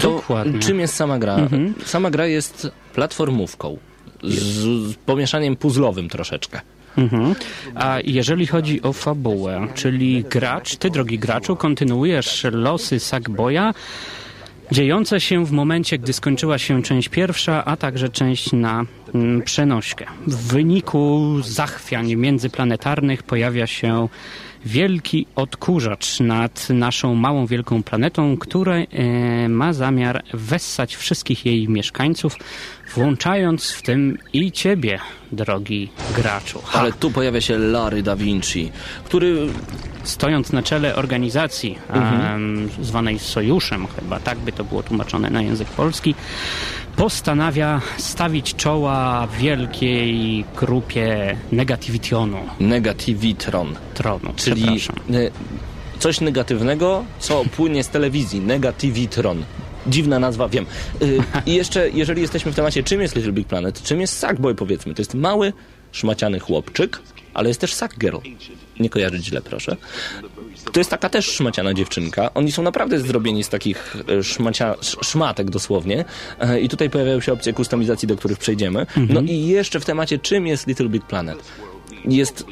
To 0.00 0.08
Dokładnie. 0.08 0.58
czym 0.60 0.80
jest 0.80 0.94
sama 0.94 1.18
gra? 1.18 1.36
Sama 1.84 2.10
gra 2.10 2.26
jest 2.26 2.68
platformówką. 2.94 3.76
Z, 4.26 4.94
pomieszaniem 5.06 5.56
puzzlowym 5.56 6.08
troszeczkę. 6.08 6.60
Mhm. 6.98 7.34
A 7.74 7.98
jeżeli 8.04 8.46
chodzi 8.46 8.82
o 8.82 8.92
fabułę, 8.92 9.68
czyli 9.74 10.24
gracz, 10.30 10.76
ty 10.76 10.90
drogi 10.90 11.18
graczu, 11.18 11.56
kontynuujesz 11.56 12.46
losy 12.52 13.00
Sackboya, 13.00 13.74
dziejące 14.72 15.20
się 15.20 15.46
w 15.46 15.52
momencie, 15.52 15.98
gdy 15.98 16.12
skończyła 16.12 16.58
się 16.58 16.82
część 16.82 17.08
pierwsza, 17.08 17.64
a 17.64 17.76
także 17.76 18.08
część 18.08 18.52
na 18.52 18.84
mm, 19.14 19.42
przenośkę. 19.42 20.06
W 20.26 20.36
wyniku 20.36 21.36
zachwiań 21.44 22.16
międzyplanetarnych 22.16 23.22
pojawia 23.22 23.66
się 23.66 24.08
wielki 24.64 25.26
odkurzacz 25.36 26.20
nad 26.20 26.70
naszą 26.70 27.14
małą, 27.14 27.46
wielką 27.46 27.82
planetą, 27.82 28.36
który 28.36 28.86
e, 28.90 29.48
ma 29.48 29.72
zamiar 29.72 30.22
wessać 30.34 30.96
wszystkich 30.96 31.46
jej 31.46 31.68
mieszkańców, 31.68 32.36
włączając 32.94 33.70
w 33.70 33.82
tym 33.82 34.18
i 34.32 34.52
ciebie, 34.52 34.98
drogi 35.32 35.90
graczu. 36.16 36.60
Ha. 36.64 36.80
Ale 36.80 36.92
tu 36.92 37.10
pojawia 37.10 37.40
się 37.40 37.58
Larry 37.58 38.02
Da 38.02 38.16
Vinci, 38.16 38.70
który 39.04 39.48
stojąc 40.02 40.52
na 40.52 40.62
czele 40.62 40.96
organizacji 40.96 41.78
em, 41.92 42.68
zwanej 42.82 43.18
Sojuszem, 43.18 43.86
chyba 43.86 44.20
tak 44.20 44.38
by 44.38 44.52
to 44.52 44.64
było 44.64 44.82
tłumaczone 44.82 45.30
na 45.30 45.42
język 45.42 45.68
polski, 45.68 46.14
postanawia 46.96 47.80
stawić 47.98 48.54
czoła 48.54 49.28
wielkiej 49.38 50.44
grupie 50.56 51.36
negativityonu, 51.52 52.38
Negativitron, 52.60 53.76
tronu, 53.94 54.32
czyli 54.36 54.80
e, 55.10 55.30
coś 55.98 56.20
negatywnego, 56.20 57.04
co 57.18 57.44
płynie 57.56 57.84
z 57.84 57.88
telewizji. 57.88 58.40
Negativitron. 58.40 59.44
Dziwna 59.88 60.18
nazwa, 60.18 60.48
wiem. 60.48 60.66
Y, 61.02 61.18
I 61.46 61.54
jeszcze, 61.54 61.90
jeżeli 61.90 62.22
jesteśmy 62.22 62.52
w 62.52 62.54
temacie, 62.54 62.82
czym 62.82 63.00
jest 63.00 63.16
Little 63.16 63.32
Big 63.32 63.48
Planet, 63.48 63.82
czym 63.82 64.00
jest 64.00 64.18
Sackboy, 64.18 64.54
powiedzmy. 64.54 64.94
To 64.94 65.00
jest 65.02 65.14
mały, 65.14 65.52
szmaciany 65.92 66.38
chłopczyk, 66.40 66.98
ale 67.34 67.48
jest 67.48 67.60
też 67.60 67.74
Sackgirl. 67.74 68.16
Nie 68.80 68.90
kojarzyć 68.90 69.24
źle, 69.24 69.42
proszę. 69.42 69.76
To 70.72 70.80
jest 70.80 70.90
taka 70.90 71.08
też 71.08 71.26
szmaciana 71.26 71.74
dziewczynka. 71.74 72.34
Oni 72.34 72.52
są 72.52 72.62
naprawdę 72.62 73.00
zrobieni 73.00 73.44
z 73.44 73.48
takich 73.48 73.96
e, 74.18 74.22
szmacia, 74.22 74.74
sz- 74.74 75.06
szmatek 75.06 75.50
dosłownie. 75.50 76.04
E, 76.40 76.60
I 76.60 76.68
tutaj 76.68 76.90
pojawiają 76.90 77.20
się 77.20 77.32
opcje 77.32 77.52
kustomizacji, 77.52 78.08
do 78.08 78.16
których 78.16 78.38
przejdziemy. 78.38 78.86
No 79.08 79.20
i 79.20 79.46
jeszcze 79.46 79.80
w 79.80 79.84
temacie, 79.84 80.18
czym 80.18 80.46
jest 80.46 80.66
Little 80.66 80.88
Big 80.88 81.04
Planet. 81.06 81.38
Jest 82.04 82.44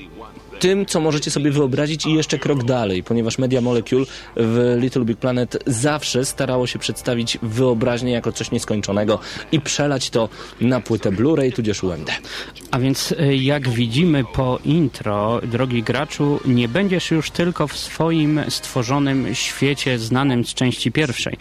tym, 0.61 0.87
co 0.87 1.01
możecie 1.01 1.31
sobie 1.31 1.51
wyobrazić 1.51 2.07
i 2.07 2.15
jeszcze 2.15 2.39
krok 2.39 2.65
dalej, 2.65 3.03
ponieważ 3.03 3.39
Media 3.39 3.61
Molecule 3.61 4.05
w 4.37 4.77
Little 4.81 5.05
Big 5.05 5.19
Planet 5.19 5.63
zawsze 5.67 6.25
starało 6.25 6.67
się 6.67 6.79
przedstawić 6.79 7.39
wyobraźnię 7.43 8.13
jako 8.13 8.33
coś 8.33 8.51
nieskończonego 8.51 9.19
i 9.53 9.61
przelać 9.61 10.11
to 10.11 10.29
na 10.61 10.81
płytę 10.81 11.13
Blu-ray 11.13 11.53
tudzież 11.53 11.83
UMD. 11.83 12.11
A 12.71 12.79
więc 12.79 13.13
y, 13.13 13.37
jak 13.37 13.69
widzimy 13.69 14.25
po 14.25 14.59
intro, 14.65 15.41
drogi 15.43 15.83
graczu, 15.83 16.41
nie 16.45 16.69
będziesz 16.69 17.11
już 17.11 17.31
tylko 17.31 17.69
w 17.69 17.77
swoim 17.79 18.41
stworzonym 18.49 19.35
świecie 19.35 19.99
znanym 19.99 20.45
z 20.45 20.55
części 20.55 20.93
pierwszej. 20.93 21.37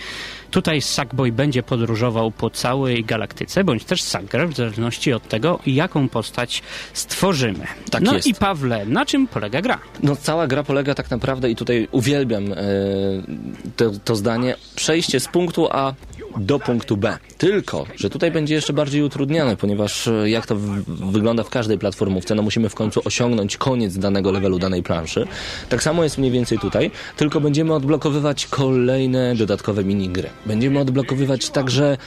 Tutaj 0.53 0.81
Sackboy 0.81 1.31
będzie 1.31 1.63
podróżował 1.63 2.31
po 2.31 2.49
całej 2.49 3.05
galaktyce, 3.05 3.63
bądź 3.63 3.83
też 3.83 4.01
Sackger, 4.01 4.49
w 4.49 4.55
zależności 4.55 5.13
od 5.13 5.27
tego, 5.27 5.59
jaką 5.65 6.09
postać 6.09 6.61
stworzymy. 6.93 7.67
Tak 7.91 8.03
no 8.03 8.13
jest. 8.13 8.27
i 8.27 8.33
Pawle, 8.33 8.85
na 8.85 9.05
czym 9.05 9.27
polega 9.27 9.61
gra? 9.61 9.79
No 10.03 10.15
cała 10.15 10.47
gra 10.47 10.63
polega 10.63 10.95
tak 10.95 11.11
naprawdę, 11.11 11.49
i 11.49 11.55
tutaj 11.55 11.87
uwielbiam 11.91 12.51
e, 12.51 12.55
to, 13.75 13.91
to 14.03 14.15
zdanie, 14.15 14.55
przejście 14.75 15.19
z 15.19 15.27
punktu 15.27 15.67
A 15.71 15.93
do 16.37 16.59
punktu 16.59 16.97
B. 16.97 17.17
Tylko, 17.37 17.85
że 17.95 18.09
tutaj 18.09 18.31
będzie 18.31 18.55
jeszcze 18.55 18.73
bardziej 18.73 19.03
utrudniane, 19.03 19.57
ponieważ 19.57 20.07
e, 20.07 20.29
jak 20.29 20.45
to 20.47 20.55
wygląda 20.87 21.43
w 21.43 21.49
każdej 21.49 21.77
platformówce, 21.77 22.35
no 22.35 22.41
musimy 22.41 22.69
w 22.69 22.75
końcu 22.75 23.01
osiągnąć 23.05 23.57
koniec 23.57 23.97
danego 23.97 24.31
levelu, 24.31 24.59
danej 24.59 24.83
planszy. 24.83 25.27
Tak 25.69 25.83
samo 25.83 26.03
jest 26.03 26.17
mniej 26.17 26.31
więcej 26.31 26.59
tutaj, 26.59 26.91
tylko 27.17 27.41
będziemy 27.41 27.73
odblokowywać 27.73 28.47
kolejne 28.47 29.35
dodatkowe 29.35 29.83
minigry. 29.83 30.29
Będziemy 30.45 30.79
odblokowywać 30.79 31.49
także 31.49 31.97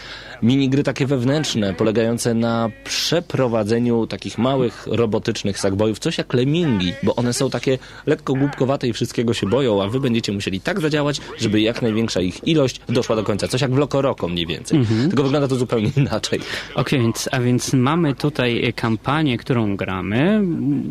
minigry 0.43 0.83
takie 0.83 1.07
wewnętrzne, 1.07 1.75
polegające 1.75 2.35
na 2.35 2.71
przeprowadzeniu 2.85 4.07
takich 4.07 4.39
małych, 4.39 4.87
robotycznych 4.91 5.59
sackboyów, 5.59 5.99
coś 5.99 6.19
jak 6.19 6.35
lemingi, 6.35 6.93
bo 7.03 7.17
one 7.17 7.33
są 7.33 7.51
takie 7.51 7.79
lekko 8.07 8.35
głupkowate 8.35 8.89
i 8.89 8.93
wszystkiego 8.93 9.35
się 9.35 9.47
boją, 9.47 9.83
a 9.83 9.89
wy 9.89 10.01
będziecie 10.01 10.33
musieli 10.33 10.61
tak 10.61 10.81
zadziałać, 10.81 11.21
żeby 11.39 11.61
jak 11.61 11.83
największa 11.83 12.21
ich 12.21 12.49
ilość 12.49 12.81
doszła 12.89 13.17
do 13.17 13.23
końca. 13.23 13.49
Coś 13.49 13.61
jak 13.61 13.71
w 13.71 13.79
Lokoroko 14.17 14.29
mniej 14.29 14.47
więcej. 14.47 14.81
Tylko 15.09 15.23
wygląda 15.23 15.49
to 15.49 15.57
zupełnie 15.57 15.91
inaczej. 15.97 16.41
Okej, 16.75 17.01
więc, 17.01 17.29
a 17.33 17.41
więc 17.41 17.73
mamy 17.73 18.15
tutaj 18.15 18.73
kampanię, 18.77 19.39
którą 19.39 19.77
gramy. 19.77 20.43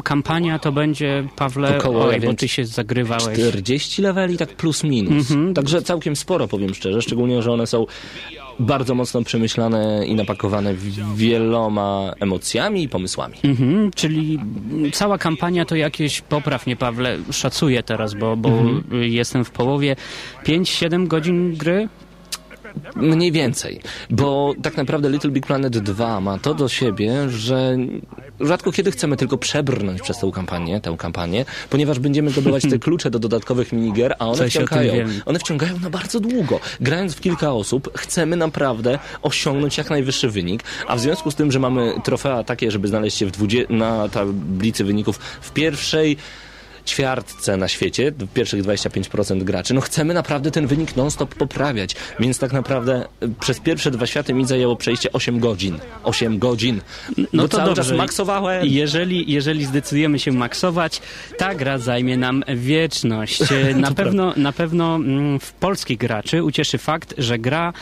Kampania 0.04 0.60
to 0.60 0.72
będzie, 0.72 1.28
Pawle, 1.36 1.78
Około, 1.78 2.06
oj, 2.06 2.20
bo 2.22 2.34
ty 2.34 2.48
się 2.48 2.66
zagrywałeś. 2.66 3.40
40 3.50 4.02
leveli, 4.02 4.38
tak 4.38 4.50
plus 4.50 4.84
minus. 4.84 5.28
Także 5.56 5.82
całkiem 5.82 6.16
sporo, 6.16 6.48
powiem 6.48 6.74
szczerze, 6.74 7.02
szczególnie, 7.02 7.42
że 7.42 7.52
one 7.52 7.68
są 7.68 7.86
bardzo 8.60 8.96
mocno 8.96 9.24
przemyślane 9.24 10.06
i 10.08 10.16
napakowane 10.16 10.74
wieloma 11.16 12.14
emocjami 12.20 12.84
i 12.84 12.90
pomysłami. 12.90 13.36
Mhm, 13.44 13.92
czyli 13.92 14.40
cała 14.94 15.18
kampania 15.18 15.66
to 15.66 15.76
jakieś, 15.76 16.22
popraw 16.22 16.66
mnie 16.66 16.76
Pawle, 16.76 17.18
szacuję 17.32 17.84
teraz, 17.84 18.14
bo, 18.14 18.38
bo 18.38 18.50
jestem 18.92 19.46
w 19.46 19.52
połowie, 19.52 19.96
5-7 20.46 21.08
godzin 21.08 21.56
gry? 21.56 21.90
Mniej 22.96 23.32
więcej, 23.32 23.82
bo 24.10 24.54
tak 24.64 24.78
naprawdę 24.78 25.10
Little 25.10 25.32
Big 25.32 25.48
Planet 25.48 25.78
2 25.78 26.22
ma 26.22 26.40
to 26.40 26.54
do 26.54 26.70
siebie, 26.70 27.30
że 27.30 27.78
rzadko 28.40 28.72
kiedy 28.72 28.92
chcemy 28.92 29.18
tylko 29.18 29.38
przebrnąć 29.38 30.02
przez 30.02 30.20
tą 30.20 30.32
kampanię, 30.32 30.82
tę 30.82 30.96
kampanię, 30.98 31.46
ponieważ 31.70 32.00
będziemy 32.00 32.30
zdobywać 32.30 32.64
te 32.64 32.80
klucze 32.86 33.12
do 33.12 33.20
dodatkowych 33.20 33.74
minigier, 33.74 34.16
a 34.20 34.28
one 34.28 34.38
Coś 34.38 34.52
wciągają. 34.52 35.08
One 35.26 35.40
wciągają 35.40 35.80
na 35.80 35.90
bardzo 35.90 36.20
długo. 36.20 36.60
Grając 36.82 37.16
w 37.16 37.22
kilka 37.22 37.52
osób, 37.52 37.98
chcemy 37.98 38.36
naprawdę 38.36 39.00
osiągnąć 39.22 39.78
jak 39.78 39.90
najwyższy 39.90 40.30
wynik, 40.30 40.64
a 40.88 40.96
w 40.96 41.00
związku 41.00 41.32
z 41.32 41.36
tym, 41.36 41.52
że 41.52 41.60
mamy 41.60 41.94
trofea 42.04 42.44
takie, 42.44 42.72
żeby 42.72 42.88
znaleźć 42.88 43.18
się 43.18 43.26
w 43.26 43.32
20, 43.32 43.74
na 43.74 44.10
tablicy 44.10 44.84
wyników 44.84 45.18
w 45.42 45.52
pierwszej 45.52 46.18
ćwiartce 46.86 47.58
na 47.58 47.68
świecie, 47.68 48.12
pierwszych 48.34 48.64
25% 48.64 49.44
graczy, 49.44 49.74
no 49.74 49.82
chcemy 49.82 50.14
naprawdę 50.14 50.52
ten 50.52 50.68
wynik 50.68 50.96
non-stop 50.96 51.36
poprawiać, 51.36 51.96
więc 52.20 52.40
tak 52.40 52.54
naprawdę 52.54 53.08
y, 53.24 53.30
przez 53.40 53.60
pierwsze 53.60 53.92
dwa 53.92 54.06
światy 54.06 54.34
mi 54.34 54.46
zajęło 54.46 54.76
przejście 54.76 55.12
8 55.12 55.40
godzin. 55.40 55.80
8 56.04 56.40
godzin. 56.40 56.82
No 57.34 57.48
to 57.48 57.58
cały 57.58 57.70
dobrze. 57.70 57.84
czas 57.84 57.98
maksowałem. 57.98 58.66
Jeżeli, 58.66 59.32
jeżeli 59.32 59.66
zdecydujemy 59.66 60.20
się 60.20 60.32
maksować, 60.32 61.02
ta 61.38 61.56
gra 61.56 61.78
zajmie 61.78 62.18
nam 62.18 62.44
wieczność. 62.56 63.40
Na 63.76 63.92
pewno, 63.92 64.34
na 64.38 64.52
pewno 64.52 64.96
mm, 64.96 65.40
w 65.40 65.54
polskich 65.54 65.98
graczy 65.98 66.44
ucieszy 66.44 66.78
fakt, 66.78 67.14
że 67.18 67.40
gra 67.40 67.74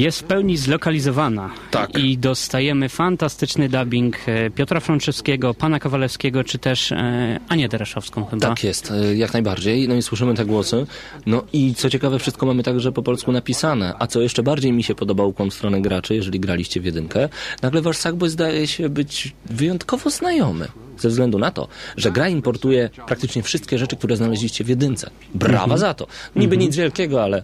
jest 0.00 0.20
w 0.20 0.24
pełni 0.24 0.56
zlokalizowana. 0.56 1.50
Tak. 1.70 1.98
I 1.98 2.18
dostajemy 2.18 2.88
fantastyczny 2.88 3.68
dubbing 3.68 4.16
e, 4.26 4.50
Piotra 4.50 4.80
Frączewskiego, 4.80 5.54
pana 5.54 5.78
Kowalewskiego, 5.78 6.44
czy 6.44 6.58
też 6.58 6.92
e, 6.92 7.40
Anię 7.48 7.68
Dereszowską 7.68 8.24
chyba. 8.24 8.48
Tak 8.48 8.64
jest, 8.64 8.90
y, 8.90 9.16
jak 9.16 9.32
najbardziej. 9.32 9.88
No 9.88 9.94
i 9.94 10.02
słyszymy 10.02 10.34
te 10.34 10.44
głosy. 10.44 10.86
No 11.26 11.44
i 11.52 11.74
co 11.74 11.90
ciekawe, 11.90 12.18
wszystko 12.18 12.46
mamy 12.46 12.62
także 12.62 12.92
po 12.92 13.02
polsku 13.02 13.32
napisane. 13.32 13.94
A 13.98 14.06
co 14.06 14.20
jeszcze 14.20 14.42
bardziej 14.42 14.72
mi 14.72 14.82
się 14.82 14.94
podobał 14.94 15.28
ukłon 15.28 15.50
w 15.50 15.54
stronę 15.54 15.80
graczy, 15.80 16.14
jeżeli 16.14 16.40
graliście 16.40 16.80
w 16.80 16.84
jedynkę, 16.84 17.28
nagle 17.62 17.82
wasz 17.82 17.96
Sackboy 17.96 18.30
zdaje 18.30 18.66
się 18.66 18.88
być 18.88 19.34
wyjątkowo 19.46 20.10
znajomy. 20.10 20.68
Ze 20.98 21.08
względu 21.08 21.38
na 21.38 21.50
to, 21.50 21.68
że 21.96 22.10
gra 22.10 22.28
importuje 22.28 22.90
praktycznie 23.06 23.42
wszystkie 23.42 23.78
rzeczy, 23.78 23.96
które 23.96 24.16
znaleźliście 24.16 24.64
w 24.64 24.68
jedynce. 24.68 25.10
Brawa 25.34 25.76
za 25.76 25.94
to. 25.94 26.06
Niby 26.36 26.56
nic 26.56 26.76
wielkiego, 26.76 27.22
ale 27.22 27.42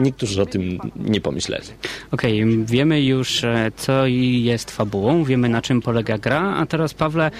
niektórzy 0.00 0.42
o 0.42 0.46
tym 0.46 0.78
nie 0.96 1.20
pomyśleli. 1.20 1.64
Okej, 2.10 2.64
wiemy 2.64 3.02
już, 3.02 3.44
e, 3.44 3.72
co 3.76 4.06
i 4.06 4.42
jest 4.42 4.70
fabułą, 4.70 5.24
wiemy 5.24 5.48
na 5.48 5.62
czym 5.62 5.80
polega 5.82 6.18
gra, 6.18 6.54
a 6.56 6.66
teraz 6.66 6.94
Pawle, 6.94 7.30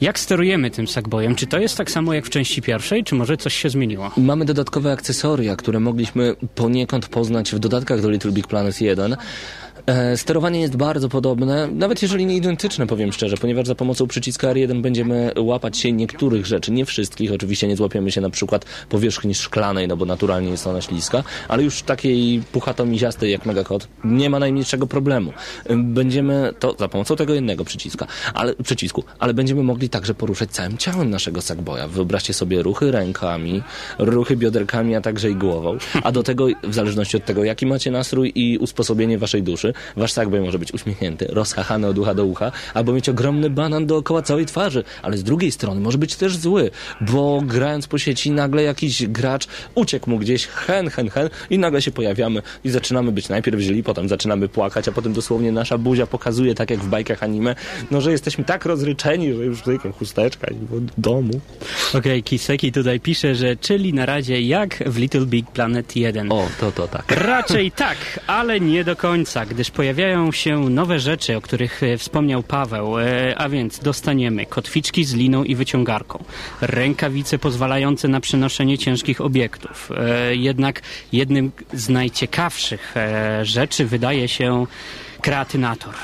jak 0.00 0.18
sterujemy 0.18 0.70
tym 0.70 0.88
Sackboyem? 0.88 1.34
Czy 1.34 1.46
to 1.46 1.58
jest 1.58 1.76
tak 1.76 1.90
samo 1.90 2.14
jak 2.14 2.26
w 2.26 2.30
części 2.30 2.62
pierwszej, 2.62 3.04
czy 3.04 3.14
może 3.14 3.36
coś 3.36 3.54
się 3.54 3.70
zmieniło? 3.70 4.10
Mamy 4.16 4.44
dodatkowe 4.44 4.92
akcesoria, 4.92 5.56
które 5.56 5.80
mogliśmy 5.80 6.34
poniekąd 6.54 7.08
poznać 7.08 7.52
w 7.52 7.58
dodatkach 7.58 8.00
do 8.00 8.10
Little 8.10 8.32
Big 8.32 8.46
Planet 8.46 8.80
1. 8.80 9.16
E, 9.86 10.16
sterowanie 10.16 10.60
jest 10.60 10.76
bardzo 10.76 11.08
podobne, 11.08 11.68
nawet 11.68 12.02
jeżeli 12.02 12.26
nie 12.26 12.36
identyczne, 12.36 12.86
powiem 12.86 13.12
szczerze, 13.12 13.36
ponieważ 13.36 13.66
za 13.66 13.74
pomocą 13.74 14.06
przyciska 14.06 14.48
R1 14.48 14.80
będziemy 14.80 15.32
łapać 15.38 15.78
się 15.78 15.92
niektórych 15.92 16.46
rzeczy, 16.46 16.72
nie 16.72 16.84
wszystkich, 16.84 17.32
oczywiście 17.32 17.68
nie 17.68 17.76
złapiemy 17.76 18.12
się 18.12 18.20
na 18.20 18.30
przykład 18.30 18.64
powierzchni 18.88 19.34
szklanej, 19.34 19.88
no 19.88 19.96
bo 19.96 20.04
naturalnie 20.04 20.50
jest 20.50 20.66
ona 20.66 20.80
śliska, 20.80 21.22
ale 21.48 21.62
już 21.62 21.82
takiej 21.82 22.42
puchato-miziastej 22.52 23.30
jak 23.30 23.46
Megakod 23.46 23.88
nie 24.04 24.30
ma 24.30 24.38
najmniejszego 24.38 24.86
problemu. 24.86 25.32
E, 25.66 25.76
Będziemy 25.76 26.52
to 26.58 26.76
za 26.78 26.88
pomocą 26.88 27.16
tego 27.16 27.34
jednego 27.34 27.64
przyciska, 27.64 28.06
ale, 28.34 28.54
przycisku, 28.54 29.04
ale 29.18 29.34
będziemy 29.34 29.62
mogli 29.62 29.88
także 29.88 30.14
poruszać 30.14 30.50
całym 30.50 30.78
ciałem 30.78 31.10
naszego 31.10 31.42
Sackboya. 31.42 31.88
Wyobraźcie 31.88 32.34
sobie 32.34 32.62
ruchy 32.62 32.90
rękami, 32.90 33.62
ruchy 33.98 34.36
bioderkami, 34.36 34.94
a 34.94 35.00
także 35.00 35.30
i 35.30 35.34
głową, 35.34 35.78
a 36.02 36.12
do 36.12 36.22
tego, 36.22 36.46
w 36.62 36.74
zależności 36.74 37.16
od 37.16 37.24
tego, 37.24 37.44
jaki 37.44 37.66
macie 37.66 37.90
nastrój 37.90 38.32
i 38.34 38.58
usposobienie 38.58 39.18
waszej 39.18 39.42
duszy, 39.42 39.71
wasz 39.96 40.12
Sackboy 40.12 40.40
może 40.40 40.58
być 40.58 40.74
uśmiechnięty, 40.74 41.26
rozchachany 41.30 41.86
od 41.86 41.98
ucha 41.98 42.14
do 42.14 42.24
ucha, 42.24 42.52
albo 42.74 42.92
mieć 42.92 43.08
ogromny 43.08 43.50
banan 43.50 43.86
dookoła 43.86 44.22
całej 44.22 44.46
twarzy, 44.46 44.84
ale 45.02 45.16
z 45.16 45.24
drugiej 45.24 45.52
strony 45.52 45.80
może 45.80 45.98
być 45.98 46.16
też 46.16 46.36
zły, 46.36 46.70
bo 47.00 47.42
grając 47.46 47.86
po 47.86 47.98
sieci 47.98 48.30
nagle 48.30 48.62
jakiś 48.62 49.06
gracz 49.06 49.46
uciekł 49.74 50.10
mu 50.10 50.18
gdzieś, 50.18 50.46
hen, 50.46 50.90
hen, 50.90 51.10
hen 51.10 51.30
i 51.50 51.58
nagle 51.58 51.82
się 51.82 51.90
pojawiamy 51.90 52.42
i 52.64 52.70
zaczynamy 52.70 53.12
być 53.12 53.28
najpierw 53.28 53.60
źli, 53.60 53.82
potem 53.82 54.08
zaczynamy 54.08 54.48
płakać, 54.48 54.88
a 54.88 54.92
potem 54.92 55.12
dosłownie 55.12 55.52
nasza 55.52 55.78
buzia 55.78 56.06
pokazuje, 56.06 56.54
tak 56.54 56.70
jak 56.70 56.80
w 56.80 56.88
bajkach 56.88 57.22
anime, 57.22 57.54
no 57.90 58.00
że 58.00 58.12
jesteśmy 58.12 58.44
tak 58.44 58.64
rozryczeni, 58.64 59.34
że 59.34 59.44
już 59.44 59.62
tylko 59.62 59.92
chusteczka 59.92 60.46
i 60.50 60.54
do 60.54 60.92
domu. 60.98 61.40
Okej, 61.94 62.22
Kiseki 62.22 62.72
tutaj 62.72 63.00
pisze, 63.00 63.34
że 63.34 63.56
czyli 63.56 63.94
na 63.94 64.06
razie 64.06 64.40
jak 64.40 64.84
w 64.86 64.98
Little 64.98 65.26
Big 65.26 65.50
Planet 65.50 65.96
1. 65.96 66.32
O, 66.32 66.48
to, 66.60 66.72
to 66.72 66.88
tak. 66.88 67.04
Raczej 67.10 67.72
tak, 67.72 67.96
ale 68.26 68.60
nie 68.60 68.84
do 68.84 68.96
końca, 68.96 69.46
gdyż 69.62 69.70
pojawiają 69.70 70.32
się 70.32 70.70
nowe 70.70 71.00
rzeczy, 71.00 71.36
o 71.36 71.40
których 71.40 71.82
e, 71.82 71.98
wspomniał 71.98 72.42
Paweł, 72.42 72.98
e, 72.98 73.38
a 73.38 73.48
więc 73.48 73.78
dostaniemy 73.78 74.46
kotwiczki 74.46 75.04
z 75.04 75.14
liną 75.14 75.44
i 75.44 75.54
wyciągarką, 75.54 76.24
rękawice 76.60 77.38
pozwalające 77.38 78.08
na 78.08 78.20
przenoszenie 78.20 78.78
ciężkich 78.78 79.20
obiektów. 79.20 79.90
E, 79.96 80.36
Jednak 80.36 80.82
jednym 81.12 81.52
z 81.72 81.88
najciekawszych 81.88 82.94
rzeczy 83.42 83.86
wydaje 83.86 84.28
się 84.28 84.66
kreatynator. 85.22 85.94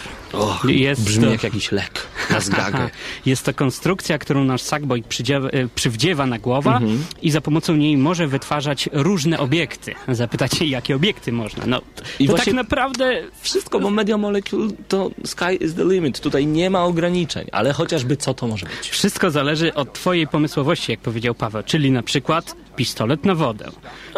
Jest 0.65 1.05
brzmi 1.05 1.25
to- 1.25 1.31
jak 1.31 1.43
jakiś 1.43 1.73
lek 1.73 2.01
na 2.31 2.41
zgagę. 2.41 2.91
Jest 3.27 3.45
to 3.45 3.55
konstrukcja, 3.55 4.19
którą 4.19 4.45
nasz 4.45 4.63
Sackboy 4.63 5.03
przydziewa- 5.03 5.49
e, 5.53 5.69
przywdziewa 5.75 6.27
na 6.27 6.39
głowę 6.39 6.71
Mhm. 6.71 7.05
i 7.23 7.31
za 7.31 7.41
pomocą 7.41 7.75
niej 7.77 7.97
może 7.97 8.27
wytwarzać 8.27 8.89
różne 8.93 9.39
obiekty. 9.39 9.95
Zapytacie, 10.09 10.67
jakie 10.77 10.97
obiekty 10.97 11.33
można? 11.33 11.67
No, 11.67 11.81
I 12.19 12.27
to 12.29 12.35
tak 12.35 12.47
naprawdę 12.53 13.23
Wszystko, 13.41 13.81
bo 13.81 13.91
Media 13.91 14.17
Molecule 14.19 14.69
to 14.89 15.11
sky 15.25 15.55
is 15.61 15.75
the 15.75 15.85
limit. 15.85 16.21
Tutaj 16.21 16.47
nie 16.47 16.71
ma 16.71 16.85
ograniczeń, 16.85 17.47
ale 17.53 17.73
chociażby 17.73 18.17
co 18.17 18.35
to 18.35 18.47
może 18.47 18.67
być. 18.67 18.89
wszystko 18.91 19.31
zależy 19.31 19.75
od 19.75 19.93
twojej 19.93 20.27
pomysłowości, 20.27 20.93
jak 20.93 21.01
powiedział 21.01 21.35
Paweł. 21.35 21.63
Czyli 21.67 21.91
na 21.91 22.03
przykład 22.03 22.55
pistolet 22.79 23.25
na 23.25 23.35
wodę. 23.35 23.71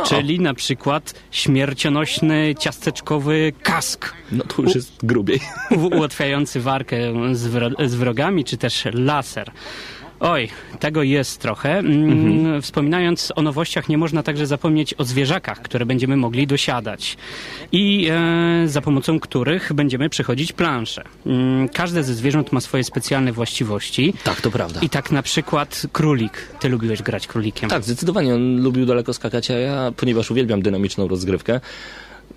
Czyli 0.06 0.40
na 0.40 0.54
przykład 0.54 1.14
śmiercionośny, 1.30 2.54
ciasteczkowy 2.58 3.52
kask. 3.62 4.12
No 4.32 4.44
tu 4.44 4.62
już 4.62 4.74
jest 4.74 4.92
grubiej. 5.02 5.40
ułatwiający 5.96 6.61
walkę 6.61 6.96
z, 7.32 7.40
z 7.90 7.94
wrogami, 7.94 8.44
czy 8.44 8.56
też 8.56 8.84
laser. 8.92 9.50
Oj, 10.21 10.49
tego 10.81 11.03
jest 11.03 11.41
trochę. 11.41 11.79
Mm, 11.79 12.62
Wspominając 12.62 13.33
o 13.37 13.43
nowościach, 13.43 13.89
nie 13.89 13.99
można 13.99 14.23
także 14.23 14.47
zapomnieć 14.47 14.95
o 14.99 15.05
zwierzakach, 15.05 15.62
które 15.62 15.87
będziemy 15.87 16.16
mogli 16.16 16.47
dosiadać 16.47 17.16
i 17.73 18.09
e, 18.11 18.68
za 18.68 18.81
pomocą 18.81 19.21
których 19.21 19.73
będziemy 19.73 20.09
przechodzić 20.09 20.53
plansze. 20.53 21.05
Mm, 21.27 21.68
każde 21.68 22.05
ze 22.05 22.14
zwierząt 22.14 22.53
ma 22.53 22.61
swoje 22.61 22.85
specjalne 22.85 23.33
właściwości. 23.33 24.14
Tak, 24.25 24.41
to 24.41 24.51
prawda. 24.51 24.81
I 24.81 24.89
tak 24.89 25.11
na 25.11 25.23
przykład 25.23 25.87
królik. 25.93 26.33
Ty 26.61 26.68
lubiłeś 26.68 27.03
grać 27.03 27.27
królikiem. 27.27 27.71
Tak, 27.71 27.85
zdecydowanie. 27.85 28.35
On 28.35 28.62
lubił 28.62 28.87
daleko 28.87 29.12
skakać, 29.14 29.51
a 29.51 29.55
ja, 29.59 29.93
ponieważ 29.97 30.31
uwielbiam 30.31 30.62
dynamiczną 30.62 31.09
rozgrywkę, 31.09 31.61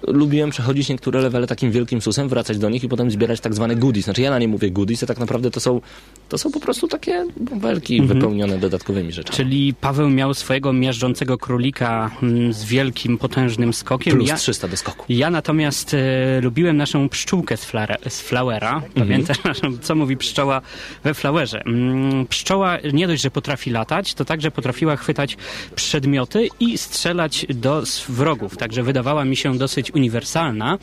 lubiłem 0.08 0.50
przechodzić 0.50 0.90
niektóre 0.90 1.22
levele 1.22 1.48
takim 1.48 1.72
wielkim 1.72 2.02
susem, 2.02 2.30
wracać 2.30 2.58
do 2.58 2.70
nich 2.70 2.84
i 2.84 2.90
potem 2.90 3.12
zbierać 3.12 3.40
tak 3.40 3.54
zwane 3.54 3.76
goodies. 3.76 4.06
Znaczy 4.06 4.22
ja 4.22 4.32
na 4.32 4.40
nie 4.40 4.48
mówię 4.48 4.72
goodies, 4.72 5.04
a 5.04 5.06
tak 5.06 5.20
naprawdę 5.20 5.52
to 5.52 5.60
są, 5.60 5.82
to 6.30 6.38
są 6.38 6.52
po 6.52 6.60
prostu 6.60 6.88
takie 6.88 7.26
bąbelki 7.38 8.02
wypełnione 8.02 8.58
dodatkowymi 8.58 9.12
rzeczami. 9.12 9.38
Czyli 9.38 9.74
Paweł 9.82 10.10
miał 10.10 10.34
swojego 10.34 10.74
miażdżącego 10.74 11.38
królika 11.38 12.12
mm, 12.24 12.54
z 12.54 12.64
wielkim, 12.64 13.18
potężnym 13.18 13.74
skokiem. 13.74 14.14
Plus 14.18 14.30
Ja- 14.30 14.36
300 14.36 14.68
do 14.68 14.78
skoku. 14.78 15.06
Ja 15.10 15.30
natomiast 15.30 15.94
e, 15.94 16.42
lubiłem 16.42 16.78
naszą 16.78 17.10
pszczółkę 17.10 17.58
z, 17.58 17.66
flare, 17.66 17.98
z 18.08 18.22
Flowera. 18.22 18.82
Pamiętasz, 18.96 19.44
naszą, 19.44 19.78
co 19.78 19.96
mówi 19.96 20.18
pszczoła 20.18 20.62
we 21.04 21.14
Flowerze? 21.14 21.62
Mm, 21.66 22.28
pszczoła 22.28 22.78
nie 22.94 23.08
dość, 23.08 23.22
że 23.22 23.32
potrafi 23.32 23.70
latać, 23.70 24.14
to 24.14 24.26
także 24.26 24.52
potrafiła 24.52 24.96
chwytać 24.96 25.38
przedmioty 25.76 26.48
i 26.60 26.78
strzelać 26.78 27.46
do 27.50 27.84
wrogów. 28.10 28.58
Także 28.58 28.84
wydawała 28.84 29.26
mi 29.26 29.36
się 29.36 29.58
dosyć 29.58 29.92
uniwersalna. 29.94 30.78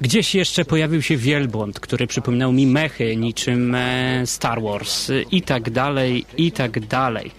Gdzieś 0.00 0.34
jeszcze 0.34 0.64
pojawił 0.64 1.02
się 1.02 1.16
wielbłąd, 1.16 1.80
który 1.80 2.06
przypominał 2.06 2.52
mi 2.52 2.66
mechy 2.66 3.16
niczym 3.16 3.74
e, 3.74 4.22
Star 4.26 4.62
Wars 4.62 5.10
i 5.30 5.42
tak 5.42 5.70
dalej, 5.70 6.24
i 6.36 6.52
tak 6.52 6.86
dalej. 6.86 7.30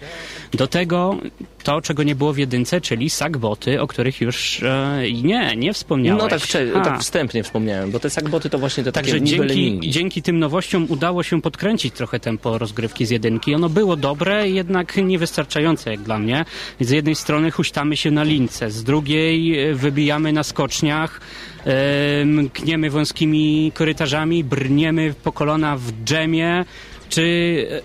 Do 0.54 0.66
tego 0.66 1.16
to, 1.62 1.80
czego 1.80 2.02
nie 2.02 2.14
było 2.14 2.32
w 2.32 2.38
jedynce, 2.38 2.80
czyli 2.80 3.10
sagboty, 3.10 3.80
o 3.80 3.86
których 3.86 4.20
już 4.20 4.62
e, 4.62 5.02
nie, 5.22 5.56
nie 5.56 5.72
wspomniałeś. 5.72 6.22
No 6.22 6.28
tak, 6.28 6.40
wcze- 6.40 6.84
tak 6.84 7.00
wstępnie 7.00 7.42
wspomniałem, 7.42 7.90
bo 7.90 8.00
te 8.00 8.10
sagboty 8.10 8.50
to 8.50 8.58
właśnie 8.58 8.84
te 8.84 8.92
Także 8.92 9.22
dzięki, 9.22 9.80
dzięki 9.90 10.22
tym 10.22 10.38
nowościom 10.38 10.86
udało 10.88 11.22
się 11.22 11.42
podkręcić 11.42 11.94
trochę 11.94 12.20
tempo 12.20 12.58
rozgrywki 12.58 13.06
z 13.06 13.10
jedynki. 13.10 13.54
Ono 13.54 13.68
było 13.68 13.96
dobre, 13.96 14.48
jednak 14.48 14.96
niewystarczające 14.96 15.90
jak 15.90 16.00
dla 16.00 16.18
mnie. 16.18 16.44
Z 16.80 16.90
jednej 16.90 17.14
strony 17.14 17.50
huśtamy 17.50 17.96
się 17.96 18.10
na 18.10 18.22
lince, 18.22 18.70
z 18.70 18.84
drugiej 18.84 19.58
e, 19.70 19.74
wybijamy 19.74 20.32
na 20.32 20.42
skoczniach, 20.42 21.20
e, 21.66 22.24
mkniemy 22.24 22.90
wąskimi 22.90 23.72
korytarzami, 23.74 24.44
brniemy 24.44 25.14
po 25.24 25.32
kolana 25.32 25.76
w 25.76 25.92
dżemie, 26.04 26.64
czy 27.08 27.22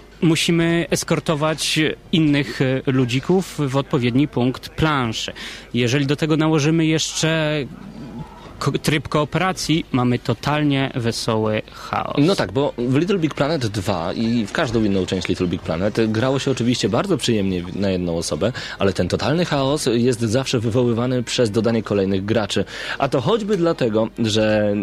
e, 0.03 0.06
musimy 0.21 0.85
eskortować 0.89 1.79
innych 2.11 2.61
e, 2.61 2.81
ludzików 2.85 3.55
w 3.59 3.75
odpowiedni 3.77 4.27
punkt 4.27 4.69
planszy. 4.69 5.33
Jeżeli 5.73 6.05
do 6.05 6.15
tego 6.15 6.37
nałożymy 6.37 6.85
jeszcze 6.85 7.55
tryb 8.81 9.07
kooperacji, 9.07 9.85
mamy 9.91 10.19
totalnie 10.19 10.91
wesoły 10.95 11.61
chaos. 11.73 12.15
No 12.19 12.35
tak, 12.35 12.51
bo 12.51 12.73
w 12.77 12.95
Little 12.95 13.19
Big 13.19 13.33
Planet 13.33 13.67
2 13.67 14.13
i 14.13 14.45
w 14.45 14.51
każdą 14.51 14.83
inną 14.83 15.05
część 15.05 15.27
Little 15.27 15.47
Big 15.47 15.61
Planet 15.61 16.11
grało 16.11 16.39
się 16.39 16.51
oczywiście 16.51 16.89
bardzo 16.89 17.17
przyjemnie 17.17 17.63
na 17.75 17.89
jedną 17.89 18.17
osobę, 18.17 18.51
ale 18.79 18.93
ten 18.93 19.07
totalny 19.07 19.45
chaos 19.45 19.89
jest 19.93 20.19
zawsze 20.21 20.59
wywoływany 20.59 21.23
przez 21.23 21.51
dodanie 21.51 21.83
kolejnych 21.83 22.25
graczy. 22.25 22.65
A 22.97 23.07
to 23.09 23.21
choćby 23.21 23.57
dlatego, 23.57 24.07
że 24.19 24.75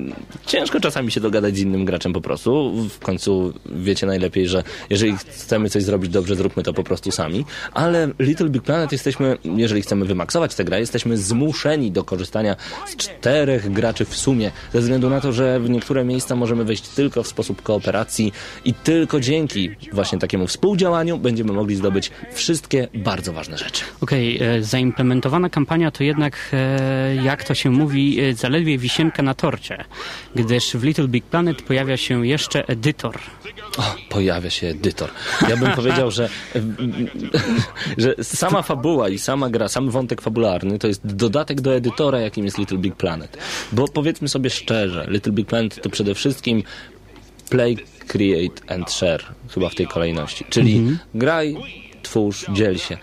ciężko 0.46 0.80
czasami 0.80 1.10
się 1.10 1.20
dogadać 1.20 1.56
z 1.56 1.60
innym 1.60 1.84
graczem 1.84 2.12
po 2.12 2.20
prostu. 2.20 2.72
W 2.88 2.98
końcu 2.98 3.52
wiecie 3.66 4.06
najlepiej, 4.06 4.48
że 4.48 4.62
jeżeli 4.90 5.16
chcemy 5.16 5.70
coś 5.70 5.82
zrobić 5.82 6.10
dobrze, 6.10 6.36
zróbmy 6.36 6.62
to 6.62 6.72
po 6.72 6.84
prostu 6.84 7.10
sami. 7.10 7.44
Ale 7.72 8.08
Little 8.18 8.48
Big 8.48 8.62
Planet 8.62 8.92
jesteśmy, 8.92 9.38
jeżeli 9.44 9.82
chcemy 9.82 10.04
wymaksować 10.04 10.54
tę 10.54 10.64
grę, 10.64 10.80
jesteśmy 10.80 11.16
zmuszeni 11.16 11.90
do 11.90 12.04
korzystania 12.04 12.56
z 12.86 12.96
czterech 12.96 13.63
graczy 13.70 14.04
w 14.04 14.16
sumie, 14.16 14.50
ze 14.72 14.80
względu 14.80 15.10
na 15.10 15.20
to, 15.20 15.32
że 15.32 15.60
w 15.60 15.70
niektóre 15.70 16.04
miejsca 16.04 16.36
możemy 16.36 16.64
wejść 16.64 16.88
tylko 16.88 17.22
w 17.22 17.28
sposób 17.28 17.62
kooperacji 17.62 18.32
i 18.64 18.74
tylko 18.74 19.20
dzięki 19.20 19.70
właśnie 19.92 20.18
takiemu 20.18 20.46
współdziałaniu 20.46 21.18
będziemy 21.18 21.52
mogli 21.52 21.76
zdobyć 21.76 22.10
wszystkie 22.32 22.88
bardzo 22.94 23.32
ważne 23.32 23.58
rzeczy. 23.58 23.84
Okej, 24.00 24.42
e, 24.42 24.62
zaimplementowana 24.62 25.50
kampania 25.50 25.90
to 25.90 26.04
jednak, 26.04 26.50
e, 26.52 27.16
jak 27.24 27.44
to 27.44 27.54
się 27.54 27.70
mówi, 27.70 28.20
e, 28.20 28.34
zaledwie 28.34 28.78
wisienka 28.78 29.22
na 29.22 29.34
torcie, 29.34 29.84
gdyż 30.34 30.72
w 30.76 30.82
Little 30.82 31.08
Big 31.08 31.24
Planet 31.24 31.62
pojawia 31.62 31.96
się 31.96 32.26
jeszcze 32.26 32.66
edytor. 32.66 33.18
O, 33.78 33.94
pojawia 34.08 34.50
się 34.50 34.66
edytor. 34.66 35.10
Ja 35.48 35.56
bym 35.56 35.72
powiedział, 35.72 36.10
że, 36.10 36.28
że 37.98 38.14
sama 38.22 38.62
fabuła 38.62 39.08
i 39.08 39.18
sama 39.18 39.50
gra, 39.50 39.68
sam 39.68 39.90
wątek 39.90 40.22
fabularny 40.22 40.78
to 40.78 40.86
jest 40.86 41.06
dodatek 41.06 41.60
do 41.60 41.74
edytora, 41.74 42.20
jakim 42.20 42.44
jest 42.44 42.58
Little 42.58 42.78
Big 42.78 42.94
Planet. 42.94 43.36
Bo 43.72 43.88
powiedzmy 43.88 44.28
sobie 44.28 44.50
szczerze, 44.50 45.06
Little 45.10 45.32
Big 45.32 45.46
Planet 45.48 45.82
to 45.82 45.90
przede 45.90 46.14
wszystkim 46.14 46.62
play, 47.50 47.76
create 48.08 48.74
and 48.74 48.90
share, 48.90 49.24
chyba 49.54 49.68
w 49.68 49.74
tej 49.74 49.86
kolejności. 49.86 50.44
Czyli 50.50 50.96
graj, 51.14 51.56
twórz, 52.02 52.46
dziel 52.52 52.78
się. 52.78 52.98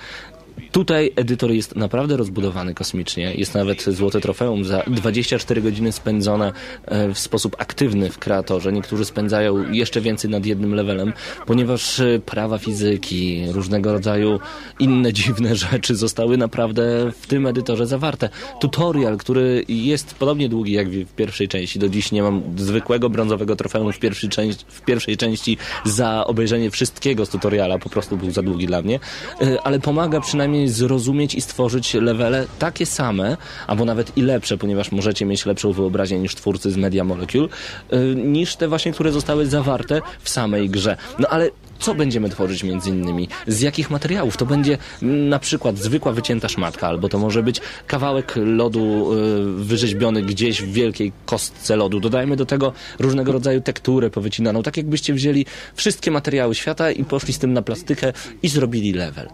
Tutaj 0.72 1.12
edytor 1.16 1.52
jest 1.52 1.76
naprawdę 1.76 2.18
rozbudowany 2.18 2.74
kosmicznie. 2.74 3.34
Jest 3.36 3.54
nawet 3.56 3.84
złote 3.84 4.22
trofeum 4.22 4.66
za 4.66 4.84
24 4.88 5.62
godziny 5.62 5.92
spędzone 5.92 6.54
e, 6.86 7.14
w 7.14 7.20
sposób 7.20 7.56
aktywny 7.60 8.10
w 8.10 8.20
kreatorze. 8.20 8.74
Niektórzy 8.74 9.06
spędzają 9.06 9.72
jeszcze 9.72 10.02
więcej 10.02 10.32
nad 10.32 10.46
jednym 10.46 10.76
levelem, 10.76 11.14
ponieważ 11.46 12.00
e, 12.00 12.20
prawa 12.26 12.58
fizyki, 12.58 13.44
różnego 13.52 13.94
rodzaju 13.94 14.40
inne 14.80 15.14
dziwne 15.22 15.56
rzeczy 15.56 15.96
zostały 15.96 16.38
naprawdę 16.38 17.12
w 17.22 17.28
tym 17.28 17.48
edytorze 17.48 17.88
zawarte. 17.88 18.30
Tutorial, 18.60 19.18
który 19.18 19.66
jest 19.68 20.16
podobnie 20.16 20.50
długi 20.50 20.72
jak 20.72 20.90
w 20.90 21.14
pierwszej 21.14 21.48
części. 21.48 21.80
Do 21.80 21.90
dziś 21.90 22.12
nie 22.12 22.24
mam 22.24 22.42
zwykłego 22.58 23.10
brązowego 23.10 23.56
trofeum 23.56 23.94
w 23.94 24.00
pierwszej, 24.00 24.30
części, 24.30 24.66
w 24.68 24.82
pierwszej 24.82 25.18
części 25.18 25.58
za 25.86 26.28
obejrzenie 26.28 26.72
wszystkiego 26.72 27.26
z 27.26 27.30
tutoriala. 27.30 27.80
Po 27.80 27.90
prostu 27.90 28.18
był 28.18 28.32
za 28.32 28.42
długi 28.42 28.68
dla 28.68 28.82
mnie. 28.82 29.00
E, 29.42 29.62
Ale 29.64 29.80
pomaga 29.80 30.22
przynajmniej 30.22 30.61
zrozumieć 30.70 31.36
i 31.36 31.42
stworzyć 31.42 31.94
levele 31.94 32.48
takie 32.60 32.86
same, 32.86 33.38
albo 33.68 33.86
nawet 33.86 34.18
i 34.18 34.22
lepsze, 34.22 34.58
ponieważ 34.58 34.92
możecie 34.92 35.26
mieć 35.26 35.46
lepszą 35.46 35.72
wyobraźnię 35.72 36.20
niż 36.20 36.36
twórcy 36.36 36.72
z 36.72 36.78
Media 36.78 37.04
Molecule, 37.04 37.48
e, 37.90 38.00
niż 38.16 38.56
te 38.56 38.68
właśnie, 38.68 38.92
które 38.92 39.12
zostały 39.12 39.46
zawarte 39.46 40.02
w 40.22 40.30
samej 40.30 40.70
grze. 40.70 40.98
No 41.20 41.28
ale 41.28 41.50
co 41.82 41.96
będziemy 41.96 42.30
tworzyć 42.30 42.64
między 42.64 42.90
innymi? 42.90 43.28
Z 43.48 43.62
jakich 43.62 43.90
materiałów? 43.90 44.38
To 44.38 44.46
będzie 44.46 44.78
na 45.02 45.40
przykład 45.40 45.78
zwykła 45.78 46.12
wycięta 46.12 46.50
szmatka, 46.50 46.88
albo 46.88 47.10
to 47.10 47.20
może 47.20 47.44
być 47.44 47.62
kawałek 47.88 48.34
lodu 48.36 49.14
y, 49.14 49.64
wyrzeźbiony 49.64 50.22
gdzieś 50.22 50.62
w 50.62 50.72
wielkiej 50.72 51.12
kostce 51.26 51.76
lodu. 51.76 52.00
Dodajmy 52.00 52.36
do 52.36 52.46
tego 52.46 52.74
różnego 53.00 53.32
rodzaju 53.32 53.62
tekturę 53.62 54.10
powycinaną, 54.10 54.64
tak 54.64 54.78
jakbyście 54.78 55.14
wzięli 55.14 55.46
wszystkie 55.76 56.12
materiały 56.12 56.56
świata 56.56 56.92
i 56.92 57.04
poszli 57.04 57.34
z 57.34 57.40
tym 57.40 57.54
na 57.54 57.62
plastykę 57.62 58.14
i 58.44 58.48
zrobili 58.48 58.94
level. 58.94 59.28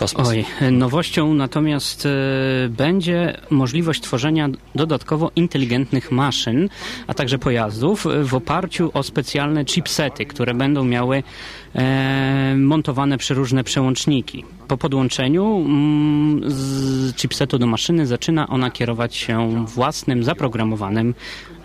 Kosmos. 0.00 0.28
Oj, 0.28 0.44
nowością 0.72 1.34
natomiast 1.34 2.06
e, 2.06 2.10
będzie 2.68 3.40
możliwość 3.50 4.00
tworzenia 4.00 4.48
dodatkowo 4.74 5.30
inteligentnych 5.36 6.12
maszyn, 6.12 6.68
a 7.06 7.14
także 7.14 7.38
pojazdów 7.38 8.06
w 8.24 8.34
oparciu 8.34 8.90
o 8.94 9.02
specjalne 9.02 9.64
chipsety, 9.64 10.26
które 10.26 10.54
będą 10.54 10.84
miały 10.84 11.22
e, 11.74 12.54
montowane 12.56 13.18
przeróżne 13.18 13.64
przełączniki. 13.64 14.44
Po 14.68 14.76
podłączeniu 14.76 15.56
mm, 15.56 16.50
z 16.50 17.14
chipsetu 17.16 17.58
do 17.58 17.66
maszyny 17.66 18.06
zaczyna 18.06 18.48
ona 18.48 18.70
kierować 18.70 19.16
się 19.16 19.66
własnym 19.66 20.24
zaprogramowanym 20.24 21.14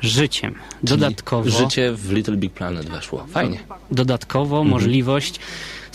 życiem. 0.02 0.56
Dodatkowo 0.84 1.50
Życie 1.50 1.92
w 1.94 2.12
Little 2.12 2.38
Big 2.38 2.54
Planet 2.54 2.90
weszło. 2.90 3.26
Fajnie. 3.28 3.60
dodatkowo 3.92 4.64
możliwość 4.64 5.40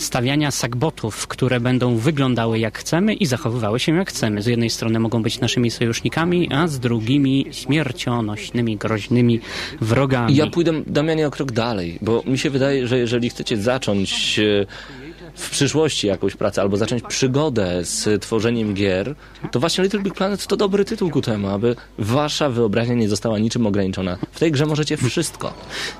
stawiania 0.01 0.51
sagbotów, 0.51 1.27
które 1.27 1.59
będą 1.59 1.95
wyglądały 1.97 2.59
jak 2.59 2.77
chcemy 2.77 3.13
i 3.13 3.25
zachowywały 3.25 3.79
się 3.79 3.95
jak 3.95 4.09
chcemy. 4.09 4.41
Z 4.41 4.45
jednej 4.45 4.69
strony 4.69 4.99
mogą 4.99 5.23
być 5.23 5.39
naszymi 5.39 5.71
sojusznikami, 5.71 6.53
a 6.53 6.67
z 6.67 6.79
drugimi 6.79 7.45
śmiercionośnymi, 7.51 8.77
groźnymi 8.77 9.39
wrogami. 9.81 10.35
Ja 10.35 10.47
pójdę, 10.47 10.71
Damianie, 10.87 11.27
o 11.27 11.31
krok 11.31 11.51
dalej, 11.51 11.97
bo 12.01 12.23
mi 12.25 12.37
się 12.37 12.49
wydaje, 12.49 12.87
że 12.87 12.97
jeżeli 12.97 13.29
chcecie 13.29 13.57
zacząć 13.57 14.39
e, 14.39 15.00
w 15.35 15.49
przyszłości 15.49 16.07
jakąś 16.07 16.35
pracę 16.35 16.61
albo 16.61 16.77
zacząć 16.77 17.03
przygodę 17.07 17.85
z 17.85 18.21
tworzeniem 18.21 18.73
gier, 18.73 19.15
to 19.51 19.59
właśnie 19.59 19.83
Little 19.83 19.99
Big 19.99 20.13
Planet 20.13 20.47
to 20.47 20.57
dobry 20.57 20.85
tytuł 20.85 21.09
ku 21.09 21.21
temu, 21.21 21.47
aby 21.47 21.75
wasza 21.97 22.49
wyobraźnia 22.49 22.95
nie 22.95 23.09
została 23.09 23.39
niczym 23.39 23.65
ograniczona. 23.65 24.17
W 24.31 24.39
tej 24.39 24.51
grze 24.51 24.65
możecie 24.65 24.97
wszystko. 24.97 25.53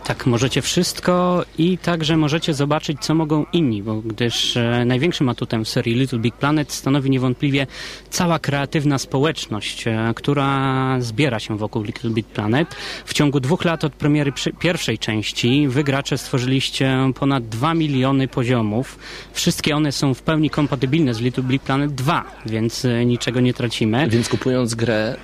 Tak, 0.04 0.26
możecie 0.26 0.62
wszystko 0.62 1.46
i 1.58 1.78
także 1.78 2.18
możecie 2.18 2.54
zobaczyć, 2.54 2.98
co 3.02 3.16
mogą 3.16 3.46
inni, 3.54 3.84
bo 3.84 3.96
gdyż 3.96 4.58
e, 4.58 4.86
największym 4.86 5.30
atutem 5.30 5.66
serii 5.66 5.96
Little 5.96 6.20
Big 6.20 6.36
Planet 6.36 6.72
stanowi 6.72 7.10
niewątpliwie 7.10 7.68
cała 8.10 8.40
kreatywna 8.40 8.98
społeczność, 8.98 9.88
e, 9.88 10.14
która 10.16 10.98
zbiera 11.02 11.40
się 11.40 11.58
wokół 11.58 11.84
Little 11.84 12.10
Big 12.10 12.28
Planet. 12.28 12.76
W 13.06 13.14
ciągu 13.14 13.40
dwóch 13.40 13.66
lat 13.66 13.84
od 13.84 13.94
premiery 13.94 14.34
pierwszej 14.60 14.98
części 15.00 15.68
wy 15.68 15.84
gracze 15.84 16.18
stworzyliście 16.18 16.98
ponad 17.16 17.48
2 17.48 17.74
miliony 17.74 18.28
poziomów. 18.28 19.00
Wszystkie 19.34 19.76
one 19.76 19.92
są 19.92 20.14
w 20.14 20.22
pełni 20.22 20.50
kompatybilne 20.50 21.14
z 21.14 21.20
Little 21.20 21.44
Big 21.44 21.62
Planet 21.62 21.94
2, 21.94 22.24
więc 22.46 22.86
e, 22.86 23.06
niczego 23.06 23.40
nie 23.40 23.54
tracimy. 23.54 24.10
Więc 24.10 24.30
kupując 24.30 24.76
grę, 24.76 25.16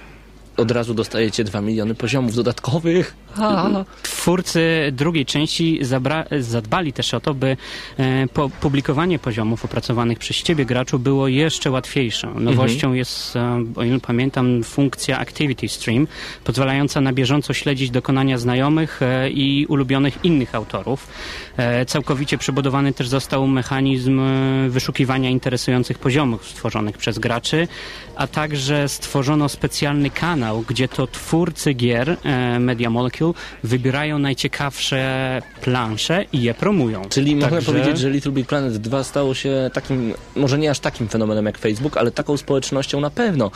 od 0.57 0.71
razu 0.71 0.93
dostajecie 0.93 1.43
2 1.43 1.61
miliony 1.61 1.95
poziomów 1.95 2.35
dodatkowych. 2.35 3.15
Twórcy 4.03 4.61
drugiej 4.91 5.25
części 5.25 5.79
zadbali 6.39 6.93
też 6.93 7.13
o 7.13 7.19
to, 7.19 7.33
by 7.33 7.57
e, 7.97 8.27
po- 8.27 8.49
publikowanie 8.49 9.19
poziomów 9.19 9.65
opracowanych 9.65 10.19
przez 10.19 10.37
ciebie 10.37 10.65
graczu 10.65 10.99
było 10.99 11.27
jeszcze 11.27 11.71
łatwiejsze. 11.71 12.27
Nowością 12.35 12.93
jest, 12.93 13.35
e, 13.35 13.63
o 13.75 13.83
ile 13.83 13.99
pamiętam, 13.99 14.63
funkcja 14.63 15.19
Activity 15.19 15.69
Stream, 15.69 16.07
pozwalająca 16.43 17.01
na 17.01 17.13
bieżąco 17.13 17.53
śledzić 17.53 17.91
dokonania 17.91 18.37
znajomych 18.37 19.01
e, 19.01 19.29
i 19.29 19.65
ulubionych 19.65 20.25
innych 20.25 20.55
autorów. 20.55 21.07
E, 21.57 21.85
całkowicie 21.85 22.37
przebudowany 22.37 22.93
też 22.93 23.07
został 23.07 23.47
mechanizm 23.47 24.19
e, 24.19 24.69
wyszukiwania 24.69 25.29
interesujących 25.29 25.99
poziomów 25.99 26.47
stworzonych 26.47 26.97
przez 26.97 27.19
graczy, 27.19 27.67
a 28.15 28.27
także 28.27 28.89
stworzono 28.89 29.49
specjalny 29.49 30.09
kanał, 30.09 30.63
gdzie 30.67 30.87
to 30.87 31.07
twórcy 31.07 31.73
gier 31.73 32.17
Media 32.59 32.89
Molecule 32.89 33.26
wybierają 33.63 34.19
najciekawsze 34.19 35.41
plansze 35.61 36.25
i 36.33 36.41
je 36.41 36.53
promują. 36.53 37.01
Czyli 37.09 37.35
można 37.35 37.49
Także- 37.49 37.71
powiedzieć, 37.71 37.99
że 37.99 38.09
Little 38.09 38.31
Big 38.31 38.47
Planet 38.47 38.77
2 38.77 39.03
stało 39.03 39.33
się 39.33 39.69
takim, 39.73 40.13
może 40.35 40.57
nie 40.57 40.71
aż 40.71 40.79
takim 40.79 41.07
fenomenem 41.07 41.45
jak 41.45 41.57
Facebook, 41.57 41.97
ale 41.97 42.11
taką 42.11 42.37
społecznością 42.37 42.99
na 43.01 43.09
pewno. 43.09 43.51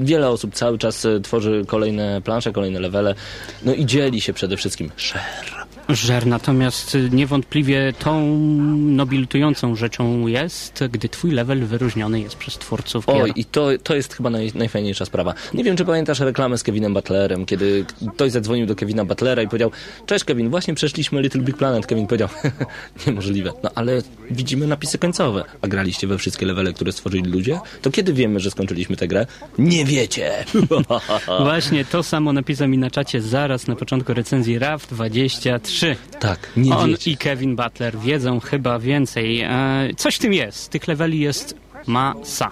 Wiele 0.00 0.28
osób 0.28 0.54
cały 0.54 0.78
czas 0.78 1.04
e, 1.04 1.20
tworzy 1.20 1.64
kolejne 1.66 2.20
plansze, 2.24 2.52
kolejne 2.52 2.80
levele, 2.80 3.14
no 3.62 3.74
i 3.74 3.86
dzieli 3.86 4.20
się 4.20 4.32
przede 4.32 4.56
wszystkim 4.56 4.90
share. 4.96 5.69
Żer, 5.94 6.26
natomiast 6.26 6.96
niewątpliwie 7.10 7.92
tą 7.98 8.38
nobilitującą 8.76 9.76
rzeczą 9.76 10.26
jest, 10.26 10.84
gdy 10.92 11.08
twój 11.08 11.30
level 11.30 11.64
wyróżniony 11.64 12.20
jest 12.20 12.36
przez 12.36 12.58
twórców 12.58 13.06
gier. 13.06 13.22
Oj, 13.22 13.32
i 13.36 13.44
to, 13.44 13.68
to 13.82 13.94
jest 13.94 14.14
chyba 14.14 14.30
naj, 14.30 14.52
najfajniejsza 14.54 15.04
sprawa. 15.04 15.34
Nie 15.54 15.64
wiem, 15.64 15.76
czy 15.76 15.84
pamiętasz 15.84 16.20
reklamę 16.20 16.58
z 16.58 16.62
Kevinem 16.62 16.94
Butlerem, 16.94 17.46
kiedy 17.46 17.84
ktoś 18.14 18.32
zadzwonił 18.32 18.66
do 18.66 18.74
Kevina 18.74 19.04
Butlera 19.04 19.42
i 19.42 19.46
powiedział 19.46 19.70
Cześć 20.06 20.24
Kevin, 20.24 20.50
właśnie 20.50 20.74
przeszliśmy 20.74 21.22
Little 21.22 21.40
Big 21.40 21.56
Planet. 21.56 21.86
Kevin 21.86 22.06
powiedział 22.06 22.28
Niemożliwe. 23.06 23.52
No 23.62 23.70
ale 23.74 24.02
widzimy 24.30 24.66
napisy 24.66 24.98
końcowe. 24.98 25.44
A 25.62 25.68
graliście 25.68 26.06
we 26.06 26.18
wszystkie 26.18 26.46
levele, 26.46 26.72
które 26.72 26.92
stworzyli 26.92 27.30
ludzie? 27.30 27.60
To 27.82 27.90
kiedy 27.90 28.12
wiemy, 28.12 28.40
że 28.40 28.50
skończyliśmy 28.50 28.96
tę 28.96 29.08
grę? 29.08 29.26
Nie 29.58 29.84
wiecie! 29.84 30.44
Właśnie 31.40 31.84
to 31.84 32.02
samo 32.02 32.32
napisał 32.32 32.68
mi 32.68 32.78
na 32.78 32.90
czacie 32.90 33.20
zaraz 33.20 33.66
na 33.66 33.76
początku 33.76 34.14
recenzji 34.14 34.58
RAF 34.58 34.86
23. 34.86 35.79
tak, 36.20 36.38
nie 36.56 36.76
On 36.76 36.90
wiecie. 36.90 37.10
i 37.10 37.16
Kevin 37.16 37.56
Butler 37.56 37.98
wiedzą 37.98 38.40
chyba 38.40 38.78
więcej. 38.78 39.40
E, 39.40 39.50
coś 39.96 40.16
w 40.16 40.18
tym 40.18 40.32
jest. 40.34 40.68
Tych 40.68 40.88
leveli 40.88 41.20
jest 41.20 41.54
masa. 41.86 42.50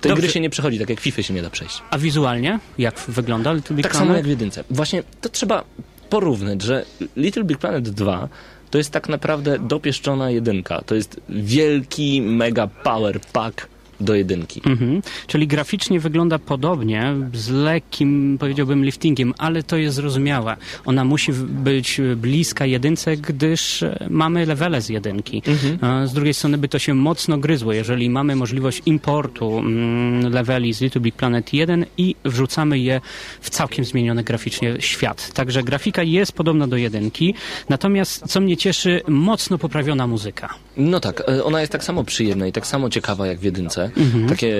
Tej 0.00 0.08
Dobrze, 0.10 0.22
gry 0.22 0.32
się 0.32 0.40
nie 0.40 0.50
przechodzi, 0.50 0.78
tak 0.78 0.90
jak 0.90 1.00
FIFA 1.00 1.22
się 1.22 1.34
nie 1.34 1.42
da 1.42 1.50
przejść. 1.50 1.82
A 1.90 1.98
wizualnie? 1.98 2.58
Jak 2.78 3.00
wygląda 3.08 3.52
Little 3.52 3.76
Big 3.76 3.82
Tak 3.82 3.92
Planet? 3.92 4.08
samo 4.08 4.16
jak 4.16 4.26
w 4.26 4.28
jedynce. 4.28 4.64
Właśnie 4.70 5.02
to 5.20 5.28
trzeba 5.28 5.64
porównać, 6.10 6.62
że 6.62 6.84
Little 7.16 7.44
Big 7.44 7.58
Planet 7.58 7.90
2 7.90 8.28
to 8.70 8.78
jest 8.78 8.90
tak 8.90 9.08
naprawdę 9.08 9.58
dopieszczona 9.58 10.30
jedynka. 10.30 10.82
To 10.86 10.94
jest 10.94 11.20
wielki 11.28 12.22
mega 12.22 12.66
power 12.66 13.20
pack 13.20 13.66
do 14.00 14.14
jedynki. 14.14 14.62
Mhm. 14.66 15.02
Czyli 15.26 15.46
graficznie 15.46 16.00
wygląda 16.00 16.38
podobnie, 16.38 17.14
z 17.32 17.50
lekkim, 17.50 18.36
powiedziałbym, 18.40 18.84
liftingiem, 18.84 19.34
ale 19.38 19.62
to 19.62 19.76
jest 19.76 19.96
zrozumiałe. 19.96 20.56
Ona 20.84 21.04
musi 21.04 21.32
być 21.32 22.00
bliska 22.16 22.66
jedynce, 22.66 23.16
gdyż 23.16 23.82
e, 23.82 24.06
mamy 24.10 24.46
levele 24.46 24.82
z 24.82 24.88
jedynki. 24.88 25.42
Mhm. 25.46 26.08
Z 26.08 26.12
drugiej 26.12 26.34
strony 26.34 26.58
by 26.58 26.68
to 26.68 26.78
się 26.78 26.94
mocno 26.94 27.38
gryzło, 27.38 27.72
jeżeli 27.72 28.10
mamy 28.10 28.36
możliwość 28.36 28.82
importu 28.86 29.58
mm, 29.58 30.32
leveli 30.32 30.74
z 30.74 30.80
Little 30.80 31.00
Big 31.00 31.14
Planet 31.14 31.52
1 31.52 31.86
i 31.96 32.14
wrzucamy 32.24 32.78
je 32.78 33.00
w 33.40 33.50
całkiem 33.50 33.84
zmieniony 33.84 34.24
graficznie 34.24 34.76
świat. 34.78 35.32
Także 35.32 35.62
grafika 35.62 36.02
jest 36.02 36.32
podobna 36.32 36.66
do 36.66 36.76
jedynki, 36.76 37.34
natomiast 37.68 38.26
co 38.26 38.40
mnie 38.40 38.56
cieszy, 38.56 39.00
mocno 39.08 39.58
poprawiona 39.58 40.06
muzyka. 40.06 40.54
No 40.76 41.00
tak, 41.00 41.22
e, 41.28 41.44
ona 41.44 41.60
jest 41.60 41.72
tak 41.72 41.84
samo 41.84 42.04
przyjemna 42.04 42.46
i 42.46 42.52
tak 42.52 42.66
samo 42.66 42.90
ciekawa 42.90 43.26
jak 43.26 43.38
w 43.38 43.42
jedynce. 43.42 43.87
Takie 44.28 44.54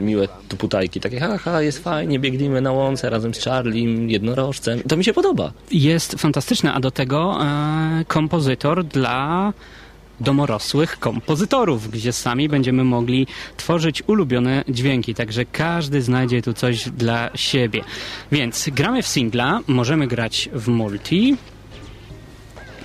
miłe 0.00 0.28
tuputajki, 0.48 1.00
takie 1.00 1.20
haha, 1.20 1.62
jest 1.62 1.84
fajnie, 1.84 2.18
biegnijmy 2.18 2.60
na 2.60 2.72
łące 2.72 3.10
razem 3.10 3.34
z 3.34 3.44
Charliem, 3.44 4.10
jednorożcem. 4.10 4.80
To 4.88 4.96
mi 4.96 5.04
się 5.04 5.12
podoba. 5.12 5.52
jest 5.70 6.14
fantastyczne, 6.14 6.72
a 6.72 6.80
do 6.80 6.90
tego 6.90 7.38
e, 7.40 8.04
kompozytor 8.08 8.84
dla 8.84 9.52
domorosłych 10.20 10.98
kompozytorów, 10.98 11.90
gdzie 11.90 12.12
sami 12.12 12.48
będziemy 12.48 12.84
mogli 12.84 13.26
tworzyć 13.56 14.02
ulubione 14.06 14.64
dźwięki, 14.68 15.14
także 15.14 15.44
każdy 15.44 16.02
znajdzie 16.02 16.42
tu 16.42 16.54
coś 16.54 16.88
dla 16.90 17.30
siebie. 17.34 17.84
Więc 18.32 18.68
gramy 18.72 19.02
w 19.02 19.06
singla, 19.06 19.60
możemy 19.66 20.06
grać 20.06 20.50
w 20.52 20.68
multi, 20.68 21.36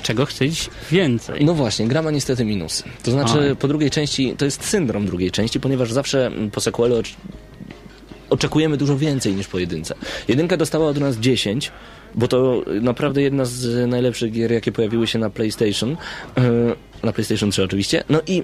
czego 0.04 0.26
chcieć 0.26 0.70
więcej. 0.91 1.45
No 1.45 1.54
właśnie, 1.54 1.88
gra 1.88 2.02
ma 2.02 2.12
niestety 2.12 2.45
minusy. 2.45 2.84
To 3.04 3.12
znaczy, 3.12 3.39
Oj. 3.39 3.56
po 3.56 3.68
drugiej 3.68 3.89
części, 3.91 4.36
to 4.38 4.45
jest 4.45 4.66
syndrom 4.66 5.06
drugiej 5.06 5.32
części, 5.32 5.60
ponieważ 5.60 5.91
zawsze 5.91 6.26
mm, 6.28 6.52
po 6.52 6.62
sequelu 6.62 6.95
ocz- 6.95 7.16
oczekujemy 8.30 8.78
dużo 8.78 8.97
więcej 8.97 9.34
niż 9.34 9.47
po 9.47 9.60
jedynce. 9.60 9.95
Jedynka 10.28 10.58
dostała 10.58 10.88
od 10.88 11.00
nas 11.00 11.18
10, 11.18 11.72
bo 12.16 12.28
to 12.28 12.64
naprawdę 12.82 13.22
jedna 13.22 13.45
z 13.45 13.89
najlepszych 13.89 14.32
gier, 14.32 14.52
jakie 14.52 14.72
pojawiły 14.72 15.08
się 15.08 15.20
na 15.20 15.30
PlayStation. 15.30 15.89
Yy, 16.38 16.76
na 17.04 17.14
PlayStation 17.14 17.52
3 17.52 17.64
oczywiście. 17.64 18.04
No 18.10 18.22
i 18.28 18.43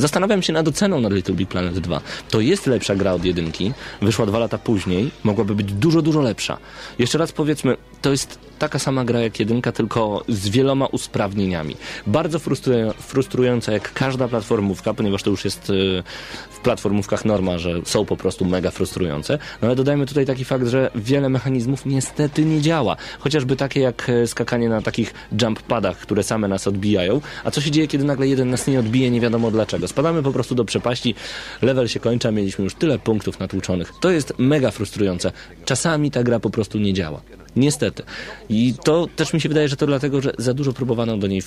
Zastanawiam 0.00 0.42
się 0.42 0.52
nad 0.52 0.68
oceną 0.68 1.00
nad 1.00 1.12
Little 1.12 1.34
Big 1.34 1.48
Planet 1.48 1.78
2. 1.78 2.00
To 2.30 2.40
jest 2.40 2.66
lepsza 2.66 2.96
gra 2.96 3.12
od 3.12 3.24
jedynki, 3.24 3.72
wyszła 4.02 4.26
dwa 4.26 4.38
lata 4.38 4.58
później, 4.58 5.10
mogłaby 5.24 5.54
być 5.54 5.72
dużo, 5.72 6.02
dużo 6.02 6.20
lepsza. 6.20 6.58
Jeszcze 6.98 7.18
raz 7.18 7.32
powiedzmy, 7.32 7.76
to 8.02 8.10
jest 8.10 8.38
taka 8.58 8.78
sama 8.78 9.04
gra 9.04 9.20
jak 9.20 9.40
jedynka, 9.40 9.72
tylko 9.72 10.24
z 10.28 10.48
wieloma 10.48 10.86
usprawnieniami. 10.86 11.76
Bardzo 12.06 12.38
frustrują- 12.38 12.92
frustrująca 12.92 13.72
jak 13.72 13.92
każda 13.92 14.28
platformówka, 14.28 14.94
ponieważ 14.94 15.22
to 15.22 15.30
już 15.30 15.44
jest 15.44 15.70
y, 15.70 16.02
w 16.50 16.60
platformówkach 16.60 17.24
norma, 17.24 17.58
że 17.58 17.80
są 17.84 18.04
po 18.04 18.16
prostu 18.16 18.44
mega 18.44 18.70
frustrujące. 18.70 19.38
No 19.62 19.68
ale 19.68 19.76
dodajmy 19.76 20.06
tutaj 20.06 20.26
taki 20.26 20.44
fakt, 20.44 20.66
że 20.66 20.90
wiele 20.94 21.28
mechanizmów 21.28 21.86
niestety 21.86 22.44
nie 22.44 22.60
działa. 22.60 22.96
Chociażby 23.18 23.56
takie 23.56 23.80
jak 23.80 24.08
e, 24.10 24.26
skakanie 24.26 24.68
na 24.68 24.82
takich 24.82 25.14
jump 25.42 25.62
padach, 25.62 25.98
które 25.98 26.22
same 26.22 26.48
nas 26.48 26.66
odbijają. 26.66 27.20
A 27.44 27.50
co 27.50 27.60
się 27.60 27.70
dzieje, 27.70 27.88
kiedy 27.88 28.04
nagle 28.04 28.28
jeden 28.28 28.50
nas 28.50 28.66
nie 28.66 28.80
odbije, 28.80 29.10
nie 29.10 29.20
wiadomo 29.20 29.50
dlaczego. 29.50 29.88
Spadamy 29.88 30.22
po 30.22 30.32
prostu 30.32 30.54
do 30.54 30.64
przepaści, 30.64 31.14
level 31.62 31.88
się 31.88 32.00
kończy, 32.00 32.28
a 32.28 32.30
mieliśmy 32.30 32.64
już 32.64 32.74
tyle 32.74 32.98
punktów 32.98 33.38
natłuczonych. 33.40 33.92
To 34.00 34.10
jest 34.10 34.32
mega 34.38 34.70
frustrujące. 34.70 35.32
Czasami 35.64 36.10
ta 36.10 36.22
gra 36.22 36.40
po 36.40 36.50
prostu 36.50 36.78
nie 36.78 36.92
działa. 36.94 37.20
Niestety. 37.56 38.02
I 38.48 38.74
to 38.84 39.06
też 39.16 39.32
mi 39.32 39.40
się 39.40 39.48
wydaje, 39.48 39.68
że 39.68 39.76
to 39.76 39.86
dlatego, 39.86 40.20
że 40.20 40.32
za 40.38 40.54
dużo 40.54 40.72
próbowano 40.72 41.16
do 41.16 41.26
niej 41.26 41.42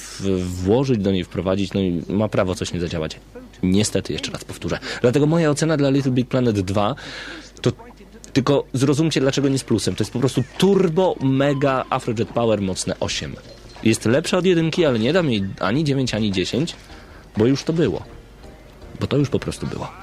włożyć, 0.45 0.99
do 0.99 1.11
niej 1.11 1.23
wprowadzić, 1.23 1.73
no 1.73 1.81
i 1.81 2.01
ma 2.09 2.29
prawo 2.29 2.55
coś 2.55 2.73
nie 2.73 2.79
zadziałać. 2.79 3.19
Niestety, 3.63 4.13
jeszcze 4.13 4.31
raz 4.31 4.43
powtórzę. 4.43 4.79
Dlatego 5.01 5.25
moja 5.25 5.49
ocena 5.49 5.77
dla 5.77 5.89
Little 5.89 6.11
Big 6.11 6.27
Planet 6.27 6.59
2 6.59 6.95
to 7.61 7.71
tylko 8.33 8.63
zrozumcie, 8.73 9.21
dlaczego 9.21 9.49
nie 9.49 9.59
z 9.59 9.63
plusem. 9.63 9.95
To 9.95 10.03
jest 10.03 10.13
po 10.13 10.19
prostu 10.19 10.43
turbo, 10.57 11.15
mega 11.21 11.85
Afrojet 11.89 12.29
Power 12.29 12.61
mocne 12.61 12.95
8. 12.99 13.35
Jest 13.83 14.05
lepsza 14.05 14.37
od 14.37 14.45
jedynki, 14.45 14.85
ale 14.85 14.99
nie 14.99 15.13
dam 15.13 15.31
jej 15.31 15.43
ani 15.59 15.83
9, 15.83 16.13
ani 16.13 16.31
10, 16.31 16.75
bo 17.37 17.45
już 17.45 17.63
to 17.63 17.73
było. 17.73 18.03
Bo 18.99 19.07
to 19.07 19.17
już 19.17 19.29
po 19.29 19.39
prostu 19.39 19.67
było. 19.67 20.02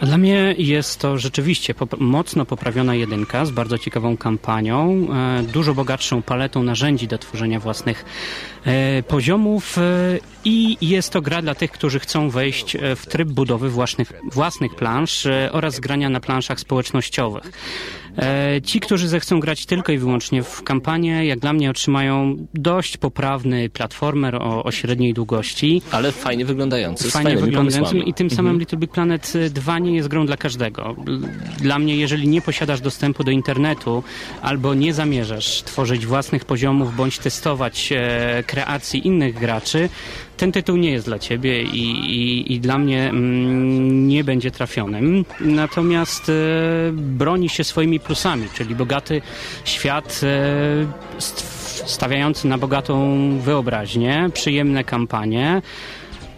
Dla 0.00 0.18
mnie 0.18 0.54
jest 0.58 1.00
to 1.00 1.18
rzeczywiście 1.18 1.74
pop- 1.74 1.98
mocno 2.00 2.44
poprawiona 2.46 2.94
jedynka 2.94 3.44
z 3.44 3.50
bardzo 3.50 3.78
ciekawą 3.78 4.16
kampanią, 4.16 5.06
e, 5.40 5.42
dużo 5.42 5.74
bogatszą 5.74 6.22
paletą 6.22 6.62
narzędzi 6.62 7.08
do 7.08 7.18
tworzenia 7.18 7.60
własnych 7.60 8.04
e, 8.64 9.02
poziomów 9.02 9.78
e, 9.78 9.82
i 10.44 10.76
jest 10.88 11.12
to 11.12 11.22
gra 11.22 11.42
dla 11.42 11.54
tych, 11.54 11.70
którzy 11.70 11.98
chcą 12.00 12.30
wejść 12.30 12.76
e, 12.76 12.96
w 12.96 13.06
tryb 13.06 13.28
budowy 13.28 13.70
własnych, 13.70 14.12
własnych 14.32 14.74
plansz 14.74 15.26
e, 15.26 15.50
oraz 15.52 15.80
grania 15.80 16.08
na 16.10 16.20
planszach 16.20 16.60
społecznościowych. 16.60 17.52
E, 18.18 18.60
Ci, 18.62 18.80
którzy 18.80 19.08
zechcą 19.08 19.40
grać 19.40 19.66
tylko 19.66 19.92
i 19.92 19.98
wyłącznie 19.98 20.42
w 20.42 20.62
kampanię, 20.62 21.26
jak 21.26 21.38
dla 21.38 21.52
mnie 21.52 21.70
otrzymają 21.70 22.36
dość 22.54 22.96
poprawny 22.96 23.70
platformer 23.70 24.34
o, 24.36 24.64
o 24.64 24.70
średniej 24.70 25.14
długości. 25.14 25.82
Ale 25.90 26.12
fajnie 26.12 26.44
wyglądający, 26.44 27.10
Fajnie 27.10 27.36
pomysłami. 27.36 28.08
i 28.08 28.14
tym 28.14 28.30
samym 28.30 28.58
Little 28.58 28.78
Big 28.78 28.90
Planet 28.90 29.32
y, 29.34 29.50
2 29.50 29.78
nie 29.78 29.96
jest 29.96 30.08
grą 30.08 30.26
dla 30.26 30.36
każdego. 30.36 30.96
Dla 31.58 31.78
mnie, 31.78 31.96
jeżeli 31.96 32.28
nie 32.28 32.42
posiadasz 32.42 32.80
dostępu 32.80 33.24
do 33.24 33.30
internetu 33.30 34.02
albo 34.42 34.74
nie 34.74 34.94
zamierzasz 34.94 35.62
tworzyć 35.62 36.06
własnych 36.06 36.44
poziomów 36.44 36.96
bądź 36.96 37.18
testować 37.18 37.92
e, 37.92 38.44
kreacji 38.46 39.06
innych 39.06 39.34
graczy, 39.34 39.88
ten 40.42 40.52
tytuł 40.52 40.76
nie 40.76 40.90
jest 40.90 41.06
dla 41.06 41.18
ciebie 41.18 41.62
i, 41.62 41.82
i, 41.90 42.52
i 42.52 42.60
dla 42.60 42.78
mnie 42.78 43.08
mm, 43.08 44.08
nie 44.08 44.24
będzie 44.24 44.50
trafionym. 44.50 45.24
Natomiast 45.40 46.28
e, 46.28 46.32
broni 46.92 47.48
się 47.48 47.64
swoimi 47.64 48.00
plusami, 48.00 48.48
czyli 48.54 48.74
bogaty 48.74 49.22
świat 49.64 50.20
e, 50.22 51.18
stawiający 51.86 52.48
na 52.48 52.58
bogatą 52.58 53.18
wyobraźnię, 53.38 54.30
przyjemne 54.34 54.84
kampanie. 54.84 55.62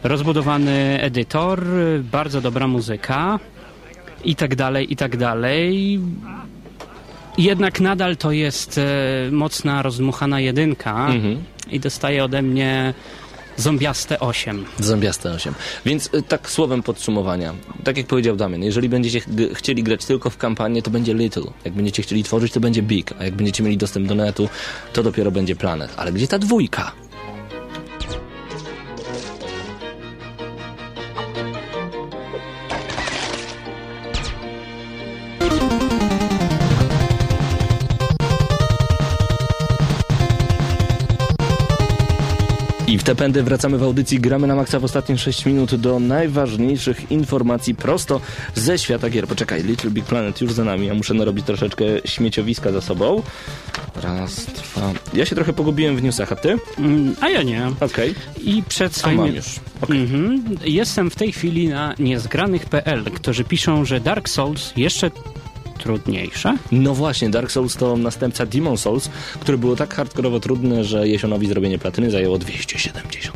rozbudowany 0.03 0.99
edytor, 1.01 1.65
bardzo 2.13 2.41
dobra 2.41 2.67
muzyka 2.69 3.39
i 4.25 4.37
tak 4.37 4.55
dalej, 4.55 4.93
i 4.93 4.97
tak 4.97 5.17
dalej. 5.17 6.01
Jednak 7.39 7.81
nadal 7.81 8.17
to 8.17 8.33
jest 8.33 8.79
e, 8.79 8.83
mocna, 9.31 9.83
rozdmuchana 9.83 10.41
jedynka 10.41 11.07
Mhm. 11.09 11.43
i 11.71 11.81
dostaje 11.81 12.25
ode 12.25 12.43
mnie 12.43 12.95
zombiaste 13.57 14.21
8. 14.21 14.65
Zombiaste 14.79 15.33
8. 15.33 15.55
Więc 15.87 16.11
y, 16.15 16.23
tak 16.23 16.51
słowem 16.51 16.83
podsumowania. 16.83 17.55
Tak 17.85 17.97
jak 17.97 18.07
powiedział 18.07 18.37
Damian, 18.37 18.63
jeżeli 18.63 18.89
będziecie 18.89 19.21
chcieli 19.55 19.83
grać 19.83 20.05
tylko 20.05 20.31
w 20.31 20.37
kampanię, 20.37 20.83
to 20.83 20.91
będzie 20.91 21.15
Little. 21.15 21.53
Jak 21.65 21.75
będziecie 21.75 22.03
chcieli 22.03 22.25
tworzyć, 22.25 22.53
to 22.53 22.61
będzie 22.61 22.83
Big. 22.83 23.13
A 23.19 23.25
jak 23.25 23.35
będziecie 23.35 23.63
mieli 23.63 23.77
dostęp 23.77 24.09
do 24.09 24.15
netu, 24.15 24.49
to 24.93 25.03
dopiero 25.03 25.31
będzie 25.31 25.57
Planet. 25.57 25.93
Ale 25.97 26.13
gdzie 26.13 26.29
ta 26.29 26.39
dwójka? 26.39 26.93
I 42.95 42.99
w 42.99 43.05
te 43.05 43.15
pędy 43.15 43.43
wracamy 43.43 43.79
w 43.79 43.83
audycji 43.83 44.21
Gramy 44.21 44.47
na 44.47 44.55
Maxa 44.55 44.81
w 44.81 44.85
ostatnie 44.85 45.19
6 45.19 45.47
minut 45.47 45.75
do 45.75 46.01
najważniejszych 46.01 47.11
informacji 47.11 47.75
prosto 47.75 48.21
ze 48.55 48.79
świata 48.79 49.11
gier. 49.11 49.27
Poczekaj, 49.27 49.63
Little 49.63 49.91
Big 49.91 50.05
Planet 50.05 50.41
już 50.41 50.53
za 50.53 50.65
nami. 50.65 50.87
Ja 50.87 50.95
muszę 50.95 51.15
narobić 51.15 51.47
troszeczkę 51.47 51.85
śmieciowiska 52.05 52.73
za 52.73 52.81
sobą. 52.81 53.23
Raz, 54.03 54.47
dwa. 54.47 54.93
Ja 55.15 55.27
się 55.27 55.35
trochę 55.35 55.53
pogubiłem 55.53 55.97
w 55.97 56.03
newsach, 56.03 56.33
a 56.33 56.37
ty? 56.37 56.57
Mm, 56.79 57.17
A 57.21 57.29
ja 57.29 57.43
nie. 57.43 57.71
Okej. 57.81 58.15
I 58.45 58.63
przed 58.69 58.93
A 58.93 58.99
swoimi... 58.99 59.19
mam 59.19 59.35
już. 59.35 59.47
Okej. 59.81 60.01
Mhm. 60.01 60.45
Jestem 60.65 61.11
w 61.11 61.17
tej 61.17 61.33
chwili 61.33 61.69
na 61.69 61.95
niezgranych.pl, 61.99 63.05
którzy 63.05 63.45
piszą, 63.45 63.85
że 63.85 64.01
Dark 64.01 64.29
Souls 64.29 64.73
jeszcze 64.77 65.11
trudniejsze. 65.85 66.57
No 66.72 66.95
właśnie, 66.95 67.30
Dark 67.30 67.51
Souls 67.51 67.76
to 67.76 67.97
następca 67.97 68.47
Demon 68.47 68.76
Souls, 68.76 69.11
który 69.41 69.59
było 69.59 69.76
tak 69.76 69.95
hardkorowo 69.95 70.41
trudne, 70.41 70.85
że 70.85 71.09
Jesionowi 71.09 71.47
zrobienie 71.47 71.78
platyny 71.78 72.11
zajęło 72.11 72.39
275. 72.39 73.32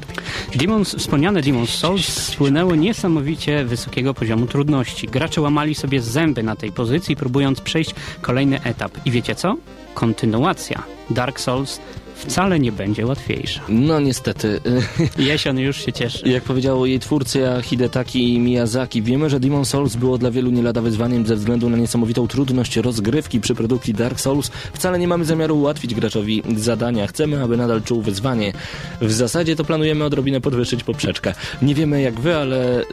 Demons, 0.55 0.95
wspomniane 0.95 1.41
Demon's 1.43 1.67
Souls 1.67 2.09
spłynęły 2.09 2.79
niesamowicie 2.79 3.65
wysokiego 3.65 4.15
poziomu 4.15 4.47
trudności. 4.47 5.07
Gracze 5.07 5.41
łamali 5.41 5.75
sobie 5.75 6.03
zęby 6.03 6.43
na 6.43 6.57
tej 6.57 6.73
pozycji, 6.73 7.17
próbując 7.17 7.61
przejść 7.61 7.91
kolejny 8.21 8.63
etap. 8.63 8.93
I 9.05 9.11
wiecie 9.11 9.35
co? 9.35 9.57
Kontynuacja 9.95 10.83
Dark 11.11 11.41
Souls 11.41 11.81
wcale 12.19 12.61
nie 12.61 12.73
będzie 12.73 13.07
łatwiejsza. 13.07 13.61
No 13.69 14.01
niestety, 14.01 14.61
Jesion 15.19 15.59
już 15.59 15.85
się 15.85 15.93
cieszy. 15.93 16.29
Jak 16.29 16.43
powiedział 16.43 16.87
jej 16.87 17.01
twórca 17.01 17.63
Hidetaki 17.63 18.39
Miyazaki, 18.39 19.03
wiemy, 19.03 19.31
że 19.31 19.41
Demon 19.41 19.65
Souls 19.65 19.97
było 19.97 20.19
dla 20.19 20.31
wielu 20.31 20.51
nie 20.51 20.63
lada 20.63 20.81
wyzwaniem 20.81 21.27
ze 21.27 21.37
względu 21.37 21.71
na 21.71 21.77
niesamowitą 21.77 22.29
trudność 22.29 22.77
rozgrywki 22.77 23.41
przy 23.41 23.55
produkcji 23.55 23.95
Dark 23.95 24.21
Souls. 24.21 24.51
Wcale 24.73 24.99
nie 24.99 25.09
mamy 25.09 25.25
zamiaru 25.25 25.59
ułatwić 25.59 25.95
graczowi 25.95 26.43
zadania. 26.57 27.07
Chcemy, 27.07 27.43
aby 27.43 27.57
nadal 27.57 27.83
czuł 27.83 28.03
wyzwanie. 28.03 28.53
W 29.01 29.13
zasadzie 29.13 29.57
to 29.57 29.65
planujemy 29.65 30.05
odrobinę 30.05 30.41
podwyższyć 30.41 30.85
poprzeczkę. 30.85 31.35
Nie 31.63 31.75
wiemy 31.75 32.03
jak 32.03 32.21
wy, 32.21 32.37
ale 32.37 32.85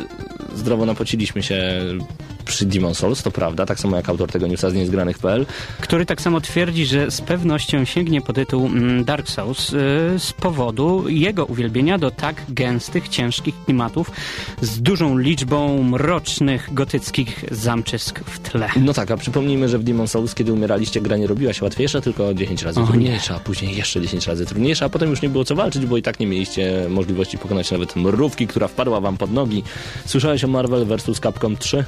zdrowo 0.56 0.86
napociliśmy 0.86 1.44
się 1.44 1.82
przy 2.46 2.66
Demon 2.66 2.96
Souls, 2.96 3.24
to 3.24 3.32
prawda, 3.32 3.66
tak 3.66 3.80
samo 3.80 3.98
jak 3.98 4.10
autor 4.10 4.32
tego 4.32 4.48
newsa 4.48 4.70
z 4.70 4.74
niezgranych.pl. 4.74 5.46
Który 5.82 6.06
tak 6.06 6.22
samo 6.22 6.42
twierdzi, 6.42 6.86
że 6.86 7.12
z 7.12 7.22
pewnością 7.22 7.86
sięgnie 7.86 8.22
po 8.22 8.34
tytuł 8.34 8.66
mm, 8.66 9.04
Dark 9.06 9.30
Souls 9.30 9.74
y, 9.74 9.76
z 10.18 10.34
powodu 10.34 11.10
jego 11.10 11.46
uwielbienia 11.46 11.98
do 11.98 12.12
tak 12.12 12.42
gęstych, 12.50 13.08
ciężkich 13.10 13.56
klimatów 13.66 14.12
z 14.62 14.82
dużą 14.82 15.18
liczbą 15.18 15.84
mrocznych, 15.84 16.74
gotyckich 16.74 17.46
zamczysk 17.52 18.20
w 18.26 18.40
tle. 18.40 18.70
No 18.82 18.94
tak, 18.94 19.12
a 19.12 19.18
przypomnijmy, 19.18 19.70
że 19.70 19.80
w 19.80 19.84
Demon 19.84 20.08
Souls, 20.08 20.36
kiedy 20.36 20.54
umieraliście, 20.54 21.02
gra 21.02 21.18
nie 21.18 21.28
robiła 21.28 21.54
się 21.54 21.64
łatwiejsza, 21.64 22.02
tylko 22.02 22.34
10 22.34 22.64
razy 22.64 22.80
O 22.80 22.84
nie. 22.84 22.90
trudniejsza, 22.90 23.36
a 23.36 23.40
później 23.40 23.76
jeszcze 23.78 24.02
10 24.02 24.28
razy 24.28 24.46
trudniejsza, 24.46 24.86
a 24.86 24.90
potem 24.90 25.10
już 25.10 25.22
nie 25.22 25.30
było 25.30 25.46
co 25.46 25.56
walczyć, 25.56 25.86
bo 25.86 25.98
i 25.98 26.02
tak 26.02 26.20
nie 26.20 26.28
mieliście 26.28 26.86
możliwości 26.90 27.38
pokonać 27.38 27.72
nawet 27.72 27.96
mrówki, 27.96 28.48
która 28.48 28.68
wpadła 28.68 29.02
wam 29.02 29.18
pod 29.18 29.32
nogi. 29.32 29.64
Słyszałeś 30.06 30.44
o 30.44 30.48
Marvel 30.48 30.86
vs. 30.86 31.20
Capcom 31.20 31.58
3? 31.58 31.86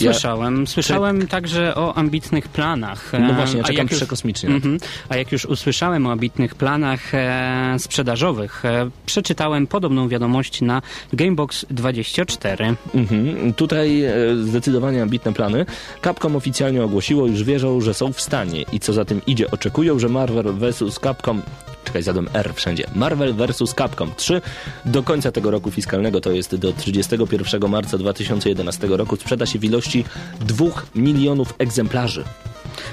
Ja- 0.00 0.12
Słyszałem. 0.12 0.66
Słyszałem 0.66 1.28
także 1.28 1.74
o 1.74 1.94
ambitnych 1.94 2.48
planach. 2.48 3.12
No 3.12 3.30
E, 3.30 3.34
właśnie, 3.34 3.56
ja 3.58 3.64
a 3.64 3.66
czekam 3.66 3.84
jak 3.84 3.90
już- 3.90 4.00
przekosmicznie 4.00 4.48
to. 4.48 4.54
Mhm. 4.54 4.78
A 5.08 5.16
jak 5.16 5.32
już 5.32 5.44
usłyszałem 5.44 6.06
o 6.06 6.12
ambitnych 6.12 6.54
planach 6.54 7.14
e, 7.14 7.76
sprzedażowych, 7.78 8.64
e, 8.64 8.90
przeczytałem 9.06 9.66
podobną 9.66 10.08
wiadomość 10.08 10.60
na 10.60 10.82
Gamebox24. 11.14 12.74
Mhm. 12.94 13.52
Tutaj 13.54 14.02
e, 14.04 14.12
zdecydowanie 14.42 15.02
ambitne 15.02 15.32
plany. 15.32 15.66
Capcom 16.04 16.36
oficjalnie 16.36 16.82
ogłosiło, 16.82 17.26
już 17.26 17.42
wierzą, 17.44 17.80
że 17.80 17.94
są 17.94 18.12
w 18.12 18.20
stanie 18.20 18.64
i 18.72 18.80
co 18.80 18.92
za 18.92 19.04
tym 19.04 19.20
idzie, 19.26 19.50
oczekują, 19.50 19.98
że 19.98 20.08
Marvel 20.08 20.54
vs. 20.54 21.00
Capcom 21.02 21.42
Czekaj, 21.86 22.02
zadłem 22.02 22.28
R 22.32 22.54
wszędzie. 22.54 22.84
Marvel 22.94 23.34
vs. 23.34 23.74
Capcom 23.74 24.10
3 24.16 24.40
do 24.84 25.02
końca 25.02 25.32
tego 25.32 25.50
roku 25.50 25.70
fiskalnego, 25.70 26.20
to 26.20 26.30
jest 26.30 26.56
do 26.56 26.72
31 26.72 27.70
marca 27.70 27.98
2011 27.98 28.86
roku, 28.86 29.16
sprzeda 29.16 29.46
się 29.46 29.58
w 29.58 29.64
ilości 29.64 30.04
2 30.40 30.66
milionów 30.94 31.54
egzemplarzy. 31.58 32.24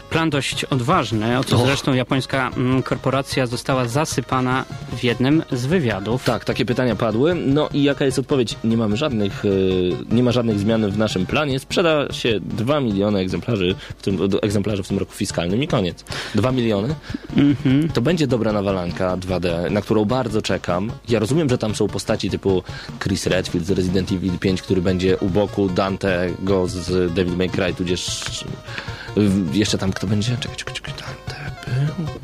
Plan 0.09 0.29
dość 0.29 0.65
odważny, 0.65 1.39
o 1.39 1.43
co 1.43 1.55
Och. 1.55 1.65
zresztą 1.65 1.93
japońska 1.93 2.51
mm, 2.57 2.83
korporacja 2.83 3.45
została 3.47 3.87
zasypana 3.87 4.65
w 4.97 5.03
jednym 5.03 5.43
z 5.51 5.65
wywiadów. 5.65 6.23
Tak, 6.23 6.45
takie 6.45 6.65
pytania 6.65 6.95
padły. 6.95 7.35
No 7.35 7.69
i 7.73 7.83
jaka 7.83 8.05
jest 8.05 8.19
odpowiedź? 8.19 8.55
Nie 8.63 8.77
mamy 8.77 8.97
żadnych, 8.97 9.45
y, 9.45 9.91
nie 10.11 10.23
ma 10.23 10.31
żadnych 10.31 10.59
zmian 10.59 10.91
w 10.91 10.97
naszym 10.97 11.25
planie. 11.25 11.59
Sprzeda 11.59 12.13
się 12.13 12.39
2 12.39 12.79
miliony 12.79 13.19
egzemplarzy 13.19 13.75
w 13.97 14.01
tym, 14.01 14.19
egzemplarzy 14.41 14.83
w 14.83 14.87
tym 14.87 14.97
roku 14.97 15.13
fiskalnym 15.13 15.63
i 15.63 15.67
koniec. 15.67 16.05
2 16.35 16.51
miliony? 16.51 16.95
To 17.93 18.01
będzie 18.01 18.27
dobra 18.27 18.51
nawalanka 18.51 19.17
2D, 19.17 19.71
na 19.71 19.81
którą 19.81 20.05
bardzo 20.05 20.41
czekam. 20.41 20.91
Ja 21.09 21.19
rozumiem, 21.19 21.49
że 21.49 21.57
tam 21.57 21.75
są 21.75 21.87
postaci 21.87 22.29
typu 22.29 22.63
Chris 22.99 23.27
Redfield 23.27 23.65
z 23.65 23.71
Resident 23.71 24.11
Evil 24.11 24.39
5, 24.39 24.61
który 24.61 24.81
będzie 24.81 25.17
u 25.17 25.29
boku 25.29 25.69
Dantego 25.69 26.67
z 26.67 27.13
Devil 27.13 27.37
May 27.37 27.49
Cry, 27.49 27.73
tudzież 27.73 28.21
jeszcze 29.53 29.77
tam 29.77 29.93
kto 29.93 30.07
będzie? 30.07 30.37
Czekaj, 30.37 30.57
czekaj, 30.57 30.75
czekaj. 30.75 30.93
Dante 30.99 31.35
był, 31.35 31.42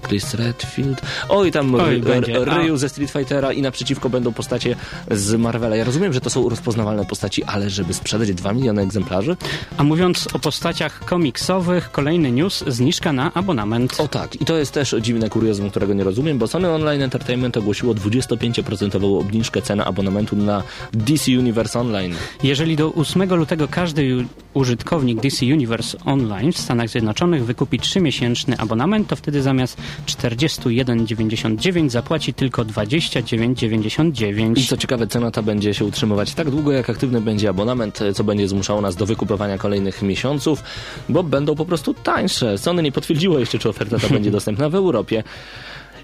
Chris 0.08 0.34
Redfield. 0.34 1.02
Oj, 1.30 1.52
tam 1.52 1.76
Oj. 1.76 2.02
Ryu 2.46 2.78
ze 2.78 2.90
Street 2.90 3.12
Fightera 3.12 3.54
i 3.54 3.62
naprzeciwko 3.62 4.10
będą 4.10 4.34
postacie 4.34 4.76
z 5.12 5.36
Marvela. 5.40 5.76
Ja 5.76 5.84
rozumiem, 5.84 6.14
że 6.14 6.22
to 6.22 6.30
są 6.30 6.50
rozpoznawalne 6.50 7.06
postaci, 7.06 7.44
ale 7.44 7.70
żeby 7.70 7.94
sprzedać 7.94 8.34
2 8.34 8.54
miliony 8.54 8.82
egzemplarzy? 8.82 9.38
A 9.78 9.84
mówiąc 9.84 10.28
o 10.34 10.40
postaciach 10.40 11.06
komiksowych, 11.06 11.92
kolejny 11.92 12.32
news, 12.32 12.64
zniżka 12.68 13.14
na 13.14 13.34
abonament. 13.34 14.00
O 14.00 14.08
tak, 14.08 14.42
i 14.42 14.46
to 14.46 14.58
jest 14.58 14.72
też 14.72 14.96
dziwne 15.02 15.30
kuriozum, 15.30 15.70
którego 15.70 15.94
nie 15.94 16.04
rozumiem, 16.04 16.38
bo 16.38 16.48
Sony 16.48 16.70
Online 16.70 17.02
Entertainment 17.02 17.58
ogłosiło 17.58 17.94
25% 17.94 19.20
obniżkę 19.20 19.62
ceny 19.62 19.86
abonamentu 19.86 20.36
na 20.36 20.64
DC 20.94 21.32
Universe 21.32 21.80
Online. 21.80 22.16
Jeżeli 22.44 22.76
do 22.76 22.94
8 22.94 23.36
lutego 23.36 23.68
każdy 23.68 24.26
użytkownik 24.54 25.22
DC 25.22 25.46
Universe 25.46 25.98
Online 26.06 26.52
w 26.52 26.58
Stanach 26.58 26.90
Zjednoczonych 26.90 27.46
wykupi 27.46 27.80
3-miesięczny 27.80 28.56
abonament, 28.58 29.08
to 29.08 29.16
wtedy 29.16 29.39
zamiast 29.42 29.78
41,99 30.06 31.90
zapłaci 31.90 32.34
tylko 32.34 32.66
29,99. 32.66 34.58
I 34.58 34.66
co 34.66 34.78
ciekawe, 34.78 35.08
cena 35.08 35.32
ta 35.32 35.42
będzie 35.42 35.74
się 35.74 35.86
utrzymywać 35.86 36.34
tak 36.34 36.50
długo, 36.50 36.72
jak 36.72 36.90
aktywny 36.90 37.22
będzie 37.22 37.50
abonament, 37.50 38.00
co 38.16 38.24
będzie 38.24 38.48
zmuszało 38.48 38.82
nas 38.82 38.96
do 38.96 39.06
wykupowania 39.06 39.58
kolejnych 39.58 40.02
miesiąców, 40.02 40.64
bo 41.10 41.24
będą 41.24 41.56
po 41.56 41.66
prostu 41.66 41.94
tańsze. 41.94 42.58
Sony 42.58 42.84
nie 42.84 42.92
potwierdziło 42.92 43.40
jeszcze, 43.40 43.60
czy 43.60 43.70
oferta 43.70 44.00
ta 44.00 44.10
będzie 44.10 44.32
dostępna 44.40 44.70
w 44.70 44.76
Europie. 44.76 45.24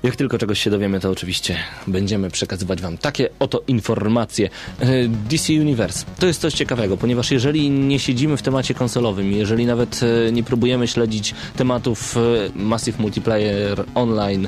Jak 0.03 0.15
tylko 0.15 0.37
czegoś 0.37 0.59
się 0.59 0.69
dowiemy, 0.69 0.99
to 0.99 1.09
oczywiście 1.09 1.57
będziemy 1.87 2.29
przekazywać 2.31 2.81
Wam 2.81 2.97
takie 2.97 3.29
oto 3.39 3.61
informacje. 3.67 4.49
E, 4.79 5.07
DC 5.07 5.53
Universe 5.53 6.05
to 6.19 6.27
jest 6.27 6.41
coś 6.41 6.53
ciekawego, 6.53 6.97
ponieważ 6.97 7.31
jeżeli 7.31 7.69
nie 7.69 7.99
siedzimy 7.99 8.37
w 8.37 8.41
temacie 8.41 8.73
konsolowym, 8.73 9.31
jeżeli 9.31 9.65
nawet 9.65 10.01
e, 10.27 10.31
nie 10.31 10.43
próbujemy 10.43 10.87
śledzić 10.87 11.35
tematów 11.55 12.17
e, 12.17 12.19
Massive 12.55 12.99
Multiplayer 13.01 13.85
Online 13.95 14.47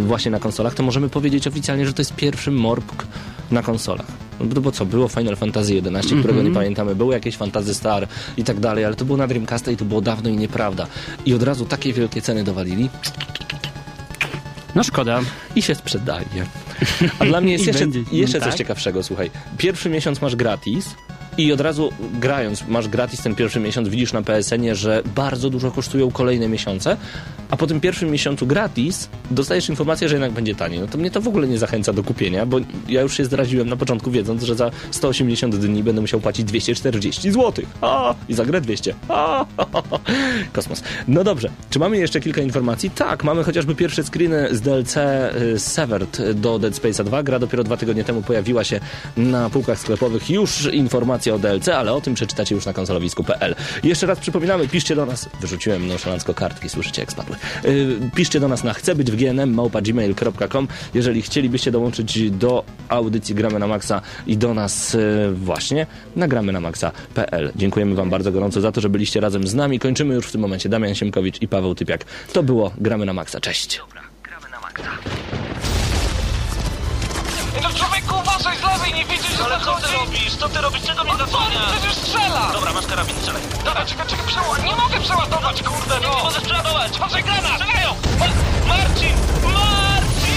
właśnie 0.00 0.30
na 0.30 0.38
konsolach, 0.38 0.74
to 0.74 0.82
możemy 0.82 1.08
powiedzieć 1.08 1.46
oficjalnie, 1.46 1.86
że 1.86 1.92
to 1.92 2.00
jest 2.00 2.14
pierwszy 2.14 2.50
morpg 2.50 3.06
na 3.50 3.62
konsolach. 3.62 4.06
No 4.40 4.60
bo- 4.60 4.72
co, 4.72 4.86
było 4.86 5.08
Final 5.08 5.36
Fantasy 5.36 5.82
XI, 5.96 6.14
którego 6.18 6.42
nie 6.42 6.50
pamiętamy, 6.50 6.94
było 6.94 7.12
jakieś 7.12 7.36
Fantasy 7.36 7.74
Star 7.74 8.08
i 8.36 8.44
tak 8.44 8.60
dalej, 8.60 8.84
ale 8.84 8.94
to 8.94 9.04
było 9.04 9.18
na 9.18 9.26
Dreamcasta 9.26 9.70
i 9.70 9.76
to 9.76 9.84
było 9.84 10.00
dawno 10.00 10.30
i 10.30 10.36
nieprawda. 10.36 10.86
I 11.26 11.34
od 11.34 11.42
razu 11.42 11.64
takie 11.64 11.92
wielkie 11.92 12.22
ceny 12.22 12.44
dowalili, 12.44 12.90
No 14.74 14.82
szkoda. 14.84 15.20
i 15.56 15.62
się 15.62 15.74
sprzedaje. 15.74 16.26
A 17.18 17.24
dla 17.24 17.40
mnie 17.40 17.52
jest 17.52 17.66
jeszcze, 17.66 17.86
będzie. 17.86 18.04
jeszcze 18.12 18.40
Tak? 18.40 18.48
coś 18.48 18.58
ciekawszego, 18.58 19.02
słuchaj. 19.02 19.30
Pierwszy 19.58 19.90
miesiąc 19.90 20.20
masz 20.22 20.36
gratis, 20.36 20.94
I 21.38 21.52
od 21.52 21.60
razu 21.60 21.92
grając, 22.20 22.68
masz 22.68 22.88
gratis 22.88 23.22
ten 23.22 23.34
pierwszy 23.34 23.60
miesiąc, 23.60 23.88
widzisz 23.88 24.12
na 24.12 24.22
PSN-ie, 24.22 24.74
że 24.74 25.02
bardzo 25.14 25.50
dużo 25.50 25.70
kosztują 25.70 26.10
kolejne 26.10 26.48
miesiące, 26.48 26.96
a 27.50 27.56
po 27.56 27.66
tym 27.66 27.80
pierwszym 27.80 28.10
miesiącu 28.10 28.46
gratis 28.46 29.08
dostajesz 29.30 29.68
informację, 29.68 30.08
że 30.08 30.14
jednak 30.14 30.32
będzie 30.32 30.54
taniej. 30.54 30.80
No 30.80 30.86
to 30.86 30.98
mnie 30.98 31.10
to 31.10 31.20
w 31.20 31.28
ogóle 31.28 31.48
nie 31.48 31.58
zachęca 31.58 31.92
do 31.92 32.02
kupienia, 32.04 32.46
bo 32.46 32.58
ja 32.88 33.00
już 33.00 33.16
się 33.16 33.24
zdradziłem 33.24 33.68
na 33.68 33.76
początku, 33.76 34.10
wiedząc, 34.10 34.42
że 34.42 34.54
za 34.54 34.70
180 34.90 35.56
dni 35.56 35.82
będę 35.82 36.00
musiał 36.00 36.20
płacić 36.20 36.44
240 36.44 37.30
zł. 37.30 37.64
A, 37.80 38.14
I 38.28 38.34
za 38.34 38.44
grę 38.44 38.60
200. 38.60 38.94
A, 39.08 39.46
kosmos. 40.52 40.82
No 41.08 41.24
dobrze, 41.24 41.50
czy 41.70 41.78
mamy 41.78 41.98
jeszcze 41.98 42.20
kilka 42.20 42.40
informacji? 42.40 42.90
Tak, 42.90 43.24
mamy 43.24 43.44
chociażby 43.44 43.74
pierwsze 43.74 44.04
screeny 44.04 44.48
z 44.50 44.60
DLC 44.60 44.96
y, 44.96 45.58
Severed 45.58 46.32
do 46.34 46.58
Dead 46.58 46.76
Space 46.76 47.04
2. 47.04 47.22
Gra 47.22 47.38
dopiero 47.38 47.64
dwa 47.64 47.76
tygodnie 47.76 48.04
temu 48.04 48.22
pojawiła 48.22 48.64
się 48.64 48.80
na 49.16 49.50
półkach 49.50 49.78
sklepowych. 49.78 50.30
Już 50.30 50.66
informacja 50.72 51.21
o 51.30 51.38
DLC, 51.38 51.68
ale 51.68 51.92
o 51.92 52.00
tym 52.00 52.14
przeczytacie 52.14 52.54
już 52.54 52.66
na 52.66 52.72
konsolowisku.pl. 52.72 53.54
Jeszcze 53.84 54.06
raz 54.06 54.18
przypominamy, 54.18 54.68
piszcie 54.68 54.96
do 54.96 55.06
nas. 55.06 55.28
Wyrzuciłem 55.40 55.88
nonszalancko 55.88 56.34
kartki, 56.34 56.68
słyszycie 56.68 57.02
jak 57.02 57.12
spadły. 57.12 57.36
Yy, 57.64 58.10
piszcie 58.14 58.40
do 58.40 58.48
nas 58.48 58.64
na 58.64 58.74
chcę 58.74 58.94
być 58.94 59.10
w 59.10 59.16
gnm 59.16 59.54
małpa.gmail.com 59.54 60.68
jeżeli 60.94 61.22
chcielibyście 61.22 61.70
dołączyć 61.70 62.30
do 62.30 62.64
audycji 62.88 63.34
Gramy 63.34 63.58
na 63.58 63.66
Maxa 63.66 64.00
i 64.26 64.36
do 64.36 64.54
nas 64.54 64.94
yy, 64.94 65.34
właśnie 65.34 65.86
na 66.16 66.28
gramy 66.28 66.52
na 66.52 66.60
maxa.pl. 66.60 67.52
Dziękujemy 67.56 67.94
wam 67.94 68.10
bardzo 68.10 68.32
gorąco 68.32 68.60
za 68.60 68.72
to, 68.72 68.80
że 68.80 68.88
byliście 68.88 69.20
razem 69.20 69.46
z 69.46 69.54
nami. 69.54 69.78
Kończymy 69.78 70.14
już 70.14 70.26
w 70.26 70.32
tym 70.32 70.40
momencie 70.40 70.68
Damian 70.68 70.94
Siemkowicz 70.94 71.42
i 71.42 71.48
Paweł 71.48 71.74
Typiak. 71.74 72.04
To 72.32 72.42
było 72.42 72.72
Gramy 72.78 73.06
na 73.06 73.12
Maxa. 73.12 73.40
Cześć. 73.40 73.80
No 77.62 77.68
człowieku, 77.68 78.14
nie 78.90 79.04
widzisz, 79.04 79.36
że 79.36 79.44
Ale 79.44 79.58
co 79.58 79.64
zachodzi? 79.64 79.86
ty 79.86 79.92
robisz? 79.96 80.36
Co 80.36 80.48
ty 80.48 80.60
robisz? 80.60 80.82
Czego 80.82 81.04
mnie 81.04 81.12
co, 81.12 81.18
zasłaniasz? 81.18 81.72
przecież 81.72 81.94
strzela! 81.94 82.50
Dobra, 82.52 82.72
masz 82.72 82.86
karabin, 82.86 83.16
strzelaj. 83.16 83.42
Dobra, 83.64 83.84
czekaj, 83.86 84.06
czekaj, 84.06 84.26
przeładować. 84.26 84.62
Nie 84.64 84.76
mogę 84.76 85.00
przeładować, 85.00 85.62
kurde, 85.62 86.00
Nie 86.00 86.06
no! 86.06 86.24
możesz 86.24 86.42
przeładować! 86.42 86.98
Patrzaj, 86.98 87.22
granat! 87.24 87.52
Strzelają! 87.60 87.90
Ma- 88.18 88.66
Marcin! 88.68 89.14
Marcin! 89.42 90.32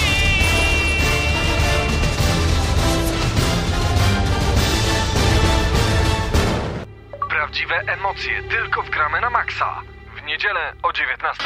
Prawdziwe 7.28 7.74
emocje 7.86 8.42
tylko 8.42 8.82
w 8.82 8.90
gramy 8.90 9.20
na 9.20 9.30
maksa. 9.30 9.82
W 10.16 10.22
niedzielę 10.22 10.72
o 10.82 10.92
19. 10.92 11.44